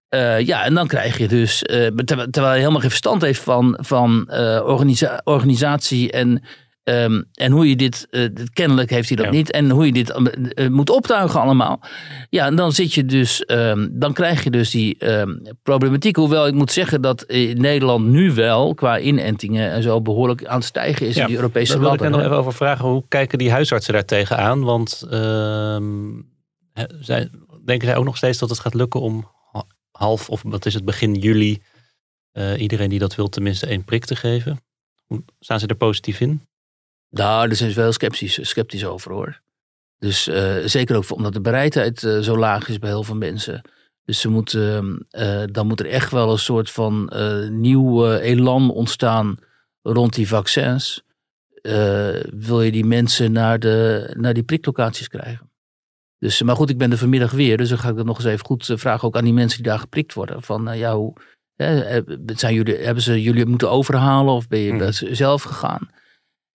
Uh, 0.09 0.39
ja, 0.39 0.63
en 0.63 0.73
dan 0.73 0.87
krijg 0.87 1.17
je 1.17 1.27
dus, 1.27 1.63
uh, 1.63 1.87
terwijl, 2.05 2.47
hij 2.47 2.57
helemaal 2.57 2.79
geen 2.79 2.89
verstand 2.89 3.21
heeft 3.21 3.41
van, 3.41 3.77
van 3.81 4.31
organisa 4.63 5.21
organisatie 5.23 6.11
en 6.11 6.43
Um, 6.89 7.25
en 7.33 7.51
hoe 7.51 7.69
je 7.69 7.75
dit, 7.75 8.07
uh, 8.11 8.29
kennelijk 8.53 8.89
heeft 8.89 9.09
hij 9.09 9.17
dat 9.17 9.31
niet, 9.31 9.51
en 9.51 9.69
hoe 9.69 9.85
je 9.85 9.91
dit 9.91 10.13
uh, 10.55 10.67
moet 10.67 10.89
optuigen 10.89 11.41
allemaal. 11.41 11.79
Ja, 12.29 12.45
en 12.45 12.55
dan 12.55 12.71
zit 12.71 12.93
je 12.93 13.05
dus, 13.05 13.43
um, 13.47 13.89
dan 13.99 14.13
krijg 14.13 14.43
je 14.43 14.49
dus 14.49 14.71
die 14.71 15.11
um, 15.19 15.41
problematiek. 15.63 16.15
Hoewel 16.15 16.47
ik 16.47 16.53
moet 16.53 16.71
zeggen 16.71 17.01
dat 17.01 17.23
in 17.23 17.61
Nederland 17.61 18.05
nu 18.05 18.33
wel, 18.33 18.73
qua 18.73 18.99
inentingen 18.99 19.71
en 19.71 19.83
zo, 19.83 20.01
behoorlijk 20.01 20.45
aan 20.45 20.57
het 20.57 20.65
stijgen 20.65 21.07
is 21.07 21.15
ja, 21.15 21.21
in 21.21 21.27
die 21.27 21.35
Europese 21.35 21.79
landen. 21.79 21.89
Daar 21.89 21.97
wil 21.97 22.07
ik 22.07 22.13
er 22.13 22.17
nog 22.17 22.27
even 22.27 22.39
over 22.39 22.53
vragen. 22.53 22.89
Hoe 22.89 23.03
kijken 23.07 23.37
die 23.37 23.51
huisartsen 23.51 23.93
daar 23.93 24.05
tegenaan? 24.05 24.63
Want 24.63 24.89
zij, 26.99 27.29
denken 27.65 27.87
zij 27.87 27.95
ook 27.95 28.05
nog 28.05 28.17
steeds 28.17 28.37
dat 28.37 28.49
het 28.49 28.59
gaat 28.59 28.73
lukken 28.73 29.01
om 29.01 29.31
half, 29.91 30.29
of 30.29 30.41
wat 30.45 30.65
is 30.65 30.73
het, 30.73 30.85
begin 30.85 31.13
juli, 31.13 31.61
uh, 32.33 32.61
iedereen 32.61 32.89
die 32.89 32.99
dat 32.99 33.15
wil 33.15 33.29
tenminste 33.29 33.65
één 33.65 33.83
prik 33.83 34.05
te 34.05 34.15
geven? 34.15 34.59
Hoe 35.05 35.23
staan 35.39 35.59
ze 35.59 35.67
er 35.67 35.75
positief 35.75 36.19
in? 36.19 36.41
Nou, 37.15 37.47
daar 37.47 37.55
zijn 37.55 37.71
ze 37.71 37.79
wel 37.79 37.91
sceptisch, 37.91 38.49
sceptisch 38.49 38.85
over 38.85 39.11
hoor. 39.11 39.41
Dus 39.99 40.27
uh, 40.27 40.55
zeker 40.65 40.95
ook 40.95 41.11
omdat 41.11 41.33
de 41.33 41.41
bereidheid 41.41 42.03
uh, 42.03 42.19
zo 42.19 42.37
laag 42.37 42.69
is 42.69 42.79
bij 42.79 42.89
heel 42.89 43.03
veel 43.03 43.15
mensen. 43.15 43.61
Dus 44.05 44.19
ze 44.19 44.29
moeten, 44.29 45.05
uh, 45.11 45.43
dan 45.51 45.67
moet 45.67 45.79
er 45.79 45.85
echt 45.85 46.11
wel 46.11 46.31
een 46.31 46.39
soort 46.39 46.71
van 46.71 47.11
nieuw 47.51 48.13
elan 48.13 48.71
ontstaan 48.71 49.37
rond 49.81 50.13
die 50.13 50.27
vaccins. 50.27 51.03
wil 52.31 52.61
je 52.61 52.71
die 52.71 52.85
mensen 52.85 53.31
naar, 53.31 53.59
de, 53.59 54.09
naar 54.17 54.33
die 54.33 54.43
priklocaties 54.43 55.07
krijgen? 55.07 55.49
Dus, 56.19 56.41
maar 56.41 56.55
goed, 56.55 56.69
ik 56.69 56.77
ben 56.77 56.91
er 56.91 56.97
vanmiddag 56.97 57.31
weer, 57.31 57.57
dus 57.57 57.69
dan 57.69 57.77
ga 57.77 57.89
ik 57.89 57.95
dat 57.95 58.05
nog 58.05 58.17
eens 58.17 58.25
even 58.25 58.45
goed 58.45 58.71
vragen 58.75 59.07
ook 59.07 59.17
aan 59.17 59.23
die 59.23 59.33
mensen 59.33 59.61
die 59.61 59.71
daar 59.71 59.79
geprikt 59.79 60.13
worden. 60.13 60.41
Van 60.41 60.77
ja, 60.77 60.95
hoe, 60.95 61.13
zijn 62.25 62.53
jullie, 62.53 62.75
hebben 62.75 63.03
ze 63.03 63.21
jullie 63.21 63.45
moeten 63.45 63.69
overhalen 63.69 64.33
of 64.33 64.47
ben 64.47 64.59
je 64.59 64.71
hmm. 64.71 65.15
zelf 65.15 65.43
gegaan? 65.43 65.89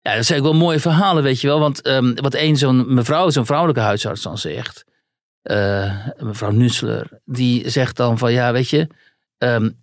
Ja, 0.02 0.14
dat 0.14 0.24
zijn 0.24 0.38
ook 0.38 0.44
wel 0.44 0.54
mooie 0.54 0.80
verhalen, 0.80 1.22
weet 1.22 1.40
je 1.40 1.46
wel. 1.46 1.60
Want 1.60 1.86
um, 1.86 2.14
wat 2.14 2.34
één 2.34 2.56
zo'n 2.56 2.94
mevrouw, 2.94 3.30
zo'n 3.30 3.46
vrouwelijke 3.46 3.82
huisarts 3.82 4.22
dan 4.22 4.38
zegt, 4.38 4.84
uh, 5.42 6.06
mevrouw 6.18 6.50
Nussler, 6.50 7.20
die 7.24 7.70
zegt 7.70 7.96
dan 7.96 8.18
van 8.18 8.32
ja, 8.32 8.52
weet 8.52 8.68
je, 8.68 8.86
um, 9.38 9.78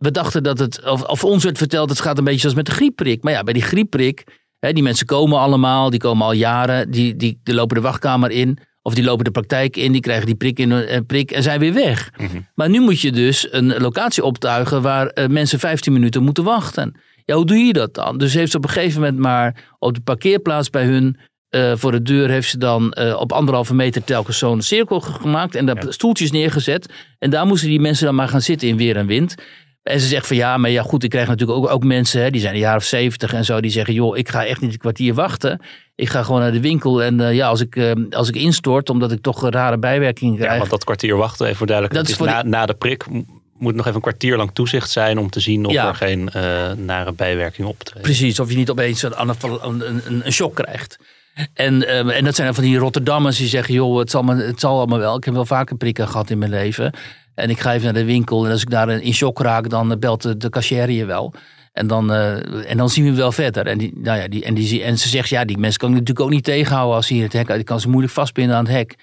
we 0.00 0.10
dachten 0.10 0.42
dat 0.42 0.58
het, 0.58 0.84
of, 0.84 1.02
of, 1.02 1.24
ons 1.24 1.44
werd 1.44 1.58
verteld, 1.58 1.90
het 1.90 2.00
gaat 2.00 2.18
een 2.18 2.24
beetje 2.24 2.40
zoals 2.40 2.54
met 2.54 2.66
de 2.66 2.72
griepprik. 2.72 3.22
Maar 3.22 3.32
ja, 3.32 3.42
bij 3.42 3.52
die 3.52 3.62
griepprik, 3.62 4.24
hè, 4.58 4.72
die 4.72 4.82
mensen 4.82 5.06
komen 5.06 5.38
allemaal, 5.38 5.90
die 5.90 6.00
komen 6.00 6.26
al 6.26 6.32
jaren, 6.32 6.90
die, 6.90 7.16
die, 7.16 7.40
die 7.42 7.54
lopen 7.54 7.76
de 7.76 7.82
wachtkamer 7.82 8.30
in. 8.30 8.58
Of 8.82 8.94
die 8.94 9.04
lopen 9.04 9.24
de 9.24 9.30
praktijk 9.30 9.76
in, 9.76 9.92
die 9.92 10.00
krijgen 10.00 10.26
die 10.26 10.34
prik 10.34 10.58
in 10.58 10.70
een 10.70 10.86
eh, 10.86 11.00
prik 11.06 11.30
en 11.30 11.42
zijn 11.42 11.60
weer 11.60 11.72
weg. 11.72 12.10
Mm 12.16 12.26
-hmm. 12.26 12.46
Maar 12.54 12.68
nu 12.68 12.80
moet 12.80 13.00
je 13.00 13.12
dus 13.12 13.52
een 13.52 13.80
locatie 13.80 14.24
optuigen 14.24 14.82
waar 14.82 15.10
uh, 15.14 15.26
mensen 15.26 15.58
15 15.58 15.92
minuten 15.92 16.22
moeten 16.22 16.44
wachten. 16.44 16.94
Ja, 17.30 17.36
hoe 17.36 17.46
doe 17.46 17.58
je 17.58 17.72
dat 17.72 17.94
dan? 17.94 18.18
Dus 18.18 18.34
heeft 18.34 18.50
ze 18.50 18.56
op 18.56 18.64
een 18.64 18.70
gegeven 18.70 19.00
moment 19.00 19.18
maar 19.18 19.64
op 19.78 19.94
de 19.94 20.00
parkeerplaats 20.00 20.70
bij 20.70 20.84
hun 20.84 21.16
uh, 21.50 21.72
voor 21.76 21.92
de 21.92 22.02
deur 22.02 22.28
heeft 22.28 22.48
ze 22.48 22.58
dan 22.58 22.96
uh, 22.98 23.20
op 23.20 23.32
anderhalve 23.32 23.74
meter 23.74 24.04
telkens 24.04 24.38
zo'n 24.38 24.62
cirkel 24.62 25.00
gemaakt 25.00 25.54
en 25.54 25.66
daar 25.66 25.84
ja. 25.84 25.90
stoeltjes 25.90 26.30
neergezet. 26.30 26.92
En 27.18 27.30
daar 27.30 27.46
moesten 27.46 27.68
die 27.68 27.80
mensen 27.80 28.06
dan 28.06 28.14
maar 28.14 28.28
gaan 28.28 28.40
zitten 28.40 28.68
in 28.68 28.76
weer 28.76 28.96
en 28.96 29.06
wind. 29.06 29.34
En 29.82 30.00
ze 30.00 30.06
zegt 30.06 30.26
van 30.26 30.36
ja, 30.36 30.56
maar 30.56 30.70
ja 30.70 30.82
goed, 30.82 31.02
ik 31.02 31.10
krijg 31.10 31.28
natuurlijk 31.28 31.58
ook, 31.58 31.70
ook 31.70 31.84
mensen, 31.84 32.22
hè, 32.22 32.30
die 32.30 32.40
zijn 32.40 32.54
een 32.54 32.60
jaar 32.60 32.76
of 32.76 32.84
zeventig 32.84 33.32
en 33.32 33.44
zo, 33.44 33.60
die 33.60 33.70
zeggen 33.70 33.94
joh, 33.94 34.16
ik 34.16 34.28
ga 34.28 34.46
echt 34.46 34.60
niet 34.60 34.72
een 34.72 34.78
kwartier 34.78 35.14
wachten. 35.14 35.60
Ik 35.94 36.08
ga 36.08 36.22
gewoon 36.22 36.40
naar 36.40 36.52
de 36.52 36.60
winkel 36.60 37.02
en 37.02 37.20
uh, 37.20 37.34
ja, 37.34 37.48
als 37.48 37.60
ik, 37.60 37.76
uh, 37.76 37.92
als 38.10 38.28
ik 38.28 38.34
instort, 38.34 38.90
omdat 38.90 39.12
ik 39.12 39.22
toch 39.22 39.50
rare 39.50 39.78
bijwerkingen 39.78 40.36
krijg. 40.36 40.52
Ja, 40.52 40.58
want 40.58 40.70
dat 40.70 40.84
kwartier 40.84 41.16
wachten, 41.16 41.44
even 41.46 41.58
voor 41.58 41.66
duidelijk, 41.66 41.96
dat 41.96 42.08
is 42.08 42.18
na, 42.18 42.42
na 42.42 42.66
de 42.66 42.74
prik 42.74 43.06
moet 43.60 43.74
nog 43.74 43.84
even 43.84 43.94
een 43.94 44.02
kwartier 44.02 44.36
lang 44.36 44.50
toezicht 44.52 44.90
zijn 44.90 45.18
om 45.18 45.30
te 45.30 45.40
zien 45.40 45.66
of 45.66 45.72
ja. 45.72 45.88
er 45.88 45.94
geen 45.94 46.30
uh, 46.36 46.72
nare 46.72 47.12
bijwerking 47.12 47.68
optreedt. 47.68 48.02
Precies, 48.02 48.40
of 48.40 48.50
je 48.50 48.56
niet 48.56 48.70
opeens 48.70 49.02
een, 49.02 49.12
een, 49.18 49.86
een, 49.86 50.26
een 50.26 50.32
shock 50.32 50.54
krijgt. 50.54 50.98
En, 51.54 51.96
um, 51.96 52.08
en 52.08 52.24
dat 52.24 52.34
zijn 52.34 52.46
dan 52.46 52.56
van 52.56 52.64
die 52.64 52.78
Rotterdammers 52.78 53.36
die 53.36 53.48
zeggen: 53.48 53.74
joh, 53.74 53.98
het 53.98 54.10
zal, 54.10 54.22
me, 54.22 54.42
het 54.42 54.60
zal 54.60 54.76
allemaal 54.76 54.98
wel. 54.98 55.16
Ik 55.16 55.24
heb 55.24 55.34
wel 55.34 55.44
vaker 55.44 55.76
prikken 55.76 56.08
gehad 56.08 56.30
in 56.30 56.38
mijn 56.38 56.50
leven. 56.50 56.94
En 57.34 57.50
ik 57.50 57.60
ga 57.60 57.72
even 57.72 57.84
naar 57.84 58.02
de 58.02 58.04
winkel. 58.04 58.44
En 58.44 58.50
als 58.50 58.62
ik 58.62 58.70
daar 58.70 58.90
in 58.90 59.14
shock 59.14 59.40
raak, 59.40 59.70
dan 59.70 59.98
belt 59.98 60.22
de, 60.22 60.36
de 60.36 60.48
cashier 60.48 60.90
je 60.90 61.04
wel. 61.04 61.34
En 61.72 61.86
dan, 61.86 62.12
uh, 62.12 62.70
en 62.70 62.76
dan 62.76 62.90
zien 62.90 63.04
we 63.04 63.14
wel 63.14 63.32
verder. 63.32 63.66
En, 63.66 63.78
die, 63.78 63.92
nou 63.94 64.18
ja, 64.18 64.28
die, 64.28 64.44
en, 64.44 64.54
die, 64.54 64.82
en 64.82 64.98
ze 64.98 65.08
zegt: 65.08 65.28
ja, 65.28 65.44
die 65.44 65.58
mensen 65.58 65.78
kan 65.78 65.88
ik 65.88 65.94
natuurlijk 65.94 66.26
ook 66.26 66.32
niet 66.32 66.44
tegenhouden 66.44 66.96
als 66.96 67.06
ze 67.06 67.14
hier 67.14 67.22
het 67.22 67.32
hek 67.32 67.50
uit. 67.50 67.60
Ik 67.60 67.66
kan 67.66 67.80
ze 67.80 67.88
moeilijk 67.88 68.12
vastbinden 68.12 68.56
aan 68.56 68.64
het 68.64 68.74
hek. 68.74 68.94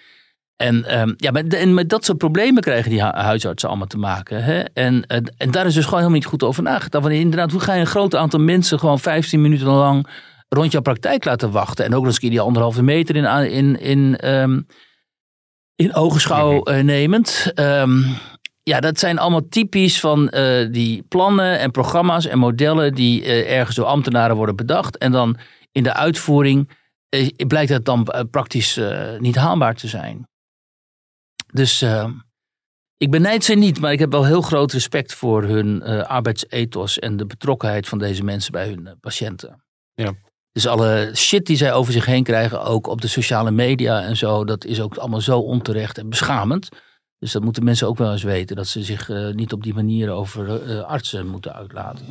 En, 0.58 1.00
um, 1.00 1.14
ja, 1.18 1.32
met, 1.32 1.54
en 1.54 1.74
met 1.74 1.90
dat 1.90 2.06
soort 2.06 2.18
problemen 2.18 2.62
krijgen 2.62 2.92
die 2.92 3.02
huisartsen 3.02 3.70
allemaal 3.70 3.88
te 3.88 3.98
maken. 3.98 4.44
Hè? 4.44 4.60
En, 4.60 5.06
en, 5.08 5.34
en 5.38 5.52
daar 5.52 5.66
is 5.66 5.74
dus 5.74 5.84
gewoon 5.84 6.00
helemaal 6.00 6.20
niet 6.20 6.30
goed 6.30 6.44
over 6.44 6.64
nagedacht. 6.64 7.04
Want 7.04 7.16
inderdaad, 7.16 7.52
hoe 7.52 7.62
ga 7.62 7.74
je 7.74 7.80
een 7.80 7.88
groot 7.88 8.16
aantal 8.16 8.40
mensen 8.40 8.80
gewoon 8.80 9.00
15 9.00 9.42
minuten 9.42 9.68
lang 9.68 10.08
rond 10.50 10.72
jouw 10.72 10.82
praktijk 10.82 11.26
laten 11.26 11.52
wachten? 11.52 11.86
En 11.86 11.94
ook 11.94 11.98
nog 11.98 12.08
eens 12.08 12.20
keer 12.20 12.30
die 12.30 12.40
anderhalve 12.40 12.84
meter 12.84 13.16
in, 13.16 13.26
in, 13.52 13.80
in, 13.80 14.30
um, 14.34 14.68
in 15.76 15.96
ogenschouw 15.96 16.70
uh, 16.70 16.84
nemend. 16.84 17.52
Um, 17.56 18.06
ja, 18.64 18.80
dat 18.80 19.00
zijn 19.00 19.20
allemaal 19.20 19.48
typisch 19.50 20.00
van 20.00 20.32
uh, 20.34 20.72
die 20.72 21.04
plannen 21.08 21.60
en 21.60 21.72
programma's 21.72 22.26
en 22.26 22.40
modellen 22.40 22.94
die 22.94 23.22
uh, 23.22 23.58
ergens 23.58 23.76
door 23.76 23.86
ambtenaren 23.86 24.36
worden 24.36 24.56
bedacht. 24.56 24.98
En 24.98 25.12
dan 25.12 25.38
in 25.72 25.84
de 25.84 25.94
uitvoering 25.94 26.70
blijkt 27.48 27.72
het 27.72 27.86
dan 27.86 28.08
praktisch 28.32 28.80
niet 29.18 29.36
haalbaar 29.36 29.76
te 29.76 29.88
zijn. 29.88 30.28
Dus 31.58 31.82
uh, 31.82 32.10
ik 32.98 33.12
benijd 33.12 33.44
ze 33.44 33.54
niet, 33.54 33.80
maar 33.80 33.92
ik 33.92 34.00
heb 34.00 34.12
wel 34.12 34.26
heel 34.26 34.42
groot 34.42 34.72
respect 34.72 35.14
voor 35.14 35.44
hun 35.44 35.84
uh, 35.86 36.04
arbeidsethos 36.04 37.00
en 37.00 37.18
de 37.18 37.26
betrokkenheid 37.26 37.88
van 37.88 37.98
deze 38.00 38.24
mensen 38.24 38.52
bij 38.52 38.68
hun 38.68 38.86
uh, 38.86 38.92
patiënten. 39.02 39.64
Ja. 39.94 40.14
Dus 40.52 40.68
alle 40.68 41.12
shit 41.16 41.46
die 41.46 41.58
zij 41.58 41.74
over 41.74 41.94
zich 41.94 42.06
heen 42.06 42.24
krijgen, 42.24 42.64
ook 42.64 42.88
op 42.88 43.02
de 43.02 43.08
sociale 43.08 43.52
media 43.52 44.02
en 44.02 44.18
zo, 44.18 44.46
dat 44.46 44.66
is 44.66 44.82
ook 44.82 44.98
allemaal 44.98 45.22
zo 45.22 45.40
onterecht 45.40 45.98
en 45.98 46.10
beschamend. 46.10 46.70
Dus 47.20 47.32
dat 47.32 47.44
moeten 47.44 47.64
mensen 47.64 47.88
ook 47.88 47.98
wel 47.98 48.12
eens 48.12 48.24
weten, 48.24 48.56
dat 48.56 48.68
ze 48.68 48.84
zich 48.84 49.10
niet 49.32 49.54
op 49.54 49.64
die 49.64 49.74
manier 49.74 50.10
over 50.10 50.84
artsen 50.84 51.28
moeten 51.28 51.54
uitlaten. 51.54 52.06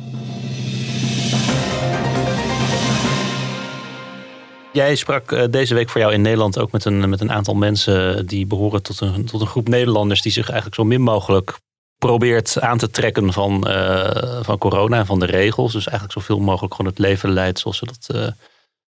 Jij 4.77 4.95
sprak 4.95 5.31
eh, 5.31 5.43
deze 5.49 5.73
week 5.73 5.89
voor 5.89 6.01
jou 6.01 6.13
in 6.13 6.21
Nederland 6.21 6.59
ook 6.59 6.71
met 6.71 6.85
een, 6.85 7.09
met 7.09 7.21
een 7.21 7.31
aantal 7.31 7.55
mensen 7.55 8.27
die 8.27 8.45
behoren 8.45 8.83
tot 8.83 8.99
een, 8.99 9.25
tot 9.25 9.41
een 9.41 9.47
groep 9.47 9.67
Nederlanders 9.67 10.21
die 10.21 10.31
zich 10.31 10.45
eigenlijk 10.45 10.75
zo 10.75 10.83
min 10.83 11.01
mogelijk 11.01 11.59
probeert 11.97 12.61
aan 12.61 12.77
te 12.77 12.89
trekken 12.89 13.33
van, 13.33 13.63
uh, 13.67 14.41
van 14.41 14.57
corona 14.57 14.97
en 14.97 15.05
van 15.05 15.19
de 15.19 15.25
regels. 15.25 15.71
Dus 15.71 15.87
eigenlijk 15.87 16.19
zoveel 16.19 16.39
mogelijk 16.39 16.73
gewoon 16.73 16.91
het 16.91 16.99
leven 16.99 17.29
leidt 17.29 17.59
zoals 17.59 17.77
ze 17.77 17.85
dat 17.85 18.07
uh, 18.15 18.27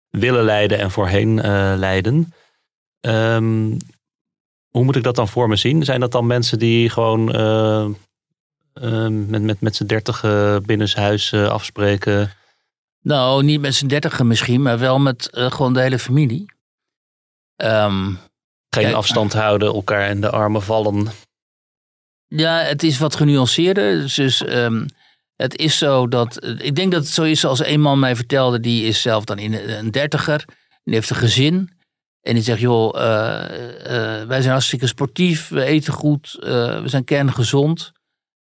willen 0.10 0.44
leiden 0.44 0.80
en 0.80 0.91
voorheen 0.91 1.41
leiden. 1.78 2.34
Um, 3.02 3.78
hoe 4.70 4.84
moet 4.84 4.96
ik 4.96 5.04
dat 5.04 5.15
dan 5.15 5.28
voor 5.28 5.48
me 5.48 5.56
zien? 5.56 5.84
Zijn 5.84 6.00
dat 6.00 6.12
dan 6.12 6.28
mensen 6.28 6.60
die 6.60 6.89
gewoon 6.89 7.24
met, 9.30 9.41
met, 9.41 9.62
met 9.62 9.76
z'n 9.76 9.86
dertig 9.86 10.22
binnenshuis 10.65 11.34
afspreken? 11.34 12.32
Nou, 13.02 13.44
niet 13.44 13.62
met 13.62 13.76
z'n 13.76 13.88
dertigen 13.88 14.28
misschien, 14.28 14.62
maar 14.62 14.80
wel 14.80 15.00
met 15.00 15.30
uh, 15.32 15.52
gewoon 15.52 15.74
de 15.74 15.82
hele 15.82 16.00
familie. 16.00 16.46
Um, 17.56 18.20
Geen 18.70 18.94
afstand 18.96 19.34
houden, 19.34 19.68
elkaar 19.74 20.10
in 20.10 20.22
de 20.22 20.30
armen 20.30 20.62
vallen. 20.62 21.08
Ja, 22.28 22.58
het 22.58 22.84
is 22.84 22.98
wat 22.98 23.16
genuanceerder. 23.16 24.00
Dus, 24.00 24.14
dus 24.14 24.44
ehm, 24.44 24.86
het 25.36 25.58
is 25.58 25.78
zo 25.78 26.08
dat. 26.08 26.46
Ik 26.46 26.76
denk 26.76 26.92
dat 26.92 27.04
het 27.04 27.12
zo 27.12 27.24
is 27.24 27.40
zoals 27.40 27.66
een 27.66 27.82
man 27.82 28.00
mij 28.00 28.16
vertelde. 28.16 28.60
Die 28.60 28.86
is 28.86 29.02
zelf 29.02 29.24
dan 29.24 29.40
in 29.40 29.54
een 29.54 29.92
dertiger. 29.92 30.46
Die 30.84 30.94
heeft 30.94 31.10
een 31.10 31.16
gezin. 31.16 31.72
En 32.22 32.34
die 32.34 32.44
zegt: 32.44 32.60
Joh, 32.60 33.02
eh, 33.02 34.20
eh, 34.22 34.28
wij 34.28 34.40
zijn 34.42 34.52
hartstikke 34.52 34.88
sportief. 34.88 35.48
We 35.48 35.64
eten 35.64 35.94
goed. 35.94 36.38
eh, 36.40 36.82
we 36.82 36.90
zijn 36.90 37.04
kerngezond. 37.04 37.92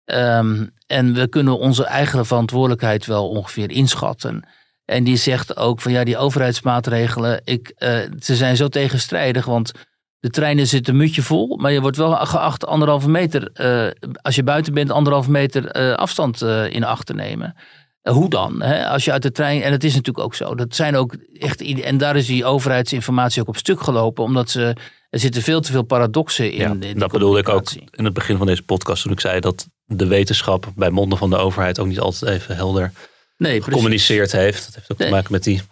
Ehm, 0.09 0.67
en 0.87 1.15
we 1.15 1.29
kunnen 1.29 1.59
onze 1.59 1.85
eigen 1.85 2.27
verantwoordelijkheid 2.27 3.07
wel 3.07 3.29
ongeveer 3.29 3.71
inschatten. 3.71 4.49
En 4.85 5.05
die 5.05 5.17
zegt 5.17 5.57
ook 5.57 5.81
van 5.81 5.93
ja, 5.93 6.05
die 6.05 6.17
overheidsmaatregelen, 6.17 7.41
ik, 7.45 7.73
eh, 7.77 7.99
ze 8.21 8.37
zijn 8.37 8.57
zo 8.57 8.69
tegenstrijdig. 8.69 9.45
Want 9.45 9.73
de 10.19 10.31
treinen 10.31 10.67
zitten 10.67 10.97
mutje 10.97 11.23
vol, 11.23 11.57
maar 11.57 11.73
je 11.73 11.81
wordt 11.81 11.97
wel 11.97 12.13
geacht 12.13 12.67
anderhalve 12.67 13.09
meter, 13.09 13.51
eh, 13.53 14.11
als 14.23 14.35
je 14.35 14.43
buiten 14.43 14.75
bent, 14.75 14.91
anderhalve 14.91 15.31
meter 15.31 15.67
eh, 15.67 15.95
afstand 15.95 16.43
in 16.71 16.85
acht 16.85 17.07
te 17.07 17.15
nemen. 17.15 17.57
Hoe 18.03 18.29
dan? 18.29 18.63
Hè? 18.63 18.87
Als 18.87 19.05
je 19.05 19.13
uit 19.13 19.23
de 19.23 19.33
trein, 19.33 19.63
en 19.63 19.73
het 19.73 19.85
is 19.85 19.95
natuurlijk 19.95 20.25
ook 20.25 20.35
zo, 20.35 20.55
dat 20.55 20.75
zijn 20.75 20.97
ook 20.97 21.15
echt, 21.33 21.63
en 21.63 21.99
daar 21.99 22.17
is 22.17 22.27
die 22.27 22.45
overheidsinformatie 22.45 23.43
ook 23.43 23.49
op 23.49 23.57
stuk 23.57 23.81
gelopen, 23.81 24.25
omdat 24.25 24.51
ze, 24.51 24.77
er 25.11 25.19
zitten 25.19 25.43
veel 25.43 25.61
te 25.61 25.73
veel 25.73 25.83
paradoxen 25.83 26.53
in. 26.53 26.81
Ja, 26.81 26.89
in 26.89 26.99
dat 26.99 27.11
bedoelde 27.11 27.39
ik 27.39 27.49
ook 27.49 27.71
in 27.91 28.05
het 28.05 28.15
begin 28.15 28.37
van 28.37 28.47
deze 28.47 28.63
podcast 28.63 29.03
toen 29.03 29.13
ik 29.13 29.21
zei 29.21 29.41
dat 29.41 29.69
de 29.89 30.07
wetenschap 30.07 30.73
bij 30.77 30.91
monden 30.91 31.19
van 31.19 31.31
de 31.31 31.37
overheid 31.37 31.79
ook 31.81 31.87
niet 31.87 32.01
altijd 32.01 32.31
even 32.33 32.57
helder 32.57 32.93
Nee, 33.37 33.51
precies. 33.51 33.65
gecommuniceerd 33.65 34.33
heeft. 34.33 34.65
Dat 34.65 34.75
heeft 34.75 34.93
ook 34.93 34.99
Nee. 34.99 35.09
te 35.09 35.15
maken 35.15 35.33
met 35.33 35.45
die 35.45 35.63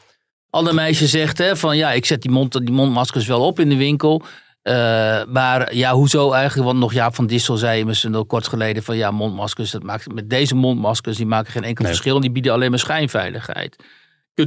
ander 0.51 0.75
meisje 0.75 1.07
zegt 1.07 1.39
hè, 1.39 1.57
van 1.57 1.77
ja, 1.77 1.93
ik 1.93 2.05
zet 2.05 2.23
die, 2.23 2.31
mond, 2.31 2.53
die 2.53 2.73
mondmaskers 2.75 3.27
wel 3.27 3.41
op 3.47 3.61
in 3.61 3.69
de 3.69 3.77
winkel. 3.77 4.23
Eh, 4.63 4.75
maar 5.25 5.75
ja, 5.75 5.93
hoezo 5.95 6.33
eigenlijk? 6.33 6.69
Want 6.69 6.79
nog 6.79 6.93
Jaap 6.93 7.15
van 7.15 7.27
Dissel 7.27 7.57
zei 7.57 7.85
nog 8.03 8.27
kort 8.27 8.47
geleden 8.49 8.83
van 8.83 8.97
ja, 8.97 9.11
mondmaskers, 9.11 9.71
dat 9.71 9.83
maakt, 9.83 10.13
met 10.13 10.31
deze 10.31 10.55
mondmaskers, 10.55 11.17
die 11.17 11.27
maken 11.27 11.53
geen 11.53 11.65
enkel 11.65 11.85
Nee. 11.85 11.93
verschil. 11.93 12.15
En 12.15 12.21
die 12.21 12.31
bieden 12.31 12.53
alleen 12.53 12.71
maar 12.71 12.79
schijnveiligheid. 12.79 13.77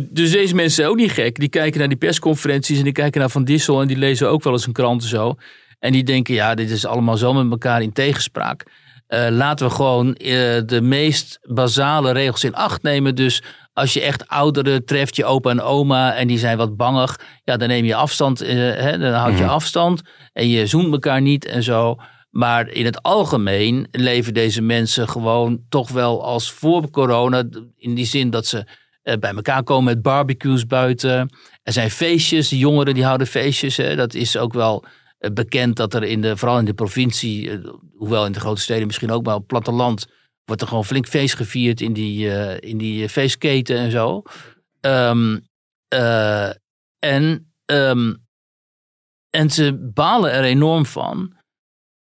Dus 0.10 0.32
deze 0.32 0.55
mensen 0.55 0.75
zijn 0.75 0.88
ook 0.88 0.95
niet 0.95 1.12
gek. 1.12 1.39
Die 1.39 1.49
kijken 1.49 1.79
naar 1.79 1.88
die 1.88 1.97
persconferenties 1.97 2.77
en 2.77 2.84
die 2.84 2.93
kijken 2.93 3.19
naar 3.19 3.29
Van 3.29 3.43
Dissel 3.43 3.82
en 3.82 3.88
die 3.88 3.97
lezen 3.97 4.29
ook 4.29 4.43
wel 4.43 4.53
eens 4.53 4.67
een 4.67 4.73
krant 4.73 5.01
en 5.01 5.08
zo. 5.08 5.36
En 5.79 5.91
die 5.91 6.03
denken, 6.03 6.34
ja, 6.34 6.55
dit 6.55 6.69
is 6.71 6.86
allemaal 6.86 7.17
zo 7.17 7.34
met 7.34 7.51
elkaar 7.51 7.82
in 7.82 7.93
tegenspraak. 7.93 8.65
Eh, 9.10 9.28
laten 9.30 9.67
we 9.67 9.74
gewoon 9.74 10.13
eh, 10.15 10.32
de 10.65 10.80
meest 10.82 11.39
basale 11.41 12.12
regels 12.12 12.43
in 12.43 12.56
acht 12.56 12.82
nemen. 12.82 13.15
Dus 13.15 13.43
als 13.74 13.93
je 13.93 14.02
echt 14.02 14.28
ouderen 14.28 14.86
treft, 14.86 15.15
je 15.15 15.26
opa 15.26 15.50
en 15.50 15.62
oma, 15.62 16.15
en 16.15 16.28
die 16.28 16.38
zijn 16.38 16.58
wat 16.58 16.78
bangig, 16.78 17.19
ja, 17.43 17.58
dan 17.58 17.67
neem 17.67 17.86
je 17.86 17.95
afstand, 17.95 18.41
eh, 18.41 18.56
hè, 18.56 18.98
dan 18.98 19.13
houd 19.13 19.38
je 19.38 19.43
Mhm. 19.43 19.54
afstand 19.54 20.02
en 20.34 20.50
je 20.50 20.65
zoent 20.67 20.91
elkaar 20.93 21.22
niet 21.22 21.45
en 21.45 21.63
zo. 21.63 21.95
Maar 22.30 22.67
in 22.69 22.86
het 22.86 23.02
algemeen 23.02 23.88
leven 23.91 24.34
deze 24.34 24.62
mensen 24.62 25.10
gewoon 25.10 25.60
toch 25.69 25.89
wel 25.89 26.24
als 26.24 26.52
voor 26.52 26.89
corona, 26.89 27.43
in 27.78 27.95
die 27.95 28.06
zin 28.06 28.30
dat 28.30 28.45
ze 28.45 28.65
bij 29.19 29.34
elkaar 29.36 29.63
komen 29.63 29.93
met 29.93 30.02
barbecues 30.02 30.65
buiten. 30.65 31.30
Er 31.63 31.74
zijn 31.74 31.91
feestjes, 31.91 32.50
de 32.50 32.58
jongeren 32.58 32.93
die 32.93 33.04
houden 33.06 33.28
feestjes. 33.28 33.78
Hè. 33.78 33.95
Dat 33.95 34.13
is 34.13 34.38
ook 34.38 34.54
wel 34.54 34.84
bekend 35.34 35.75
dat 35.75 35.93
er 35.93 36.03
in 36.03 36.21
de, 36.21 36.38
vooral 36.38 36.60
in 36.60 36.65
de 36.65 36.73
provincie, 36.73 37.51
eh, 37.51 37.73
hoewel 37.95 38.25
in 38.25 38.32
de 38.32 38.39
grote 38.39 38.62
steden 38.62 38.88
misschien 38.88 39.12
ook, 39.12 39.25
maar 39.25 39.34
op 39.34 39.39
het 39.39 39.47
platteland 39.49 40.08
wordt 40.45 40.62
er 40.62 40.67
gewoon 40.67 40.86
flink 40.86 41.08
feest 41.08 41.36
gevierd 41.36 41.82
in 41.82 41.93
die, 41.93 42.32
eh, 42.32 42.69
in 42.69 42.77
die 42.77 43.03
eh, 43.03 43.10
feestketen 43.10 43.77
en 43.77 43.91
zo. 43.91 44.21
Ehm, 44.79 45.39
eh, 45.88 46.49
en, 46.99 47.53
ehm, 47.65 48.13
en 49.29 49.49
ze 49.49 49.89
balen 49.93 50.32
er 50.32 50.43
enorm 50.43 50.86
van 50.86 51.38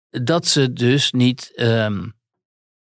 dat 0.09 0.47
ze 0.47 0.73
dus 0.73 1.11
niet 1.11 1.51
ehm, 1.55 2.09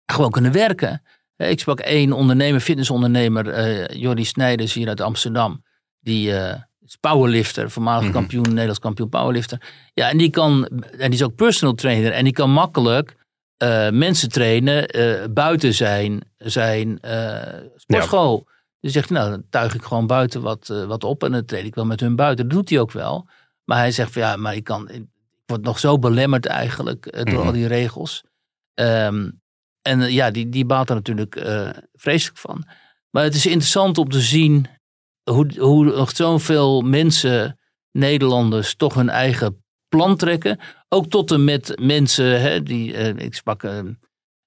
gewoon 0.06 0.32
kunnen 0.32 0.52
werken. 0.52 1.02
Eh, 1.36 1.50
Ik 1.50 1.60
sprak 1.60 1.80
één 1.80 2.14
ondernemer, 2.14 2.60
fitnessondernemer, 2.62 3.50
eh 3.50 3.88
Jordi 3.88 4.26
Snijders 4.26 4.74
hier 4.74 4.88
uit 4.88 5.02
Amsterdam. 5.02 5.64
Die 6.00 6.36
eh, 6.36 6.62
is 6.90 6.96
powerlifter, 7.00 7.72
voormalig 7.72 8.04
Mhm. 8.04 8.12
kampioen, 8.14 8.44
Nederlands 8.44 8.80
kampioen 8.80 9.10
powerlifter. 9.10 9.62
Ja, 9.94 10.10
en 10.10 10.18
die 10.18 10.30
kan, 10.30 10.66
en 10.98 11.12
die 11.12 11.20
is 11.20 11.24
ook 11.24 11.36
personal 11.36 11.76
trainer. 11.76 12.12
En 12.12 12.24
die 12.24 12.34
kan 12.34 12.52
makkelijk 12.52 13.18
eh, 13.58 13.90
mensen 13.90 14.30
trainen 14.30 14.88
eh, 14.88 15.28
buiten 15.32 15.74
zijn, 15.74 16.22
zijn 16.38 17.00
eh, 17.00 17.54
sportschool. 17.76 18.48
Dus 18.80 18.92
zegt 18.94 19.10
nou, 19.10 19.30
dan 19.30 19.44
tuig 19.50 19.74
ik 19.76 19.82
gewoon 19.84 20.08
buiten 20.08 20.42
wat, 20.42 20.68
wat 20.88 21.04
op 21.04 21.24
en 21.24 21.32
dan 21.32 21.46
train 21.46 21.66
ik 21.66 21.76
wel 21.76 21.86
met 21.86 22.00
hun 22.00 22.16
buiten. 22.16 22.48
Dat 22.48 22.58
doet 22.58 22.70
hij 22.70 22.80
ook 22.80 22.92
wel. 22.92 23.28
Maar 23.66 23.78
hij 23.78 23.92
zegt 23.92 24.12
van 24.12 24.22
ja, 24.22 24.36
maar 24.36 24.56
ik 24.56 24.64
kan, 24.64 24.90
ik 24.90 25.04
word 25.46 25.62
nog 25.62 25.80
zo 25.80 26.00
belemmerd 26.00 26.46
eigenlijk 26.46 27.12
door 27.12 27.38
Mhm. 27.38 27.46
al 27.48 27.52
die 27.52 27.68
regels. 27.68 28.24
Ehm, 28.74 29.30
en 29.82 30.12
ja, 30.12 30.32
die, 30.32 30.50
die 30.50 30.66
baat 30.66 30.90
er 30.90 30.96
natuurlijk 30.96 31.36
vreselijk 31.94 32.38
van. 32.38 32.66
Maar 33.10 33.24
het 33.24 33.36
is 33.36 33.46
interessant 33.46 33.98
om 33.98 34.10
te 34.10 34.20
zien 34.22 34.66
hoe, 35.30 35.60
hoe 35.60 35.86
nog 35.86 36.16
zoveel 36.16 36.82
mensen, 36.82 37.60
Nederlanders, 37.92 38.76
toch 38.76 38.94
hun 38.94 39.10
eigen 39.10 39.64
plan 39.88 40.16
trekken. 40.16 40.60
Ook 40.90 41.10
tot 41.10 41.32
en 41.32 41.44
met 41.44 41.80
mensen, 41.82 42.42
hè, 42.42 42.64
die, 42.64 42.94
eh, 42.94 43.26
ik 43.26 43.36
sprak 43.36 43.64
een 43.64 44.00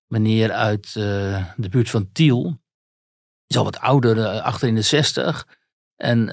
meneer 0.07 0.53
uit 0.53 0.87
eh, 0.87 1.45
de 1.57 1.69
buurt 1.69 1.91
van 1.91 2.13
Tiel. 2.13 2.61
Is 3.47 3.57
al 3.57 3.65
wat 3.65 3.79
ouder, 3.79 4.19
eh, 4.19 4.43
achter 4.43 4.69
in 4.69 4.75
de 4.75 4.83
zestig. 4.83 5.47
En 5.97 6.29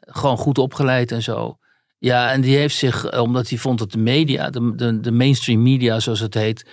gewoon 0.00 0.36
goed 0.36 0.58
opgeleid 0.58 1.12
en 1.12 1.22
zo. 1.22 1.58
Ja, 1.98 2.32
en 2.32 2.40
die 2.40 2.56
heeft 2.56 2.76
zich, 2.76 3.20
omdat 3.20 3.48
hij 3.48 3.58
vond 3.58 3.78
dat 3.78 3.92
de 3.92 3.98
media, 3.98 4.50
de, 4.50 4.74
de, 4.74 5.00
de 5.00 5.12
mainstream 5.12 5.62
media 5.62 6.00
zoals 6.00 6.20
het 6.20 6.34
heet, 6.34 6.66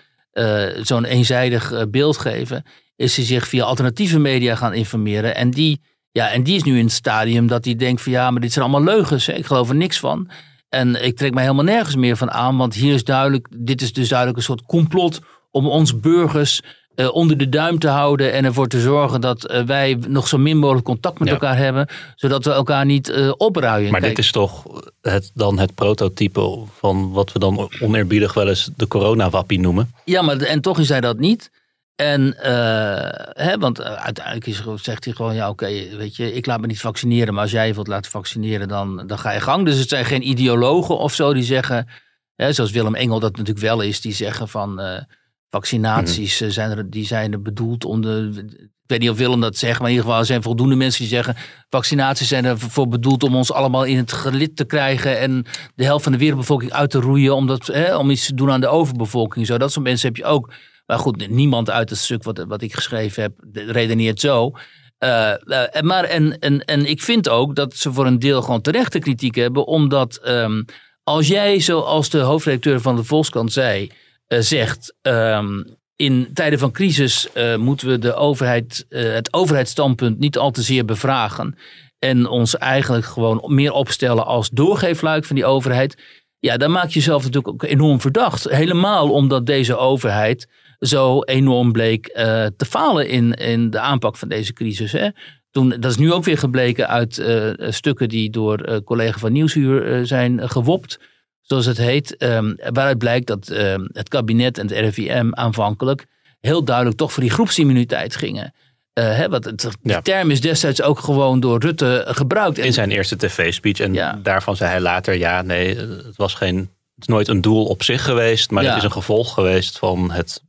zo'n 0.81 1.05
eenzijdig 1.05 1.89
beeld 1.89 2.17
geven, 2.17 2.63
is 2.95 3.15
hij 3.15 3.25
zich 3.25 3.47
via 3.47 3.63
alternatieve 3.63 4.19
media 4.19 4.55
gaan 4.55 4.73
informeren. 4.73 5.35
En 5.35 5.51
die, 5.51 5.81
ja, 6.11 6.29
en 6.29 6.43
die 6.43 6.55
is 6.55 6.63
nu 6.63 6.77
in 6.77 6.83
het 6.85 6.93
stadium 6.93 7.47
dat 7.47 7.65
hij 7.65 7.75
denkt 7.75 8.01
van 8.01 8.11
ja, 8.11 8.31
maar 8.31 8.41
dit 8.41 8.51
zijn 8.53 8.65
allemaal 8.65 8.95
leugens. 8.95 9.25
Hè? 9.25 9.33
Ik 9.33 9.45
geloof 9.45 9.69
er 9.69 9.75
niks 9.75 9.99
van. 9.99 10.29
En 10.69 11.03
ik 11.05 11.17
trek 11.17 11.33
mij 11.33 11.43
helemaal 11.43 11.63
nergens 11.65 11.95
meer 11.95 12.17
van 12.17 12.31
aan, 12.31 12.57
want 12.57 12.73
hier 12.73 12.93
is 12.93 13.03
duidelijk, 13.03 13.47
dit 13.57 13.81
is 13.81 13.93
dus 13.93 14.07
duidelijk 14.09 14.37
een 14.37 14.43
soort 14.43 14.65
complot 14.65 15.19
om 15.51 15.67
ons 15.67 15.99
burgers 15.99 16.61
eh, 16.95 17.13
onder 17.13 17.37
de 17.37 17.49
duim 17.49 17.79
te 17.79 17.87
houden 17.87 18.33
en 18.33 18.45
ervoor 18.45 18.67
te 18.67 18.79
zorgen 18.81 19.21
dat 19.21 19.45
eh, 19.45 19.63
wij 19.63 19.97
nog 20.07 20.27
zo 20.27 20.37
min 20.37 20.57
mogelijk 20.57 20.85
contact 20.85 21.19
met 21.19 21.27
Ja. 21.27 21.33
elkaar 21.33 21.57
hebben, 21.57 21.87
zodat 22.15 22.45
we 22.45 22.51
elkaar 22.51 22.85
niet 22.85 23.09
eh 23.09 23.31
opruien. 23.37 23.91
Maar 23.91 23.99
Kijk, 24.01 24.15
dit 24.15 24.25
is 24.25 24.31
toch 24.31 24.63
het, 25.01 25.31
dan 25.33 25.59
het 25.59 25.75
prototype 25.75 26.59
van 26.79 27.11
wat 27.11 27.31
we 27.31 27.39
dan 27.39 27.69
oneerbiedig 27.79 28.33
wel 28.33 28.47
eens 28.47 28.69
de 28.75 28.87
coronawappie 28.87 29.59
noemen. 29.59 29.91
Ja, 30.05 30.21
maar 30.21 30.37
en 30.37 30.61
toch 30.61 30.79
is 30.79 30.89
hij 30.89 31.01
dat 31.01 31.19
niet. 31.19 31.51
En, 31.95 32.37
eh, 32.37 33.45
hè, 33.45 33.57
want 33.57 33.79
eh, 33.79 33.93
uiteindelijk 33.93 34.47
is, 34.47 34.63
zegt 34.75 35.05
hij 35.05 35.13
gewoon, 35.13 35.35
ja 35.35 35.49
oké, 35.49 35.65
weet 35.97 36.15
je, 36.15 36.33
ik 36.33 36.45
laat 36.45 36.61
me 36.61 36.67
niet 36.67 36.79
vaccineren, 36.79 37.33
maar 37.33 37.43
als 37.43 37.51
jij 37.51 37.67
je 37.67 37.73
wilt 37.73 37.87
laten 37.87 38.11
vaccineren, 38.11 38.67
dan, 38.67 39.07
dan 39.07 39.19
ga 39.19 39.31
je 39.31 39.39
gang. 39.39 39.65
Dus 39.65 39.79
het 39.79 39.89
zijn 39.89 40.05
geen 40.05 40.27
ideologen 40.29 40.97
of 40.97 41.13
zo 41.13 41.33
die 41.33 41.43
zeggen, 41.43 41.87
hè, 42.35 42.53
zoals 42.53 42.71
Willem 42.71 42.95
Engel 42.95 43.19
dat 43.19 43.31
natuurlijk 43.31 43.65
wel 43.65 43.81
is, 43.81 44.01
die 44.01 44.13
zeggen 44.13 44.47
van 44.47 44.79
eh, 44.79 45.01
vaccinaties 45.49 46.41
eh, 46.41 46.49
zijn 46.49 46.77
er, 46.77 46.89
die 46.89 47.05
zijn 47.05 47.31
er 47.31 47.41
bedoeld 47.41 47.85
om 47.85 48.01
de, 48.01 48.43
ik 48.57 48.87
weet 48.87 48.99
niet 48.99 49.09
of 49.09 49.17
Willem 49.17 49.41
dat 49.41 49.57
zegt, 49.57 49.79
maar 49.79 49.89
in 49.89 49.93
ieder 49.93 50.05
geval 50.05 50.19
er 50.19 50.27
zijn 50.27 50.41
voldoende 50.41 50.75
mensen 50.75 51.01
die 51.01 51.09
zeggen, 51.09 51.35
vaccinaties 51.69 52.27
zijn 52.27 52.45
ervoor 52.45 52.87
bedoeld 52.87 53.23
om 53.23 53.35
ons 53.35 53.51
allemaal 53.51 53.83
in 53.83 53.97
het 53.97 54.11
gelid 54.11 54.55
te 54.55 54.65
krijgen 54.65 55.19
en 55.19 55.45
de 55.75 55.83
helft 55.83 56.03
van 56.03 56.11
de 56.11 56.17
wereldbevolking 56.17 56.71
uit 56.71 56.89
te 56.89 56.99
roeien, 56.99 57.35
omdat, 57.35 57.67
hè, 57.67 57.95
om 57.95 58.09
iets 58.09 58.25
te 58.25 58.33
doen 58.33 58.51
aan 58.51 58.61
de 58.61 58.67
overbevolking. 58.67 59.45
Zo, 59.45 59.57
dat 59.57 59.71
soort 59.71 59.85
mensen 59.85 60.07
heb 60.07 60.17
je 60.17 60.25
ook. 60.25 60.53
Maar 60.91 60.99
goed, 60.99 61.29
niemand 61.29 61.69
uit 61.69 61.89
het 61.89 61.99
stuk 61.99 62.23
wat, 62.23 62.45
wat 62.47 62.61
ik 62.61 62.73
geschreven 62.73 63.21
heb 63.21 63.33
redeneert 63.53 64.19
zo. 64.19 64.51
Eh, 64.97 65.33
maar 65.81 66.03
en, 66.03 66.39
en, 66.39 66.65
en 66.65 66.85
ik 66.85 67.01
vind 67.01 67.29
ook 67.29 67.55
dat 67.55 67.73
ze 67.73 67.93
voor 67.93 68.05
een 68.05 68.19
deel 68.19 68.41
gewoon 68.41 68.61
terechte 68.61 68.99
kritiek 68.99 69.35
hebben. 69.35 69.65
Omdat 69.65 70.15
ehm, 70.15 70.63
als 71.03 71.27
jij, 71.27 71.59
zoals 71.59 72.09
de 72.09 72.19
hoofdredacteur 72.19 72.81
van 72.81 72.95
de 72.95 73.03
Volkskrant 73.03 73.51
zei, 73.51 73.91
eh, 74.27 74.39
zegt... 74.39 74.95
ehm, 75.01 75.63
in 75.95 76.29
tijden 76.33 76.59
van 76.59 76.71
crisis 76.71 77.27
moeten 77.57 77.87
we 77.87 77.99
de 77.99 78.13
overheid, 78.13 78.85
het 78.89 79.33
overheidsstandpunt 79.33 80.19
niet 80.19 80.37
al 80.37 80.51
te 80.51 80.61
zeer 80.61 80.85
bevragen. 80.85 81.57
En 81.99 82.27
ons 82.27 82.57
eigenlijk 82.57 83.05
gewoon 83.05 83.43
meer 83.47 83.71
opstellen 83.71 84.25
als 84.25 84.49
doorgeefluik 84.49 85.25
van 85.25 85.35
die 85.35 85.45
overheid. 85.45 85.97
Ja, 86.39 86.57
dan 86.57 86.71
maak 86.71 86.87
je 86.87 86.93
jezelf 86.93 87.23
natuurlijk 87.23 87.53
ook 87.53 87.63
enorm 87.63 88.01
verdacht. 88.01 88.49
Helemaal 88.49 89.11
omdat 89.11 89.45
deze 89.45 89.77
overheid 89.77 90.47
zo 90.81 91.21
enorm 91.21 91.71
bleek 91.71 92.05
eh, 92.07 92.45
te 92.57 92.65
falen 92.65 93.07
in, 93.09 93.33
in 93.33 93.69
de 93.69 93.79
aanpak 93.79 94.17
van 94.17 94.27
deze 94.27 94.53
crisis. 94.53 94.91
Hè. 94.91 95.07
Toen, 95.51 95.69
dat 95.69 95.91
is 95.91 95.97
nu 95.97 96.11
ook 96.13 96.23
weer 96.23 96.37
gebleken 96.37 96.87
uit 96.87 97.17
eh, 97.17 97.49
stukken 97.59 98.09
die 98.09 98.29
door 98.29 98.57
eh 98.59 98.77
collega 98.85 99.19
van 99.19 99.31
Nieuwsuur 99.31 100.05
zijn 100.05 100.49
gewopt, 100.49 100.99
zoals 101.41 101.65
het 101.65 101.77
heet. 101.77 102.17
ehm, 102.17 102.53
waaruit 102.73 102.97
blijkt 102.97 103.27
dat 103.27 103.47
ehm, 103.49 103.81
het 103.91 104.09
kabinet 104.09 104.57
en 104.57 104.67
het 104.67 104.77
RIVM 104.77 105.29
aanvankelijk 105.31 106.05
heel 106.39 106.63
duidelijk 106.63 106.97
toch 106.97 107.11
voor 107.13 107.23
die 107.23 107.31
groepsimmuniteit 107.31 108.15
gingen. 108.15 108.53
Eh, 108.93 109.15
hè, 109.15 109.29
wat 109.29 109.45
het, 109.45 109.59
die 109.81 109.91
Ja. 109.91 110.01
term 110.01 110.31
is 110.31 110.41
destijds 110.41 110.81
ook 110.81 110.99
gewoon 110.99 111.39
door 111.39 111.59
Rutte 111.59 112.03
gebruikt. 112.07 112.57
In 112.57 112.73
zijn 112.73 112.91
eerste 112.91 113.15
tv-speech. 113.17 113.79
En 113.79 113.93
Ja. 113.93 114.19
daarvan 114.23 114.55
zei 114.55 114.69
hij 114.69 114.81
later, 114.81 115.17
ja, 115.17 115.41
nee, 115.41 115.75
het 115.77 116.15
was 116.15 116.33
geen 116.33 116.69
is 116.97 117.07
nooit 117.07 117.27
een 117.27 117.41
doel 117.41 117.65
op 117.65 117.83
zich 117.83 118.03
geweest, 118.03 118.51
maar 118.51 118.63
Ja. 118.63 118.69
het 118.69 118.77
is 118.77 118.83
een 118.83 118.91
gevolg 118.91 119.33
geweest 119.33 119.77
van 119.77 120.11
het 120.11 120.41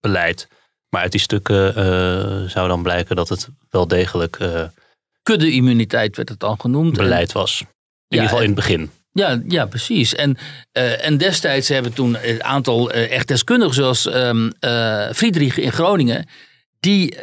beleid. 0.00 0.48
Maar 0.88 1.02
uit 1.02 1.12
die 1.12 1.20
stukken 1.20 1.76
eh, 1.76 2.48
zou 2.48 2.68
dan 2.68 2.82
blijken 2.82 3.16
dat 3.16 3.28
het 3.28 3.48
wel 3.70 3.88
degelijk 3.88 4.36
eh, 4.36 4.62
Kudde-immuniteit 5.22 6.16
werd 6.16 6.28
het 6.28 6.44
al 6.44 6.56
genoemd. 6.56 6.98
En- 6.98 7.02
beleid 7.04 7.32
was. 7.32 7.60
In 7.60 7.66
Ja, 8.08 8.22
ieder 8.22 8.28
geval 8.28 8.40
in 8.40 8.46
het 8.46 8.54
begin. 8.56 8.90
Ja, 9.12 9.42
ja 9.48 9.66
precies. 9.66 10.14
En, 10.14 10.36
eh, 10.72 11.06
en 11.06 11.18
destijds 11.18 11.68
hebben 11.68 11.92
toen 11.92 12.16
een 12.22 12.44
aantal 12.44 12.90
echt 12.90 13.28
deskundigen, 13.28 13.74
zoals 13.74 14.06
ehm 14.06 14.50
eh, 14.60 15.10
Friedrich 15.12 15.58
in 15.58 15.72
Groningen, 15.72 16.26
die, 16.80 17.16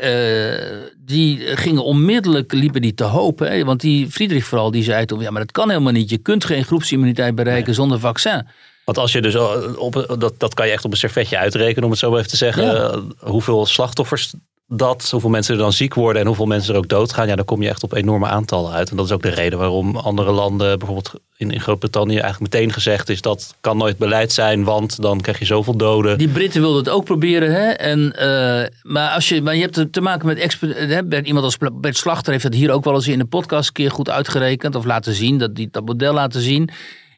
die 0.98 1.58
gingen 1.58 1.84
onmiddellijk, 1.84 2.54
liepen 2.54 2.82
die 2.82 2.94
te 2.94 3.04
hopen. 3.04 3.52
Hè? 3.52 3.64
Want 3.64 3.82
die 3.82 4.12
Friedrich 4.12 4.46
vooral, 4.46 4.72
die 4.72 4.84
zei 4.84 5.06
toen, 5.06 5.20
ja, 5.20 5.32
maar 5.32 5.42
dat 5.42 5.52
kan 5.52 5.70
helemaal 5.70 5.92
niet. 5.92 6.10
Je 6.10 6.18
kunt 6.18 6.46
geen 6.46 6.66
groepsimmuniteit 6.66 7.36
bereiken 7.36 7.74
zonder 7.74 8.00
vaccin. 8.00 8.48
Want 8.88 9.00
als 9.00 9.12
je 9.12 9.22
dus 9.22 9.36
al- 9.38 9.74
op, 9.76 10.16
dat, 10.20 10.34
dat 10.38 10.54
kan 10.54 10.66
je 10.68 10.72
echt 10.74 10.86
op 10.86 10.92
een 10.92 10.98
servetje 10.98 11.38
uitrekenen, 11.38 11.84
om 11.84 11.90
het 11.90 12.00
zo 12.00 12.10
maar 12.10 12.18
even 12.20 12.32
te 12.32 12.38
zeggen. 12.38 12.64
Ja. 12.66 12.74
Eh, 12.90 12.98
hoeveel 13.20 13.66
slachtoffers 13.66 14.34
dat, 14.68 15.10
hoeveel 15.12 15.30
mensen 15.30 15.54
er 15.54 15.60
dan 15.60 15.74
ziek 15.74 15.94
worden 15.94 16.22
en 16.22 16.28
hoeveel 16.28 16.46
mensen 16.46 16.74
er 16.74 16.80
ook 16.80 16.88
doodgaan. 16.88 17.28
Ja, 17.28 17.36
dan 17.36 17.46
kom 17.46 17.62
je 17.62 17.70
echt 17.70 17.84
op 17.84 17.94
enorme 17.94 18.26
aantallen 18.28 18.72
uit. 18.72 18.90
En 18.90 18.96
dat 18.98 19.06
is 19.06 19.12
ook 19.12 19.22
de 19.22 19.30
reden 19.30 19.60
waarom 19.60 19.96
andere 19.96 20.32
landen, 20.32 20.78
bijvoorbeeld 20.78 21.12
in, 21.38 21.52
in 21.52 21.60
Groot-Brittannië, 21.62 22.18
eigenlijk 22.18 22.54
meteen 22.54 22.74
gezegd 22.74 23.10
is 23.10 23.22
dat 23.22 23.56
kan 23.62 23.78
nooit 23.78 23.98
beleid 23.98 24.32
zijn, 24.32 24.64
want 24.64 25.02
dan 25.02 25.22
krijg 25.22 25.40
je 25.40 25.46
zoveel 25.46 25.78
doden. 25.78 26.18
Die 26.18 26.28
Britten 26.30 26.62
wilden 26.62 26.80
het 26.80 26.90
ook 26.90 27.04
proberen. 27.06 27.52
Hè? 27.54 27.68
En, 27.70 28.14
eh, 28.16 28.68
maar, 28.82 29.10
als 29.10 29.30
je, 29.30 29.42
maar 29.42 29.56
je 29.56 29.62
hebt 29.62 29.94
te- 29.94 30.02
maken 30.02 30.28
met 30.28 30.58
hè, 30.60 31.22
iemand 31.22 31.46
als 31.46 31.58
Bert 31.74 31.98
Slachter 31.98 32.32
heeft 32.32 32.44
dat 32.44 32.54
hier 32.54 32.72
ook 32.72 32.84
wel 32.84 32.94
eens 32.96 33.08
in 33.08 33.20
de 33.20 33.26
podcast 33.26 33.68
een 33.68 33.74
keer 33.74 33.92
goed 33.92 34.10
uitgerekend. 34.10 34.76
Of 34.76 34.86
laten 34.86 35.14
zien, 35.14 35.38
dat, 35.38 35.56
die, 35.56 35.68
dat 35.72 35.86
model 35.86 36.14
laten 36.14 36.42
zien. 36.42 36.70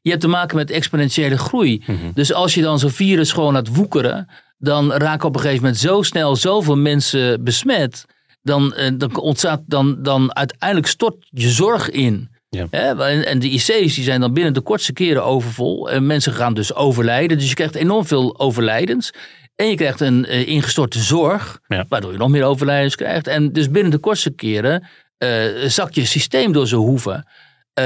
Je 0.10 0.16
hebt 0.16 0.28
te 0.28 0.38
maken 0.38 0.57
met 0.57 0.72
exponentiële 0.72 1.38
groei. 1.38 1.84
Dus 2.14 2.34
als 2.34 2.53
je 2.53 2.62
dan 2.62 2.80
zo'n 2.80 2.89
virus 2.89 3.32
gewoon 3.32 3.53
laat 3.53 3.76
woekeren. 3.76 4.28
Dan 4.57 4.91
raken 4.91 5.28
op 5.28 5.36
een 5.36 5.41
gegeven 5.41 5.64
moment 5.64 5.82
zo 5.82 6.01
snel 6.01 6.36
zoveel 6.36 6.78
mensen 6.78 7.43
besmet. 7.43 8.05
Dan, 8.41 8.74
eh, 8.74 8.91
dan 8.97 9.20
ontstaat 9.20 9.62
dan, 9.66 10.03
dan 10.03 10.36
uiteindelijk 10.36 10.88
stort 10.88 11.28
je 11.30 11.49
zorg 11.49 11.89
in. 11.89 12.30
Ja. 12.49 12.68
En, 12.70 13.26
en 13.26 13.39
de 13.39 13.49
IC's 13.49 13.66
die 13.68 14.03
zijn 14.03 14.20
dan 14.20 14.34
binnen 14.34 14.53
de 14.53 14.62
kortste 14.62 14.93
keren 14.93 15.24
overvol. 15.24 15.89
En 15.89 16.05
mensen 16.05 16.34
gaan 16.34 16.53
dus 16.53 16.74
overlijden. 16.74 17.38
Dus 17.38 17.49
je 17.49 17.55
krijgt 17.55 17.76
enorm 17.76 18.05
veel 18.05 18.39
overlijdens. 18.39 19.12
En 19.55 19.70
je 19.70 19.76
krijgt 19.76 19.99
een 19.99 20.26
eh, 20.26 20.47
ingestorte 20.47 20.99
zorg. 20.99 21.60
Ja. 21.68 21.86
Waardoor 21.89 22.12
je 22.12 22.18
nog 22.18 22.30
meer 22.30 22.43
overlijdens 22.43 22.95
krijgt. 22.95 23.28
En 23.28 23.51
dus 23.51 23.72
binnen 23.72 23.91
de 23.91 23.97
kortste 23.97 24.32
keren 24.32 24.88
eh, 25.18 25.45
zakt 25.68 25.95
je 25.95 26.05
systeem 26.05 26.51
door 26.51 26.68
zijn 26.68 26.82
hoeven. 26.82 27.28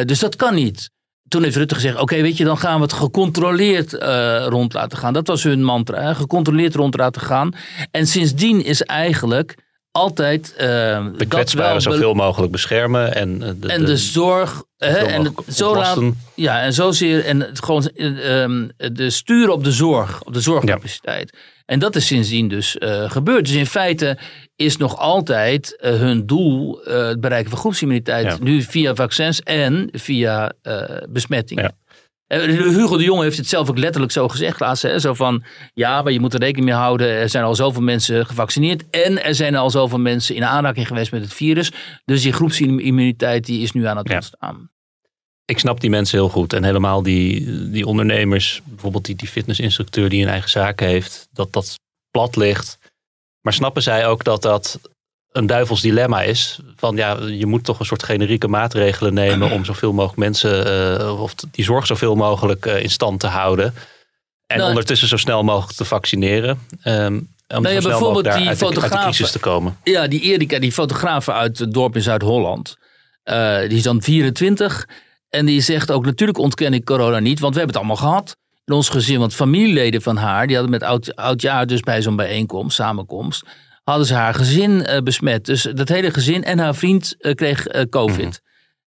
Dus 0.06 0.20
dat 0.20 0.36
kan 0.36 0.56
niet. 0.56 0.92
Toen 1.28 1.44
heeft 1.44 1.56
Rutte 1.56 1.76
gezegd, 1.76 2.00
oké, 2.00 2.22
weet 2.22 2.38
je, 2.38 2.44
dan 2.44 2.58
gaan 2.58 2.76
we 2.76 2.82
het 2.82 2.94
gecontroleerd 2.94 3.94
eh, 3.94 4.46
rond 4.48 4.74
laten 4.74 4.98
gaan. 4.98 5.14
Dat 5.14 5.28
was 5.28 5.44
hun 5.44 5.64
mantra, 5.64 6.02
hè, 6.02 6.16
gecontroleerd 6.16 6.76
rond 6.76 6.98
laten 6.98 7.22
gaan. 7.22 7.52
En 7.92 8.08
sindsdien 8.08 8.64
is 8.64 8.82
eigenlijk 8.82 9.56
altijd 9.94 10.54
eh, 10.56 10.68
de 11.18 11.26
kwetsbaren 11.28 11.82
zoveel 11.82 12.14
mogelijk 12.14 12.52
beschermen 12.52 13.16
en, 13.16 13.44
eh, 13.44 13.50
de, 13.60 13.68
en 13.68 13.86
de 13.86 13.98
zorg. 13.98 14.64
Hè, 14.78 14.98
en 14.98 15.24
het 15.24 15.56
zo 15.56 15.76
laat, 15.76 16.00
ja, 16.36 16.62
en 16.62 16.74
zozeer. 16.74 17.26
En 17.26 17.40
het 17.40 17.64
gewoon 17.64 17.90
eh, 17.96 18.42
ehm, 18.42 18.68
de 18.78 19.10
sturen 19.10 19.54
op 19.54 19.64
de 19.64 19.72
zorg, 19.72 20.24
op 20.24 20.34
de 20.34 20.42
zorgcapaciteit. 20.42 21.38
En 21.66 21.80
dat 21.80 21.96
is 21.96 22.08
sindsdien 22.08 22.48
dus 22.48 22.76
gebeurd. 23.08 23.46
Dus 23.46 23.56
in 23.56 23.66
feite 23.66 24.18
is 24.56 24.78
nog 24.78 24.98
altijd 24.98 25.78
hun 25.80 26.26
doel 26.26 26.80
het 26.84 27.20
bereiken 27.20 27.50
van 27.50 27.60
groepsimmuniteit. 27.60 28.26
Ja. 28.26 28.38
Nu 28.42 28.62
via 28.62 28.96
vaccins 28.96 29.42
en 29.42 29.90
via 29.92 30.52
eh 30.62 30.84
besmetting. 31.10 31.62
Ja. 31.62 31.72
Eh, 32.42 32.58
Hugo 32.58 32.98
de 32.98 33.04
Jonge 33.04 33.24
heeft 33.24 33.38
het 33.38 33.48
zelf 33.48 33.70
ook 33.70 33.78
letterlijk 33.78 34.12
zo 34.12 34.28
gezegd 34.28 34.60
laatst. 34.60 34.84
Hè? 34.84 35.00
Zo 35.00 35.14
van, 35.14 35.44
ja, 35.74 36.02
maar 36.02 36.12
je 36.12 36.20
moet 36.20 36.34
er 36.34 36.40
rekening 36.40 36.66
mee 36.66 36.76
houden. 36.80 37.08
Er 37.08 37.30
zijn 37.30 37.44
al 37.44 37.56
zoveel 37.56 37.82
mensen 37.82 38.26
gevaccineerd. 38.26 38.84
En 38.90 39.24
er 39.24 39.36
zijn 39.36 39.56
al 39.56 39.70
zoveel 39.70 40.00
mensen 40.00 40.36
in 40.36 40.44
aanraking 40.46 40.88
geweest 40.88 41.12
met 41.12 41.22
het 41.22 41.34
virus. 41.34 41.72
Dus 42.06 42.22
die 42.22 42.34
groepsimmuniteit 42.34 43.46
die 43.46 43.62
is 43.62 43.72
nu 43.72 43.86
aan 43.88 43.98
het 43.98 44.08
Ja. 44.10 44.16
ontstaan. 44.16 44.72
ik 45.46 45.60
snap 45.60 45.82
die 45.82 45.90
mensen 45.90 46.18
heel 46.18 46.30
goed. 46.30 46.54
En 46.54 46.64
helemaal 46.64 47.04
die, 47.04 47.70
die 47.70 47.86
ondernemers, 47.86 48.62
bijvoorbeeld 48.66 49.06
die, 49.06 49.16
die 49.16 49.28
fitnessinstructeur 49.28 50.10
die 50.10 50.22
een 50.24 50.30
eigen 50.30 50.50
zaak 50.50 50.80
heeft, 50.80 51.28
dat 51.32 51.54
dat 51.54 51.80
plat 52.12 52.36
ligt. 52.36 52.78
Maar 53.42 53.54
snappen 53.54 53.82
zij 53.84 54.08
ook 54.08 54.24
dat 54.24 54.42
dat 54.42 54.80
een 55.34 55.48
duivels 55.48 55.82
dilemma 55.82 56.22
is? 56.22 56.60
Van 56.76 56.96
ja, 56.96 57.18
je 57.22 57.46
moet 57.46 57.64
toch 57.64 57.80
een 57.80 57.86
soort 57.86 58.04
generieke 58.04 58.48
maatregelen 58.48 59.14
nemen 59.14 59.52
om 59.52 59.66
zoveel 59.66 59.94
mogelijk 59.94 60.20
mensen, 60.20 60.66
eh, 61.00 61.22
of 61.22 61.36
die 61.36 61.64
zorg 61.66 61.86
zoveel 61.86 62.16
mogelijk 62.16 62.66
eh, 62.66 62.82
in 62.84 62.90
stand 62.90 63.20
te 63.20 63.28
houden. 63.28 63.74
En 64.48 64.58
Nou, 64.58 64.70
ondertussen 64.70 65.08
zo 65.08 65.18
snel 65.18 65.44
mogelijk 65.44 65.78
te 65.78 65.86
vaccineren. 65.86 66.60
ehm, 66.82 67.20
om 67.48 67.64
ja, 67.66 67.74
zo 67.74 67.80
snel 67.80 67.82
bijvoorbeeld 67.82 68.24
daar 68.24 68.38
die 68.38 68.48
uit 68.48 68.60
de, 68.60 68.66
uit 68.66 68.74
de 68.76 68.80
fotografen- 68.82 69.12
crisis 69.12 69.32
te 69.32 69.40
komen. 69.40 69.78
Ja, 69.84 70.08
die 70.08 70.22
Erika, 70.22 70.60
die 70.60 70.72
fotograaf 70.72 71.30
uit 71.30 71.60
het 71.60 71.74
dorp 71.74 71.96
in 71.96 72.02
Zuid-Holland. 72.02 72.78
eh, 73.24 73.60
die 73.60 73.78
is 73.78 73.84
dan 73.84 74.02
24. 74.02 74.88
En 75.30 75.46
die 75.46 75.62
zegt 75.62 75.92
ook, 75.92 76.06
natuurlijk 76.06 76.38
ontken 76.40 76.74
ik 76.74 76.86
corona 76.86 77.20
niet. 77.20 77.40
Want 77.40 77.54
we 77.54 77.60
hebben 77.60 77.80
het 77.80 77.86
allemaal 77.90 78.10
gehad. 78.10 78.36
In 78.66 78.74
ons 78.74 78.90
gezin, 78.90 79.20
want 79.20 79.34
familieleden 79.36 80.02
van 80.02 80.18
haar... 80.18 80.46
die 80.48 80.56
hadden 80.56 80.72
met 80.74 80.84
oud, 80.84 81.16
oudjaar 81.16 81.68
dus 81.68 81.80
bij 81.80 82.02
zo'n 82.02 82.16
bijeenkomst, 82.16 82.76
samenkomst... 82.76 83.44
hadden 83.84 84.08
ze 84.08 84.14
haar 84.14 84.34
gezin 84.34 84.86
eh, 84.86 85.02
besmet. 85.02 85.46
Dus 85.46 85.62
dat 85.62 85.90
hele 85.90 86.12
gezin 86.12 86.44
en 86.44 86.60
haar 86.60 86.76
vriend 86.76 87.16
eh, 87.20 87.34
kreeg 87.34 87.68
eh, 87.68 87.82
covid. 87.90 88.42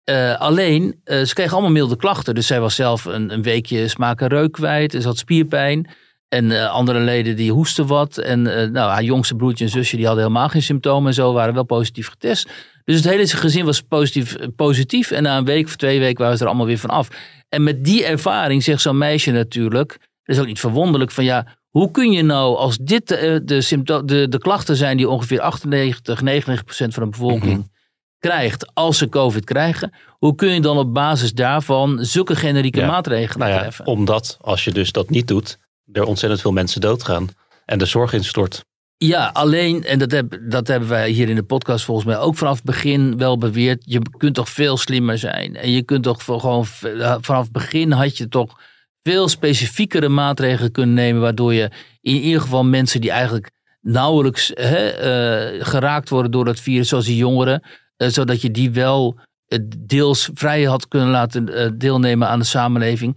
Eh, 0.05 0.41
alleen, 0.41 1.01
ze 1.05 1.31
kreeg 1.35 1.53
allemaal 1.53 1.71
milde 1.71 1.97
klachten. 1.97 2.35
Dus 2.35 2.47
zij 2.47 2.61
was 2.61 2.75
zelf 2.75 3.05
een, 3.05 3.33
een 3.33 3.43
weekje 3.43 3.89
smaak 3.89 4.21
en 4.21 4.29
reuk 4.29 4.53
kwijt. 4.53 4.95
En 4.95 5.01
ze 5.01 5.07
had 5.07 5.19
spierpijn. 5.19 5.91
En 6.29 6.71
andere 6.71 6.99
leden 6.99 7.37
die 7.37 7.53
hoesten 7.53 7.87
wat. 7.87 8.19
En 8.19 8.43
nou, 8.43 8.91
haar 8.91 9.03
jongste 9.03 9.35
broertje 9.35 9.65
en 9.65 9.71
zusje 9.71 9.97
die 9.97 10.07
hadden 10.07 10.25
helemaal 10.25 10.49
geen 10.49 10.63
symptomen 10.63 11.09
en 11.09 11.15
zo. 11.15 11.33
Waren 11.33 11.55
wel 11.55 11.65
positief 11.65 12.09
getest. 12.09 12.51
Dus 12.85 12.97
het 12.97 13.05
hele 13.05 13.27
gezin 13.27 13.65
was 13.65 13.81
positief, 13.81 14.37
positief. 14.57 15.11
En 15.11 15.23
na 15.23 15.37
een 15.37 15.45
week 15.45 15.67
of 15.67 15.77
twee 15.77 15.99
weken 15.99 16.23
waren 16.23 16.37
ze 16.37 16.43
er 16.43 16.49
allemaal 16.49 16.67
weer 16.67 16.79
van 16.79 16.91
af. 16.91 17.09
En 17.49 17.63
met 17.63 17.85
die 17.85 18.05
ervaring 18.05 18.63
zegt 18.63 18.81
zo'n 18.81 18.99
meisje 18.99 19.31
natuurlijk. 19.31 19.99
Dat 20.25 20.37
is 20.37 20.41
ook 20.41 20.47
niet 20.47 20.61
verwonderlijk 20.61 21.11
van 21.11 21.25
ja. 21.25 21.60
Hoe 21.71 21.91
kun 21.91 22.11
je 22.13 22.23
nou, 22.23 22.57
als 22.57 22.77
dit 22.79 23.11
eh, 23.11 23.37
de, 23.43 23.61
sympto- 23.61 24.05
de, 24.05 24.29
de 24.29 24.39
klachten 24.39 24.77
zijn 24.77 24.97
die 24.97 25.09
ongeveer 25.09 25.41
98, 25.41 26.21
99 26.23 26.65
procent 26.65 26.95
van 26.95 27.03
de 27.03 27.09
bevolking 27.11 27.71
krijgt 28.19 28.75
als 28.75 28.99
ze 28.99 29.09
COVID 29.09 29.45
krijgen. 29.45 29.93
Hoe 30.19 30.35
kun 30.35 30.49
je 30.49 30.61
dan 30.61 30.79
op 30.79 30.95
basis 30.95 31.33
daarvan 31.33 31.99
zulke 32.05 32.37
generieke 32.37 32.81
Ja. 32.81 32.87
maatregelen 32.87 33.39
Nou 33.39 33.51
ja, 33.53 33.59
treffen? 33.61 33.87
omdat 33.87 34.39
als 34.41 34.65
je 34.65 34.73
dus 34.73 34.93
dat 34.93 35.11
niet 35.11 35.29
doet, 35.29 35.59
er 35.93 36.05
ontzettend 36.05 36.41
veel 36.41 36.53
mensen 36.53 36.81
doodgaan. 36.81 37.29
En 37.65 37.79
de 37.79 37.85
zorg 37.87 38.13
instort. 38.13 38.65
Ja, 38.97 39.31
alleen, 39.33 39.85
en 39.85 39.99
dat, 39.99 40.11
heb, 40.11 40.39
dat 40.49 40.67
hebben 40.69 40.89
wij 40.89 41.11
hier 41.11 41.29
in 41.29 41.35
de 41.35 41.43
podcast 41.43 41.85
volgens 41.85 42.07
mij 42.07 42.19
ook 42.19 42.37
vanaf 42.37 42.55
het 42.57 42.65
begin 42.65 43.17
wel 43.19 43.39
beweerd. 43.39 43.83
Je 43.87 44.01
kunt 44.17 44.35
toch 44.35 44.49
veel 44.49 44.77
slimmer 44.77 45.19
zijn. 45.19 45.57
En 45.57 45.71
je 45.71 45.83
kunt 45.83 46.03
toch 46.03 46.23
gewoon 46.25 46.67
v- 46.67 46.85
vanaf 47.21 47.43
het 47.43 47.53
begin 47.53 47.93
had 47.93 48.17
je 48.17 48.29
toch 48.29 48.61
veel 49.03 49.29
specifiekere 49.29 50.09
maatregelen 50.09 50.73
kunnen 50.73 50.95
nemen. 50.95 51.21
Waardoor 51.21 51.55
je 51.55 51.71
in 52.01 52.17
ieder 52.17 52.41
geval 52.41 52.65
mensen 52.65 53.01
die 53.01 53.11
eigenlijk 53.11 53.51
nauwelijks 53.81 54.51
hè, 54.55 54.89
eh, 54.89 55.65
geraakt 55.67 56.09
worden 56.09 56.31
door 56.31 56.45
dat 56.45 56.61
virus, 56.61 56.89
zoals 56.89 57.05
die 57.05 57.17
jongeren. 57.17 57.63
eh, 57.97 58.09
zodat 58.09 58.41
je 58.41 58.51
die 58.51 58.71
wel 58.71 59.19
eh, 59.47 59.59
deels 59.79 60.31
vrij 60.35 60.63
had 60.63 60.89
kunnen 60.89 61.09
laten 61.09 61.79
deelnemen 61.79 62.29
aan 62.29 62.39
de 62.39 62.45
samenleving. 62.45 63.17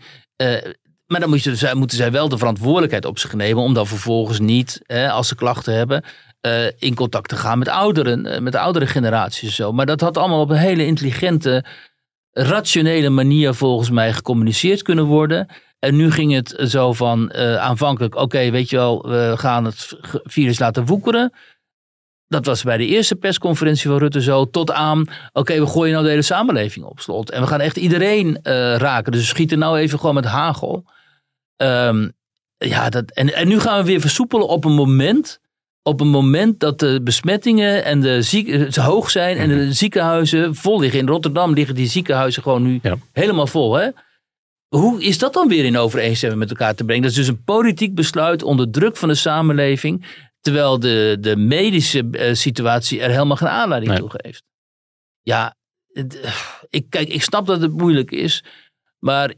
Maar 1.07 1.19
dan 1.19 1.29
moeten 1.73 1.95
zij 1.95 2.11
wel 2.11 2.29
de 2.29 2.37
verantwoordelijkheid 2.37 3.05
op 3.05 3.19
zich 3.19 3.33
nemen 3.33 3.63
om 3.63 3.73
dan 3.73 3.87
vervolgens 3.87 4.39
niet, 4.39 4.81
hè, 4.83 5.11
als 5.11 5.27
ze 5.27 5.35
klachten 5.35 5.73
hebben, 5.73 6.03
in 6.77 6.95
contact 6.95 7.29
te 7.29 7.35
gaan 7.35 7.57
met 7.57 7.67
ouderen, 7.67 8.43
met 8.43 8.51
de 8.51 8.59
oudere 8.59 8.87
generaties 8.87 9.49
en 9.49 9.55
zo. 9.55 9.71
Maar 9.71 9.85
dat 9.85 10.01
had 10.01 10.17
allemaal 10.17 10.41
op 10.41 10.49
een 10.49 10.55
hele 10.55 10.85
intelligente, 10.85 11.65
rationele 12.31 13.09
manier 13.09 13.53
volgens 13.53 13.89
mij 13.89 14.13
gecommuniceerd 14.13 14.81
kunnen 14.81 15.05
worden. 15.05 15.47
En 15.83 15.95
nu 15.95 16.11
ging 16.11 16.33
het 16.33 16.55
zo 16.67 16.93
van 16.93 17.31
eh, 17.31 17.55
aanvankelijk, 17.55 18.15
oké, 18.15 18.51
weet 18.51 18.69
je 18.69 18.75
wel, 18.75 19.09
we 19.09 19.33
gaan 19.37 19.65
het 19.65 19.97
virus 20.23 20.59
laten 20.59 20.85
woekeren. 20.85 21.33
Dat 22.27 22.45
was 22.45 22.63
bij 22.63 22.77
de 22.77 22.85
eerste 22.85 23.15
persconferentie 23.15 23.89
van 23.89 23.97
Rutte 23.97 24.21
zo. 24.21 24.49
Tot 24.49 24.71
aan, 24.71 25.05
oké, 25.33 25.59
we 25.59 25.67
gooien 25.67 25.91
nou 25.91 26.03
de 26.03 26.09
hele 26.09 26.21
samenleving 26.21 26.85
op 26.85 26.99
slot. 26.99 27.31
En 27.31 27.41
we 27.41 27.47
gaan 27.47 27.59
echt 27.59 27.77
iedereen 27.77 28.39
eh, 28.41 28.75
raken. 28.75 29.11
Dus 29.11 29.21
we 29.21 29.27
schieten 29.27 29.59
nou 29.59 29.77
even 29.77 29.99
gewoon 29.99 30.15
met 30.15 30.25
hagel. 30.25 30.85
Ehm, 31.55 32.09
ja, 32.57 32.89
dat, 32.89 33.11
en, 33.11 33.33
en 33.33 33.47
nu 33.47 33.59
gaan 33.59 33.79
we 33.79 33.85
weer 33.85 34.01
versoepelen 34.01 34.47
op 34.47 34.65
een 34.65 34.75
moment. 34.75 35.39
Op 35.81 36.01
een 36.01 36.09
moment 36.09 36.59
dat 36.59 36.79
de 36.79 36.99
besmettingen 37.03 37.83
en 37.83 38.01
de 38.01 38.21
ziek, 38.21 38.47
eh, 38.47 38.85
hoog 38.85 39.09
zijn 39.09 39.37
en 39.37 39.49
de 39.49 39.73
ziekenhuizen 39.73 40.55
vol 40.55 40.79
liggen. 40.79 40.99
In 40.99 41.07
Rotterdam 41.07 41.53
liggen 41.53 41.75
die 41.75 41.87
ziekenhuizen 41.87 42.43
gewoon 42.43 42.63
nu 42.63 42.79
Ja. 42.81 42.95
helemaal 43.11 43.47
vol. 43.47 43.75
Hè? 43.75 43.89
Hoe 44.75 45.03
is 45.03 45.17
dat 45.17 45.33
dan 45.33 45.47
weer 45.47 45.65
in 45.65 45.77
overeenstemming 45.77 46.41
met 46.41 46.49
elkaar 46.49 46.75
te 46.75 46.83
brengen? 46.83 47.01
Dat 47.03 47.11
is 47.11 47.17
dus 47.17 47.27
een 47.27 47.43
politiek 47.43 47.95
besluit 47.95 48.43
onder 48.43 48.71
druk 48.71 48.97
van 48.97 49.09
de 49.09 49.15
samenleving. 49.15 50.05
Terwijl 50.41 50.79
de, 50.79 51.17
de 51.19 51.35
medische 51.35 52.09
eh, 52.11 52.33
situatie 52.33 53.01
er 53.01 53.09
helemaal 53.09 53.37
geen 53.37 53.47
aanleiding 53.49 53.91
Nee. 53.91 54.01
toe 54.01 54.19
geeft. 54.21 54.43
Ja, 55.21 55.55
het, 55.87 56.19
ik, 56.69 56.89
kijk, 56.89 57.07
ik 57.09 57.21
snap 57.21 57.45
dat 57.45 57.61
het 57.61 57.71
moeilijk 57.71 58.11
is. 58.11 58.43
Maar 58.99 59.33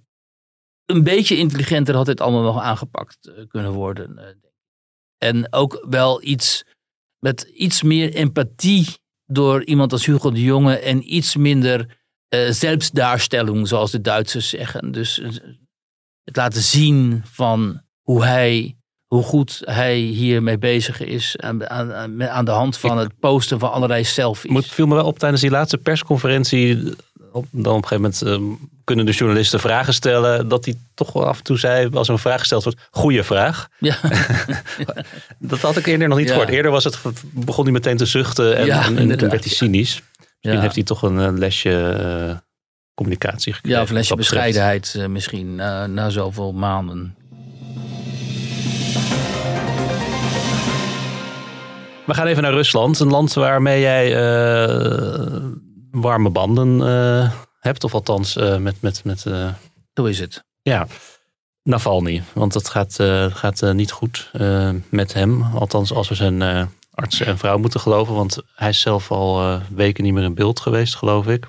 een 0.86 1.04
beetje 1.04 1.38
intelligenter 1.38 1.96
had 1.96 2.06
dit 2.06 2.22
allemaal 2.22 2.44
nog 2.44 2.62
aangepakt 2.62 3.28
eh, 3.28 3.48
kunnen 3.48 3.72
worden. 3.72 4.18
eh. 4.18 4.26
En 5.18 5.54
ook 5.54 5.86
wel 5.90 6.24
iets 6.24 6.64
met 7.20 7.42
iets 7.42 7.82
meer 7.84 8.14
empathie 8.14 8.88
door 9.26 9.64
iemand 9.64 9.92
als 9.92 10.06
Hugo 10.06 10.32
de 10.32 10.42
Jonge 10.44 10.76
en 10.80 11.16
iets 11.16 11.36
minder 11.36 12.04
eh 12.30 12.50
zelfsdaarstelling, 12.50 13.68
zoals 13.68 13.92
de 13.92 14.02
Duitsers 14.02 14.50
zeggen. 14.50 14.92
Dus 14.92 15.20
eh, 15.20 15.30
het 16.24 16.36
laten 16.36 16.62
zien 16.62 17.24
van 17.32 17.82
hoe 18.02 18.24
hij, 18.26 18.76
hoe 19.08 19.24
goed 19.24 19.62
hij 19.66 19.98
hiermee 19.98 20.58
bezig 20.58 21.02
is 21.02 21.36
aan, 21.40 21.70
aan, 21.70 22.24
aan- 22.30 22.46
de 22.46 22.52
hand 22.52 22.78
van 22.78 22.98
het 22.98 23.20
posten 23.20 23.60
van 23.60 23.72
allerlei 23.72 24.04
selfies. 24.04 24.56
Het 24.56 24.66
viel 24.68 24.86
me 24.88 24.96
wel 24.96 25.06
op 25.06 25.20
tijdens 25.20 25.42
die 25.42 25.50
laatste 25.52 25.78
persconferentie. 25.78 26.94
Op, 27.32 27.46
dan 27.52 27.76
op 27.76 27.82
een 27.84 27.88
gegeven 27.88 28.14
moment 28.22 28.22
eh, 28.22 28.58
kunnen 28.84 29.06
de 29.06 29.12
journalisten 29.12 29.60
vragen 29.60 29.94
stellen. 29.94 30.48
Dat 30.48 30.66
hij 30.66 30.76
toch 30.94 31.14
wel 31.14 31.26
af 31.28 31.38
en 31.38 31.44
toe 31.44 31.58
zei, 31.60 31.90
als 31.94 32.08
er 32.08 32.14
een 32.14 32.20
vraag 32.20 32.40
gesteld 32.40 32.64
wordt, 32.64 32.80
goede 32.92 33.24
vraag. 33.24 33.68
Ja. 33.80 33.98
Dat 35.40 35.60
had 35.60 35.78
ik 35.78 35.86
eerder 35.86 36.08
nog 36.08 36.18
niet 36.18 36.28
Ja. 36.28 36.34
gehoord. 36.34 36.52
Eerder 36.54 36.72
was 36.72 36.84
het, 36.84 37.00
begon 37.32 37.64
hij 37.64 37.74
meteen 37.74 37.98
te 37.98 38.06
zuchten 38.06 38.58
en, 38.58 38.66
Ja, 38.66 38.86
en, 38.86 39.08
werd 39.08 39.44
hij 39.44 39.54
cynisch. 39.54 40.02
Misschien 40.46 40.64
heeft 40.64 40.76
hij 40.76 40.98
toch 40.98 41.02
een, 41.02 41.20
eh, 41.20 41.38
lesje 41.38 41.90
eh, 41.90 42.38
communicatie 42.94 43.54
gekregen. 43.54 43.78
Ja, 43.78 43.84
of 43.84 43.90
een 43.90 43.96
lesje 43.96 44.16
bescheidenheid 44.16 44.96
eh, 44.98 45.06
misschien 45.06 45.56
na, 45.56 45.88
na 45.88 46.10
zoveel 46.10 46.54
maanden. 46.54 47.16
We 52.06 52.14
gaan 52.14 52.28
even 52.28 52.44
naar 52.44 52.54
Rusland. 52.54 53.00
Een 53.00 53.10
land 53.10 53.34
waarmee 53.34 53.82
jij 53.82 54.10
warme 55.92 56.30
banden 56.30 56.80
hebt. 57.60 57.84
Of 57.84 57.94
althans 57.94 58.36
met, 58.60 58.82
met, 58.82 59.04
met 59.04 59.20
Zo 59.94 60.04
is 60.04 60.20
het. 60.20 60.44
ja, 60.62 60.88
Navalny. 61.64 62.24
Want 62.34 62.54
het 62.54 62.70
gaat, 62.70 62.96
gaat 63.34 63.74
niet 63.74 63.92
goed 63.92 64.32
met 64.90 65.14
hem. 65.14 65.42
Althans 65.42 65.94
als 65.94 66.10
we 66.10 66.16
zijn 66.16 66.70
eh, 66.96 67.04
arts 67.04 67.22
en 67.22 67.38
vrouw 67.38 67.58
moeten 67.58 67.80
geloven. 67.80 68.14
Want 68.16 68.42
hij 68.56 68.70
is 68.70 68.82
zelf 68.82 69.12
al 69.12 69.42
eh, 69.42 69.62
weken 69.76 70.04
niet 70.04 70.14
meer 70.14 70.24
in 70.24 70.36
beeld 70.36 70.60
geweest, 70.60 70.96
geloof 70.96 71.28
ik. 71.28 71.48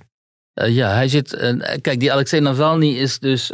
Eh, 0.55 0.75
ja, 0.75 0.89
hij 0.95 1.09
zit. 1.09 1.35
eh, 1.35 1.81
kijk, 1.81 2.01
die 2.01 2.13
Alexei 2.13 2.43
Navalny 2.43 2.89
is 2.89 3.19
dus, 3.19 3.53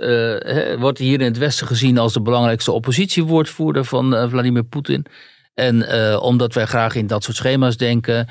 wordt 0.78 0.98
hier 0.98 1.20
in 1.20 1.26
het 1.26 1.38
Westen 1.38 1.66
gezien 1.66 1.98
als 1.98 2.12
de 2.12 2.22
belangrijkste 2.22 2.72
oppositiewoordvoerder 2.72 3.84
van 3.84 4.30
Vladimir 4.30 4.64
Poetin. 4.64 5.06
En 5.54 5.92
omdat 6.20 6.54
wij 6.54 6.66
graag 6.66 6.94
in 6.94 7.06
dat 7.06 7.24
soort 7.24 7.36
schema's 7.36 7.76
denken, 7.76 8.28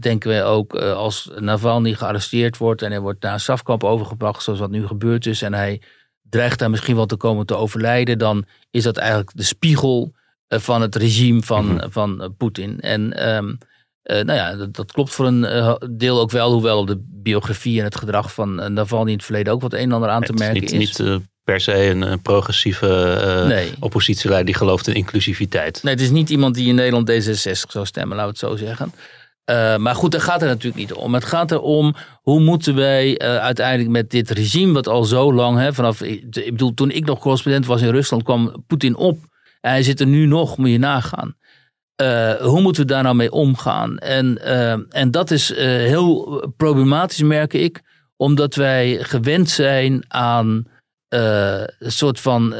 denken 0.00 0.28
wij 0.28 0.44
ook 0.44 0.74
als 0.76 1.30
Navalny 1.38 1.94
gearresteerd 1.94 2.56
wordt 2.56 2.82
en 2.82 2.90
hij 2.90 3.00
wordt 3.00 3.22
naar 3.22 3.32
een 3.32 3.40
strafkamp 3.40 3.84
overgebracht, 3.84 4.42
zoals 4.42 4.58
wat 4.58 4.70
nu 4.70 4.86
gebeurd 4.86 5.26
is, 5.26 5.42
en 5.42 5.54
hij 5.54 5.82
dreigt 6.22 6.58
daar 6.58 6.70
misschien 6.70 6.96
wel 6.96 7.06
te 7.06 7.16
komen 7.16 7.46
te 7.46 7.56
overlijden, 7.56 8.18
dan 8.18 8.44
is 8.70 8.82
dat 8.82 8.96
eigenlijk 8.96 9.30
de 9.34 9.42
spiegel 9.42 10.14
van 10.48 10.80
het 10.80 10.94
regime 10.96 11.42
van, 11.42 11.66
Mhm. 11.74 11.90
van 11.90 12.22
eh, 12.22 12.28
Poetin. 12.36 12.80
En 12.80 13.12
ehm, 13.12 13.54
eh, 14.02 14.24
nou 14.24 14.38
ja, 14.38 14.54
dat, 14.56 14.74
dat 14.74 14.92
klopt 14.92 15.10
voor 15.10 15.26
een 15.26 15.44
eh, 15.44 15.74
deel 15.90 16.20
ook 16.20 16.30
wel, 16.30 16.52
hoewel 16.52 16.78
op 16.78 16.86
de 16.86 17.02
biografie 17.08 17.78
en 17.78 17.84
het 17.84 17.96
gedrag 17.96 18.32
van 18.34 18.60
uh, 18.60 18.66
Navalny 18.66 19.10
in 19.10 19.16
het 19.16 19.24
verleden 19.24 19.52
ook 19.52 19.60
wat 19.60 19.72
een 19.72 19.78
en 19.78 19.92
ander 19.92 20.08
aan 20.10 20.22
te 20.22 20.32
Het 20.32 20.40
is 20.40 20.46
merken 20.46 20.62
niet, 20.78 20.88
is. 20.90 20.96
niet 20.98 21.08
eh, 21.08 21.16
per 21.44 21.60
se 21.60 21.90
een, 21.90 22.02
een 22.02 22.20
progressieve 22.22 23.02
eh, 23.04 23.46
Nee. 23.46 23.72
oppositieleider 23.80 24.46
die 24.46 24.54
gelooft 24.60 24.86
in 24.88 24.94
inclusiviteit. 24.94 25.82
Nee, 25.82 25.94
het 25.94 26.02
is 26.02 26.10
niet 26.10 26.30
iemand 26.30 26.54
die 26.54 26.68
in 26.68 26.74
Nederland 26.74 27.10
D66 27.10 27.70
zou 27.70 27.86
stemmen, 27.86 28.16
laten 28.16 28.32
we 28.40 28.46
het 28.46 28.58
zo 28.60 28.66
zeggen. 28.66 28.92
Maar 29.82 29.94
goed, 29.94 30.12
daar 30.12 30.20
gaat 30.20 30.40
het 30.40 30.48
natuurlijk 30.50 30.76
niet 30.76 30.92
om. 30.92 31.14
Het 31.14 31.24
gaat 31.24 31.50
erom 31.50 31.94
hoe 32.22 32.40
moeten 32.40 32.74
wij 32.74 33.18
uiteindelijk 33.18 33.90
met 33.90 34.10
dit 34.10 34.30
regime, 34.30 34.72
wat 34.72 34.88
al 34.88 35.04
zo 35.04 35.32
lang, 35.34 35.58
hè, 35.58 35.72
vanaf, 35.74 36.02
ik 36.02 36.30
bedoel, 36.30 36.74
toen 36.74 36.90
ik 36.90 37.04
nog 37.04 37.18
correspondent 37.20 37.66
was 37.66 37.82
in 37.82 37.90
Rusland, 37.90 38.22
kwam 38.22 38.64
Poetin 38.66 38.96
op. 38.96 39.18
Hij 39.66 39.82
zit 39.82 40.00
er 40.00 40.06
nu 40.06 40.26
nog, 40.26 40.56
moet 40.56 40.70
je 40.70 40.78
nagaan. 40.78 41.36
Uh, 42.02 42.32
hoe 42.34 42.60
moeten 42.60 42.82
we 42.82 42.88
daar 42.88 43.02
nou 43.02 43.14
mee 43.14 43.32
omgaan? 43.32 43.98
En, 43.98 44.42
en 44.90 45.10
dat 45.10 45.30
is 45.30 45.54
heel 45.56 46.52
problematisch, 46.56 47.22
merk 47.22 47.52
ik, 47.52 47.82
omdat 48.16 48.54
wij 48.54 48.98
gewend 49.02 49.50
zijn 49.50 50.04
aan 50.08 50.66
een 51.08 51.92
soort 51.92 52.20
van, 52.20 52.54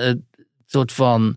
soort 0.66 0.92
van 0.92 1.36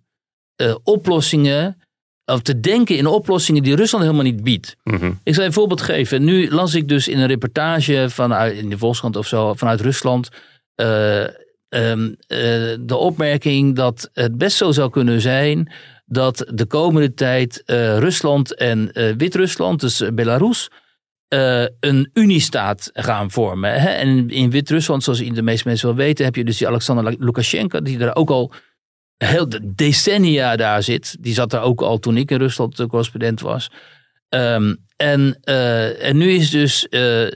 oplossingen 0.84 1.82
of 2.26 2.42
te 2.42 2.60
denken 2.60 2.98
in 2.98 3.08
oplossingen 3.08 3.64
die 3.64 3.76
Rusland 3.76 4.04
helemaal 4.04 4.26
niet 4.26 4.44
biedt. 4.44 4.76
Mm-hmm. 4.84 5.20
Ik 5.24 5.36
zal 5.36 5.46
een 5.46 5.54
voorbeeld 5.54 5.82
geven. 5.82 6.24
Nu 6.24 6.50
las 6.50 6.76
ik 6.76 6.88
dus 6.88 7.08
in 7.08 7.20
een 7.20 7.28
reportage 7.28 8.06
vanuit 8.10 8.58
in 8.58 8.70
de 8.70 8.78
Volkskrant 8.78 9.16
of 9.16 9.28
zo 9.28 9.54
vanuit 9.54 9.82
Rusland 9.82 10.30
um, 11.70 12.02
uh, 12.08 12.18
de 12.80 12.96
opmerking 12.96 13.76
dat 13.76 14.10
het 14.14 14.38
best 14.38 14.58
zo 14.58 14.72
zou 14.72 14.90
kunnen 14.90 15.22
zijn 15.22 15.72
dat 16.06 16.52
de 16.54 16.66
komende 16.66 17.14
tijd 17.14 17.64
uh, 17.66 17.98
Rusland 17.98 18.56
en 18.56 18.92
Wit-Rusland, 19.18 19.80
dus 19.80 20.04
Belarus, 20.14 20.70
een 21.80 22.10
uniestaat 22.14 22.90
gaan 22.94 23.32
vormen. 23.32 23.82
Hè? 23.82 23.90
En 23.90 24.30
in 24.30 24.50
Wit-Rusland, 24.50 25.04
zoals 25.04 25.20
de 25.20 25.42
meeste 25.42 25.68
mensen 25.68 25.88
wel 25.88 25.98
weten, 25.98 26.26
heb 26.26 26.36
je 26.36 26.44
dus 26.44 26.58
die 26.58 26.68
Alexander 26.68 27.16
Lukashenko, 27.20 27.82
die 27.82 27.98
daar 27.98 28.16
ook 28.16 28.30
al 28.30 28.54
heel 29.18 29.48
decennia 29.64 30.56
daar 30.56 30.84
zit. 30.84 31.18
Die 31.20 31.34
zat 31.34 31.50
daar 31.50 31.64
ook 31.64 31.82
al 31.82 31.98
toen 31.98 32.18
ik 32.18 32.32
in 32.32 32.38
Rusland 32.38 32.78
de 32.78 32.88
correspondent 32.88 33.42
was. 33.42 33.72
Um, 34.30 34.78
en, 34.96 35.40
uh, 35.44 36.04
en 36.04 36.18
nu 36.18 36.30
is 36.32 36.50
dus, 36.50 36.88
uh, 36.90 37.28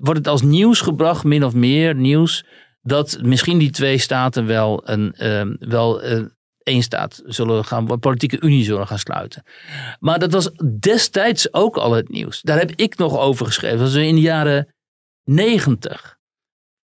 wordt 0.00 0.18
het 0.18 0.28
als 0.28 0.42
nieuws 0.42 0.80
gebracht, 0.80 1.24
min 1.24 1.44
of 1.44 1.54
meer 1.54 1.94
nieuws, 1.94 2.44
dat 2.82 3.18
misschien 3.22 3.58
die 3.58 3.70
twee 3.70 3.98
staten 3.98 4.46
wel 4.46 4.88
een, 4.88 5.26
um, 5.26 5.56
wel 5.58 6.04
uh, 6.04 6.80
staat 6.80 7.22
zullen 7.24 7.64
gaan, 7.64 7.90
een 7.90 7.98
politieke 7.98 8.40
unie 8.40 8.64
zullen 8.64 8.86
gaan 8.86 8.98
sluiten. 8.98 9.42
Maar 10.00 10.18
dat 10.18 10.32
was 10.32 10.50
destijds 10.80 11.52
ook 11.52 11.76
al 11.76 11.92
het 11.92 12.08
nieuws. 12.08 12.40
Daar 12.42 12.58
heb 12.58 12.72
ik 12.74 12.96
nog 12.96 13.18
over 13.18 13.46
geschreven. 13.46 13.78
Dat 13.78 13.94
in 13.94 14.14
de 14.14 14.20
jaren 14.20 14.74
negentig 15.24 16.18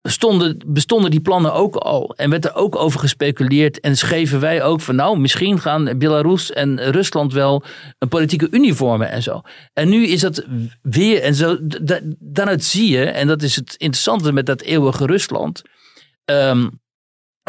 stonden, 0.03 0.59
bestonden 0.67 1.11
die 1.11 1.21
plannen 1.21 1.53
ook 1.53 1.77
al. 1.77 2.15
En 2.17 2.31
werd 2.31 2.45
er 2.45 2.55
ook 2.55 2.77
over 2.77 3.01
gespeculeerd. 3.01 3.81
En 3.81 3.97
schreven 3.97 4.41
wij 4.41 4.63
ook 4.63 4.81
van 4.81 4.95
nou, 4.95 5.19
misschien 5.19 5.61
gaan 5.61 5.99
Belarus 5.99 6.53
en 6.53 6.91
Rusland 6.91 7.33
wel 7.33 7.63
een 7.99 8.09
politieke 8.09 8.49
unie 8.51 8.75
vormen 8.75 9.11
en 9.11 9.23
zo. 9.23 9.41
En 9.73 9.89
nu 9.89 10.07
is 10.07 10.21
dat 10.21 10.47
weer, 10.83 11.23
en 11.23 11.35
zo, 11.35 11.59
daaruit 12.19 12.65
zie 12.65 12.91
je, 12.91 13.05
en 13.05 13.27
dat 13.27 13.43
is 13.43 13.57
het 13.57 13.75
interessante 13.77 14.33
met 14.33 14.47
dat 14.47 14.61
eeuwige 14.61 15.07
Rusland. 15.07 15.63
Um, 16.31 16.81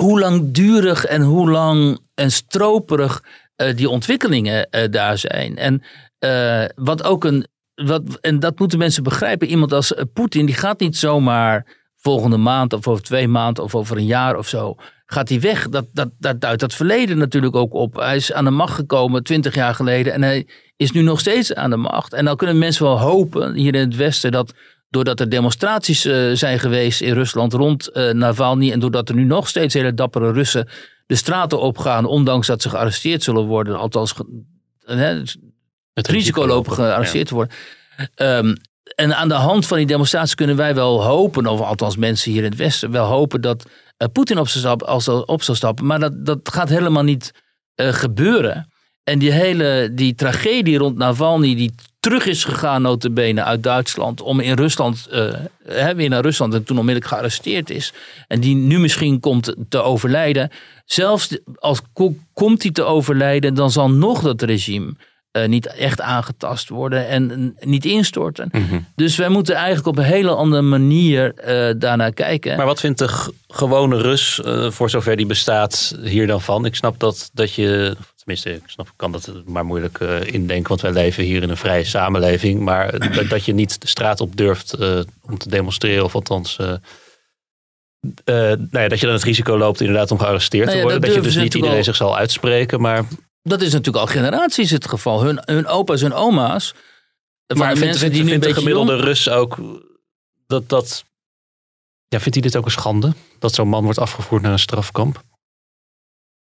hoe 0.01 0.19
langdurig 0.19 1.05
en 1.05 1.21
hoe 1.21 1.49
lang 1.49 1.99
en 2.13 2.32
stroperig 2.32 3.23
uh, 3.57 3.75
die 3.75 3.89
ontwikkelingen 3.89 4.67
uh, 4.71 4.82
daar 4.89 5.17
zijn. 5.17 5.57
En 5.57 5.84
uh, 6.19 6.65
wat 6.75 7.03
ook 7.03 7.23
een, 7.23 7.47
wat, 7.75 8.17
en 8.21 8.39
dat 8.39 8.59
moeten 8.59 8.77
mensen 8.77 9.03
begrijpen, 9.03 9.47
iemand 9.47 9.73
als 9.73 9.93
Poetin, 10.13 10.45
die 10.45 10.55
gaat 10.55 10.79
niet 10.79 10.97
zomaar 10.97 11.79
volgende 11.97 12.38
maand 12.38 12.73
of 12.73 12.88
over 12.88 13.03
twee 13.03 13.27
maanden 13.27 13.63
of 13.63 13.75
over 13.75 13.97
een 13.97 14.05
jaar 14.05 14.38
of 14.38 14.47
zo 14.47 14.75
gaat 15.11 15.29
hij 15.29 15.39
weg. 15.39 15.69
Dat, 15.69 15.88
dat, 15.93 16.09
dat 16.19 16.41
duidt 16.41 16.59
dat 16.59 16.73
verleden 16.73 17.17
natuurlijk 17.17 17.55
ook 17.55 17.73
op. 17.73 17.95
Hij 17.95 18.15
is 18.15 18.34
aan 18.34 18.43
de 18.43 18.51
macht 18.51 18.73
gekomen 18.73 19.23
twintig 19.23 19.55
jaar 19.55 19.75
geleden 19.75 20.13
en 20.13 20.21
hij 20.21 20.47
is 20.75 20.91
nu 20.91 21.01
nog 21.01 21.19
steeds 21.19 21.53
aan 21.53 21.69
de 21.69 21.77
macht. 21.77 22.13
En 22.13 22.25
dan 22.25 22.36
kunnen 22.36 22.57
mensen 22.57 22.86
wel 22.86 22.99
hopen 22.99 23.55
hier 23.55 23.75
in 23.75 23.82
het 23.82 23.95
Westen 23.95 24.32
dat 24.32 24.53
doordat 24.91 25.19
er 25.19 25.29
demonstraties 25.29 26.05
uh, 26.05 26.35
zijn 26.35 26.59
geweest 26.59 27.01
in 27.01 27.13
Rusland 27.13 27.53
rond 27.53 27.89
uh, 27.93 28.11
Navalny 28.11 28.71
en 28.71 28.79
doordat 28.79 29.09
er 29.09 29.15
nu 29.15 29.23
nog 29.23 29.47
steeds 29.47 29.73
hele 29.73 29.93
dappere 29.93 30.31
Russen 30.31 30.67
de 31.05 31.15
straten 31.15 31.59
opgaan, 31.59 32.05
ondanks 32.05 32.47
dat 32.47 32.61
ze 32.61 32.69
gearresteerd 32.69 33.23
zullen 33.23 33.45
worden, 33.45 33.77
althans 33.77 34.13
het, 34.85 35.37
het 35.93 36.07
risico 36.07 36.47
lopen 36.47 36.73
gearresteerd 36.73 37.27
te 37.27 37.35
ja. 37.35 37.39
worden. 37.39 37.57
Um, 38.45 38.55
en 38.95 39.15
aan 39.15 39.27
de 39.27 39.33
hand 39.33 39.67
van 39.67 39.77
die 39.77 39.85
demonstraties 39.85 40.35
kunnen 40.35 40.55
wij 40.55 40.75
wel 40.75 41.03
hopen, 41.03 41.47
of 41.47 41.61
althans 41.61 41.97
mensen 41.97 42.31
hier 42.31 42.43
in 42.43 42.49
het 42.49 42.59
Westen, 42.59 42.91
wel 42.91 43.05
hopen 43.05 43.41
dat 43.41 43.65
uh, 43.97 44.07
Poetin 44.13 44.39
op, 44.39 44.47
stap, 44.47 44.83
als, 44.83 45.07
op 45.07 45.43
zal 45.43 45.55
stappen. 45.55 45.85
Maar 45.85 45.99
dat, 45.99 46.25
dat 46.25 46.39
gaat 46.43 46.69
helemaal 46.69 47.03
niet 47.03 47.31
gebeuren. 47.75 48.71
En 49.03 49.19
die 49.19 49.31
hele 49.31 49.89
die 49.93 50.15
tragedie 50.15 50.77
rond 50.77 50.97
Navalny, 50.97 51.55
die 51.55 51.73
terug 52.02 52.26
is 52.26 52.43
gegaan 52.43 52.82
notabene 52.82 53.43
uit 53.43 53.64
Duitsland, 53.64 54.22
om 54.22 54.39
in 54.39 54.56
Rusland, 54.56 55.08
uh, 55.12 55.89
weer 55.95 56.10
naar 56.10 56.22
Rusland 56.22 56.54
en 56.54 56.64
toen 56.64 56.78
onmiddellijk 56.78 57.14
gearresteerd 57.14 57.70
is. 57.70 57.93
En 58.28 58.39
die 58.39 58.56
nu 58.56 58.80
misschien 58.80 59.20
komt 59.20 59.56
te 59.70 59.82
overlijden. 59.82 60.49
Zelfs 60.86 61.38
als 61.56 61.82
ko 61.93 62.16
komt 62.34 62.64
hij 62.64 62.72
te 62.72 62.84
overlijden, 62.84 63.54
dan 63.54 63.72
zal 63.72 63.91
nog 63.91 64.22
dat 64.22 64.41
regime 64.41 64.93
uh, 65.32 65.47
niet 65.47 65.66
echt 65.66 66.02
aangetast 66.02 66.70
worden 66.70 67.08
en 67.08 67.56
niet 67.60 67.86
instorten. 67.86 68.49
Mm 68.52 68.68
-hmm. 68.68 68.86
Dus 68.95 69.16
wij 69.16 69.30
moeten 69.30 69.56
eigenlijk 69.56 69.88
op 69.88 69.97
een 69.97 70.12
hele 70.12 70.36
andere 70.36 70.62
manier 70.62 71.34
uh, 71.47 71.80
daarnaar 71.80 72.14
kijken. 72.14 72.58
Maar 72.58 72.66
wat 72.66 72.80
vindt 72.80 72.99
de 72.99 73.32
gewone 73.47 74.02
Rus, 74.02 74.41
uh, 74.45 74.72
voor 74.72 74.89
zover 74.89 75.16
die 75.16 75.26
bestaat, 75.26 75.97
hier 76.04 76.28
dan 76.28 76.41
van? 76.41 76.66
Ik 76.66 76.76
snap 76.76 76.99
dat, 76.99 77.30
dat 77.34 77.54
je, 77.54 77.95
tenminste, 78.24 78.53
ik 78.53 78.61
snap, 78.65 78.93
kan 78.95 79.11
dat 79.11 79.32
maar 79.45 79.65
moeilijk 79.65 79.99
indenken, 80.26 80.69
want 80.69 80.82
wij 80.82 80.91
leven 80.91 81.24
hier 81.24 81.41
in 81.43 81.49
een 81.49 81.57
vrije 81.57 81.84
samenleving. 81.84 82.59
Maar 82.59 83.13
dat, 83.13 83.30
dat 83.30 83.45
je 83.45 83.53
niet 83.53 83.82
de 83.82 83.88
straat 83.88 84.22
op 84.22 84.36
durft 84.38 84.76
om 85.22 85.38
te 85.38 85.49
demonstreren, 85.49 86.03
of 86.03 86.15
althans 86.15 86.57
Uh, 88.26 88.36
nou 88.45 88.67
ja, 88.72 88.88
dat 88.88 88.99
je 88.99 89.05
dan 89.05 89.15
het 89.15 89.24
risico 89.24 89.57
loopt 89.57 89.80
inderdaad 89.80 90.11
om 90.11 90.19
gearresteerd 90.19 90.65
Nou 90.65 90.72
te 90.72 90.78
ja, 90.78 90.84
worden. 90.84 91.01
dat 91.01 91.09
Dat 91.09 91.24
je 91.24 91.30
dus 91.30 91.43
niet 91.43 91.53
iedereen 91.53 91.84
zich 91.84 91.95
zal 91.95 92.17
uitspreken. 92.17 92.82
Maar, 92.82 93.05
Dat 93.41 93.61
is 93.61 93.72
natuurlijk 93.72 94.05
al 94.05 94.11
generaties 94.13 94.72
het 94.72 94.88
geval. 94.88 95.24
Hun, 95.24 95.39
hun 95.41 95.67
opa's 95.67 96.01
en 96.01 96.13
oma's. 96.13 96.74
Maar 97.55 97.67
vindt, 97.67 97.80
mensen 97.80 97.99
vindt, 97.99 98.15
die 98.15 98.24
nu 98.24 98.32
een 98.34 98.41
vindt 98.41 98.43
de 98.43 98.47
beetje 98.47 98.61
gemiddelde 98.61 98.91
jong- 98.91 99.03
Rus 99.03 99.30
ook 99.30 99.59
dat 100.47 100.69
dat... 100.69 101.03
Ja, 102.07 102.19
vindt 102.19 102.34
hij 102.34 102.41
dit 102.41 102.55
ook 102.55 102.65
een 102.65 102.72
schande? 102.72 103.13
Dat 103.39 103.53
zo'n 103.53 103.67
man 103.67 103.84
wordt 103.84 103.99
afgevoerd 103.99 104.41
naar 104.41 104.51
een 104.51 104.59
strafkamp? 104.59 105.24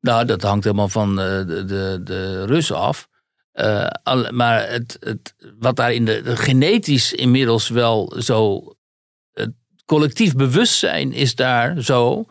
Nou, 0.01 0.25
dat 0.25 0.43
hangt 0.43 0.65
helemaal 0.65 0.89
van 0.89 1.21
eh, 1.21 1.47
de, 1.47 1.65
de, 1.65 2.01
de 2.05 2.45
Russen 2.45 2.77
af. 2.77 3.09
Eh, 3.53 3.87
maar 4.31 4.69
het, 4.71 4.97
het, 5.01 5.35
wat 5.59 5.77
daar 5.77 5.93
in 5.93 6.05
de, 6.05 6.37
genetisch 6.37 7.13
inmiddels 7.13 7.69
wel 7.69 8.13
zo. 8.19 8.63
Het 9.33 9.53
collectief 9.87 10.35
bewustzijn 10.35 11.13
is 11.13 11.35
daar 11.35 11.83
zo. 11.83 12.25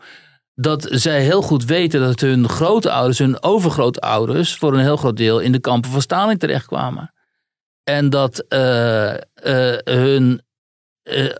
Dat 0.54 0.86
zij 0.90 1.22
heel 1.22 1.42
goed 1.42 1.64
weten 1.64 2.00
dat 2.00 2.20
hun 2.20 2.48
grootouders, 2.48 3.18
hun 3.18 3.42
overgrootouders. 3.42 4.56
voor 4.56 4.74
een 4.74 4.80
heel 4.80 4.96
groot 4.96 5.16
deel 5.16 5.38
in 5.38 5.52
de 5.52 5.60
kampen 5.60 5.90
van 5.90 6.02
Stalin 6.02 6.38
terechtkwamen. 6.38 7.12
En 7.84 8.10
dat 8.10 8.38
eh, 8.38 9.14
hun 9.84 10.42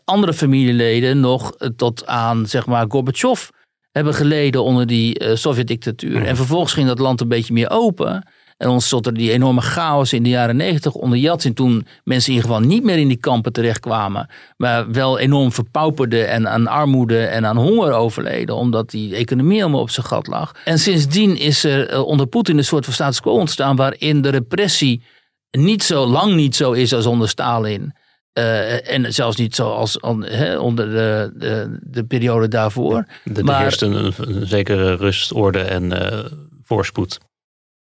andere 0.05 0.35
familieleden 0.35 1.21
nog 1.21 1.57
tot 1.77 2.07
aan, 2.07 2.47
zeg 2.47 2.67
maar, 2.67 2.87
Gorbachev 2.89 3.49
hebben 3.93 4.15
geleden 4.15 4.65
onder 4.65 4.87
die 4.87 5.19
eh, 5.19 5.37
Sovjet-dictatuur. 5.37 6.25
En 6.25 6.37
vervolgens 6.37 6.73
ging 6.73 6.87
dat 6.87 6.99
land 6.99 7.21
een 7.21 7.29
beetje 7.29 7.53
meer 7.53 7.71
open. 7.71 8.27
En 8.59 8.69
ontstond 8.69 9.07
er 9.07 9.15
die 9.15 9.33
enorme 9.33 9.61
chaos 9.61 10.13
in 10.13 10.23
de 10.23 10.29
jaren 10.29 10.57
negentig 10.57 10.95
onder 10.95 11.19
Yeltsin. 11.19 11.55
Toen 11.55 11.87
mensen 12.05 12.33
in 12.33 12.37
ieder 12.37 12.51
geval 12.51 12.69
niet 12.69 12.85
meer 12.85 12.99
in 12.99 13.09
die 13.09 13.17
kampen 13.17 13.53
terechtkwamen. 13.53 14.29
Maar 14.57 14.91
wel 14.91 15.19
enorm 15.19 15.53
verpauperden 15.53 16.29
en 16.29 16.49
aan 16.49 16.67
armoede 16.67 17.25
en 17.25 17.47
aan 17.47 17.57
honger 17.57 17.93
overleden. 17.93 18.55
Omdat 18.55 18.91
die 18.91 19.15
economie 19.15 19.59
helemaal 19.59 19.81
op 19.81 19.91
zijn 19.91 20.07
gat 20.07 20.27
lag. 20.27 20.55
En 20.65 20.79
sindsdien 20.79 21.37
is 21.37 21.65
er 21.65 21.89
eh, 21.89 22.07
onder 22.07 22.27
Poetin 22.27 22.59
een 22.59 22.65
soort 22.65 22.85
van 22.85 22.95
status 22.95 23.21
quo 23.21 23.33
ontstaan. 23.33 23.77
Waarin 23.77 24.23
de 24.23 24.29
repressie 24.29 25.03
niet 25.51 25.83
zo 25.83 26.07
lang 26.07 26.35
niet 26.35 26.57
zo 26.57 26.73
is 26.73 26.95
als 26.95 27.07
onder 27.07 27.29
Stalin. 27.29 27.93
Eh, 28.39 28.91
en 28.95 29.13
zelfs 29.15 29.37
niet 29.37 29.55
zoals 29.55 30.01
on- 30.01 30.27
onder 30.59 30.91
de, 30.91 31.33
de, 31.37 31.79
de 31.83 32.05
periode 32.05 32.49
daarvoor. 32.49 33.05
Er 33.35 33.45
Maar- 33.45 33.61
heerst 33.61 33.83
een, 33.83 34.13
een, 34.17 34.47
zekere 34.47 34.95
rust, 34.95 35.33
orde 35.33 35.61
en 35.61 36.11
eh, 36.13 36.25
voorspoed. 36.63 37.19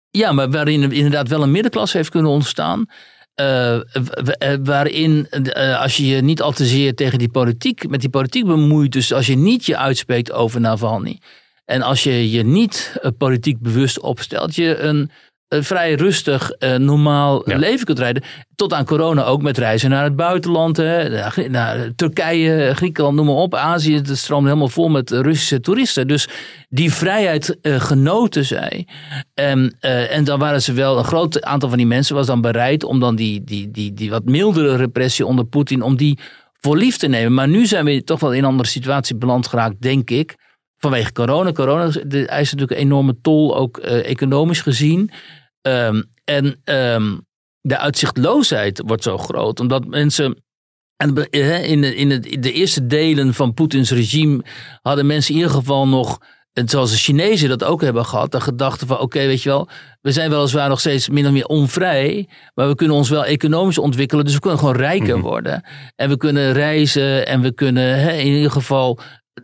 Ja, 0.10 0.32
maar 0.32 0.50
waarin 0.52 0.92
inderdaad 0.92 1.28
wel 1.28 1.44
een 1.44 1.52
middenklasse 1.52 1.98
heeft 1.98 2.10
kunnen 2.10 2.32
ontstaan. 2.32 2.86
Eh, 3.34 3.80
waarin, 4.64 5.28
als 5.80 5.98
je 5.98 6.06
je 6.08 6.22
niet 6.22 6.42
al 6.42 6.52
te 6.52 6.66
zeer 6.66 6.96
tegen 6.96 7.20
die 7.20 7.30
politiek, 7.30 7.90
met 7.90 8.02
die 8.02 8.10
politiek 8.10 8.46
bemoeit, 8.46 8.92
dus 8.92 9.14
als 9.14 9.28
je 9.28 9.36
niet 9.36 9.66
je 9.66 9.78
uitspreekt 9.78 10.32
over 10.32 10.62
Navalny. 10.62 11.20
En 11.66 11.82
als 11.82 12.04
je 12.04 12.32
je 12.32 12.44
niet 12.44 12.96
politiek 13.18 13.60
bewust 13.60 14.00
opstelt, 14.00 14.56
je 14.56 14.78
een 14.78 15.12
vrij 15.48 15.94
rustig, 15.94 16.52
eh, 16.52 16.76
normaal 16.76 17.50
Ja. 17.50 17.58
leven 17.58 17.86
kunt 17.86 18.00
rijden. 18.00 18.24
Tot 18.56 18.74
aan 18.74 18.86
corona 18.86 19.24
ook 19.24 19.42
met 19.42 19.58
reizen 19.58 19.90
naar 19.90 20.04
het 20.04 20.16
buitenland. 20.16 20.78
Hè, 20.78 21.10
naar, 21.10 21.46
naar 21.50 21.92
Turkije, 21.96 22.76
Griekenland, 22.76 23.16
noem 23.16 23.26
maar 23.26 23.36
op. 23.36 23.56
Azië, 23.56 23.96
het 23.96 24.18
stroomt 24.18 24.46
helemaal 24.46 24.68
vol 24.68 24.90
met 24.90 25.12
Russische 25.12 25.60
toeristen. 25.60 26.08
Dus 26.08 26.28
die 26.70 26.94
vrijheid 26.94 27.58
eh, 27.62 27.82
genoten 27.82 28.46
zij. 28.46 28.88
En, 29.34 29.76
eh, 29.80 30.16
en 30.16 30.24
dan 30.24 30.40
waren 30.40 30.62
ze 30.62 30.74
wel, 30.74 30.98
een 30.98 31.04
groot 31.04 31.42
aantal 31.42 31.70
van 31.70 31.78
die 31.78 31.88
mensen 31.88 32.16
was 32.16 32.26
dan 32.28 32.42
bereid 32.42 32.84
om 32.84 33.00
dan 33.00 33.16
die, 33.16 33.44
die, 33.44 33.72
die, 33.72 33.94
die 33.94 34.10
wat 34.10 34.26
mildere 34.26 34.76
repressie 34.76 35.26
onder 35.26 35.46
Poetin, 35.46 35.82
om 35.82 35.96
die 35.96 36.20
voor 36.62 36.78
lief 36.78 36.98
te 36.98 37.08
nemen. 37.08 37.34
Maar 37.34 37.48
nu 37.48 37.66
zijn 37.66 37.86
we 37.86 38.04
toch 38.04 38.20
wel 38.20 38.34
in 38.34 38.44
een 38.44 38.50
andere 38.50 38.70
situatie 38.70 39.16
beland 39.16 39.48
geraakt, 39.48 39.82
denk 39.82 40.10
ik. 40.10 40.36
Vanwege 40.84 41.12
corona. 41.12 41.52
Corona 41.52 41.88
de- 42.06 42.28
eist 42.28 42.52
natuurlijk 42.52 42.80
een 42.80 42.86
enorme 42.86 43.16
tol, 43.22 43.56
ook 43.58 43.78
eh, 43.78 44.10
economisch 44.10 44.62
gezien. 44.62 45.12
Ehm, 45.62 46.02
en 46.24 46.60
ehm, 46.64 47.18
de 47.62 47.78
uitzichtloosheid 47.78 48.82
wordt 48.86 49.04
zo 49.04 49.18
groot, 49.18 49.60
omdat 49.60 49.86
mensen. 49.88 50.44
En 50.98 51.28
eh, 51.30 51.70
in 51.70 51.82
de, 51.82 51.96
in 51.96 52.10
het- 52.12 52.26
in 52.26 52.42
de 52.42 52.52
eerste 52.52 52.86
delen 52.88 53.34
van 53.34 53.54
Poetins 53.54 53.92
regime 53.92 54.44
hadden 54.82 55.06
mensen 55.06 55.34
in 55.34 55.40
ieder 55.40 55.56
geval 55.56 55.88
nog, 55.88 56.18
en 56.54 56.70
zoals 56.70 56.92
de 56.92 56.98
Chinezen 56.98 57.50
dat 57.50 57.64
ook 57.64 57.82
hebben 57.82 58.06
gehad, 58.06 58.32
de 58.32 58.42
gedachte 58.42 58.86
van: 58.86 59.00
oké, 59.00 59.20
weet 59.26 59.42
je 59.44 59.50
wel, 59.50 59.68
we 60.02 60.12
zijn 60.12 60.30
weliswaar 60.30 60.70
nog 60.70 60.80
steeds 60.80 61.10
min 61.10 61.26
of 61.26 61.32
meer 61.32 61.46
onvrij, 61.46 62.28
maar 62.54 62.68
we 62.68 62.76
kunnen 62.76 62.96
ons 62.96 63.10
wel 63.10 63.26
economisch 63.26 63.78
ontwikkelen, 63.78 64.26
dus 64.26 64.34
we 64.34 64.40
kunnen 64.40 64.60
gewoon 64.60 64.76
rijker 64.76 65.18
Mhm. 65.18 65.28
worden. 65.28 65.64
En 65.96 66.10
we 66.10 66.18
kunnen 66.18 66.54
reizen 66.54 67.28
en 67.28 67.42
we 67.42 67.54
kunnen 67.54 68.00
hè, 68.00 68.12
in 68.12 68.28
ieder 68.32 68.52
geval 68.52 69.00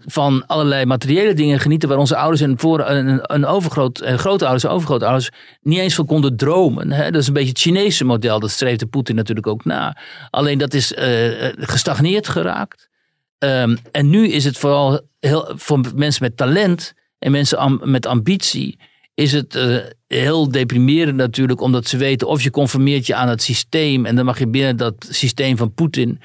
van 0.06 0.44
allerlei 0.48 0.86
materiële 0.86 1.34
dingen 1.34 1.60
genieten 1.60 1.90
waar 1.90 1.98
onze 1.98 2.16
ouders 2.16 2.42
en 2.42 2.60
voor 2.60 2.88
een, 2.88 3.20
een 3.22 3.46
overgroot, 3.46 4.00
eh, 4.00 4.18
grootouders 4.18 4.64
en 4.64 4.70
overgrootouders 4.70 5.30
niet 5.62 5.80
eens 5.80 5.96
van 5.96 6.06
konden 6.06 6.36
dromen. 6.36 6.92
Hè? 6.92 7.12
Dat 7.12 7.22
is 7.22 7.28
een 7.28 7.34
beetje 7.34 7.50
het 7.50 7.60
Chinese 7.60 8.06
model, 8.06 8.40
dat 8.40 8.52
streefde 8.52 8.86
Poetin 8.86 9.16
natuurlijk 9.16 9.48
ook 9.48 9.66
na. 9.66 9.98
Alleen 10.30 10.58
dat 10.58 10.74
is 10.74 10.94
eh, 10.94 11.48
eh, 11.48 11.54
gestagneerd 11.60 12.28
geraakt. 12.28 12.90
Ehm, 13.38 13.76
en 13.92 14.10
nu 14.10 14.28
is 14.28 14.46
het 14.46 14.58
vooral 14.58 15.02
heel, 15.20 15.52
voor 15.56 15.82
mensen 15.96 16.24
met 16.24 16.38
talent 16.38 16.94
en 17.20 17.32
mensen 17.32 17.80
met 17.84 18.06
ambitie, 18.06 18.80
is 19.20 19.32
het 19.32 19.56
eh, 19.56 19.78
heel 20.08 20.52
deprimerend 20.52 21.18
natuurlijk, 21.18 21.62
omdat 21.62 21.88
ze 21.88 21.98
weten 21.98 22.28
of 22.28 22.42
je 22.42 22.52
conformeert 22.52 23.08
je 23.08 23.16
aan 23.16 23.30
het 23.30 23.42
systeem 23.42 24.06
en 24.06 24.16
dan 24.16 24.26
mag 24.26 24.40
je 24.40 24.48
binnen 24.48 24.78
dat 24.78 25.08
systeem 25.10 25.58
van 25.58 25.74
Poetin, 25.74 26.20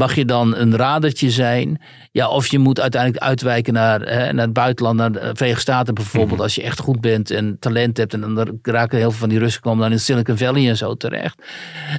mag 0.00 0.14
je 0.14 0.24
dan 0.24 0.56
een 0.56 0.76
radertje 0.76 1.30
zijn. 1.30 1.80
Ja, 2.12 2.28
of 2.28 2.46
je 2.46 2.58
moet 2.58 2.80
uiteindelijk 2.80 3.22
uitwijken 3.22 3.72
naar, 3.72 4.00
hè, 4.00 4.32
naar 4.32 4.44
het 4.44 4.52
buitenland, 4.52 4.96
naar 4.96 5.12
de 5.12 5.30
Verenigde 5.32 5.60
Staten 5.60 5.94
bijvoorbeeld, 5.94 6.40
als 6.40 6.54
je 6.54 6.62
echt 6.62 6.78
goed 6.80 7.00
bent 7.00 7.30
en 7.30 7.56
talent 7.58 7.96
hebt. 7.96 8.14
En 8.14 8.20
dan 8.20 8.58
raken 8.62 8.98
heel 8.98 9.10
veel 9.10 9.18
van 9.18 9.28
die 9.28 9.38
Russen 9.38 9.62
komen 9.62 9.82
dan 9.82 9.92
in 9.92 10.00
Silicon 10.00 10.36
Valley 10.36 10.68
en 10.68 10.76
zo 10.76 10.94
terecht. 10.94 11.42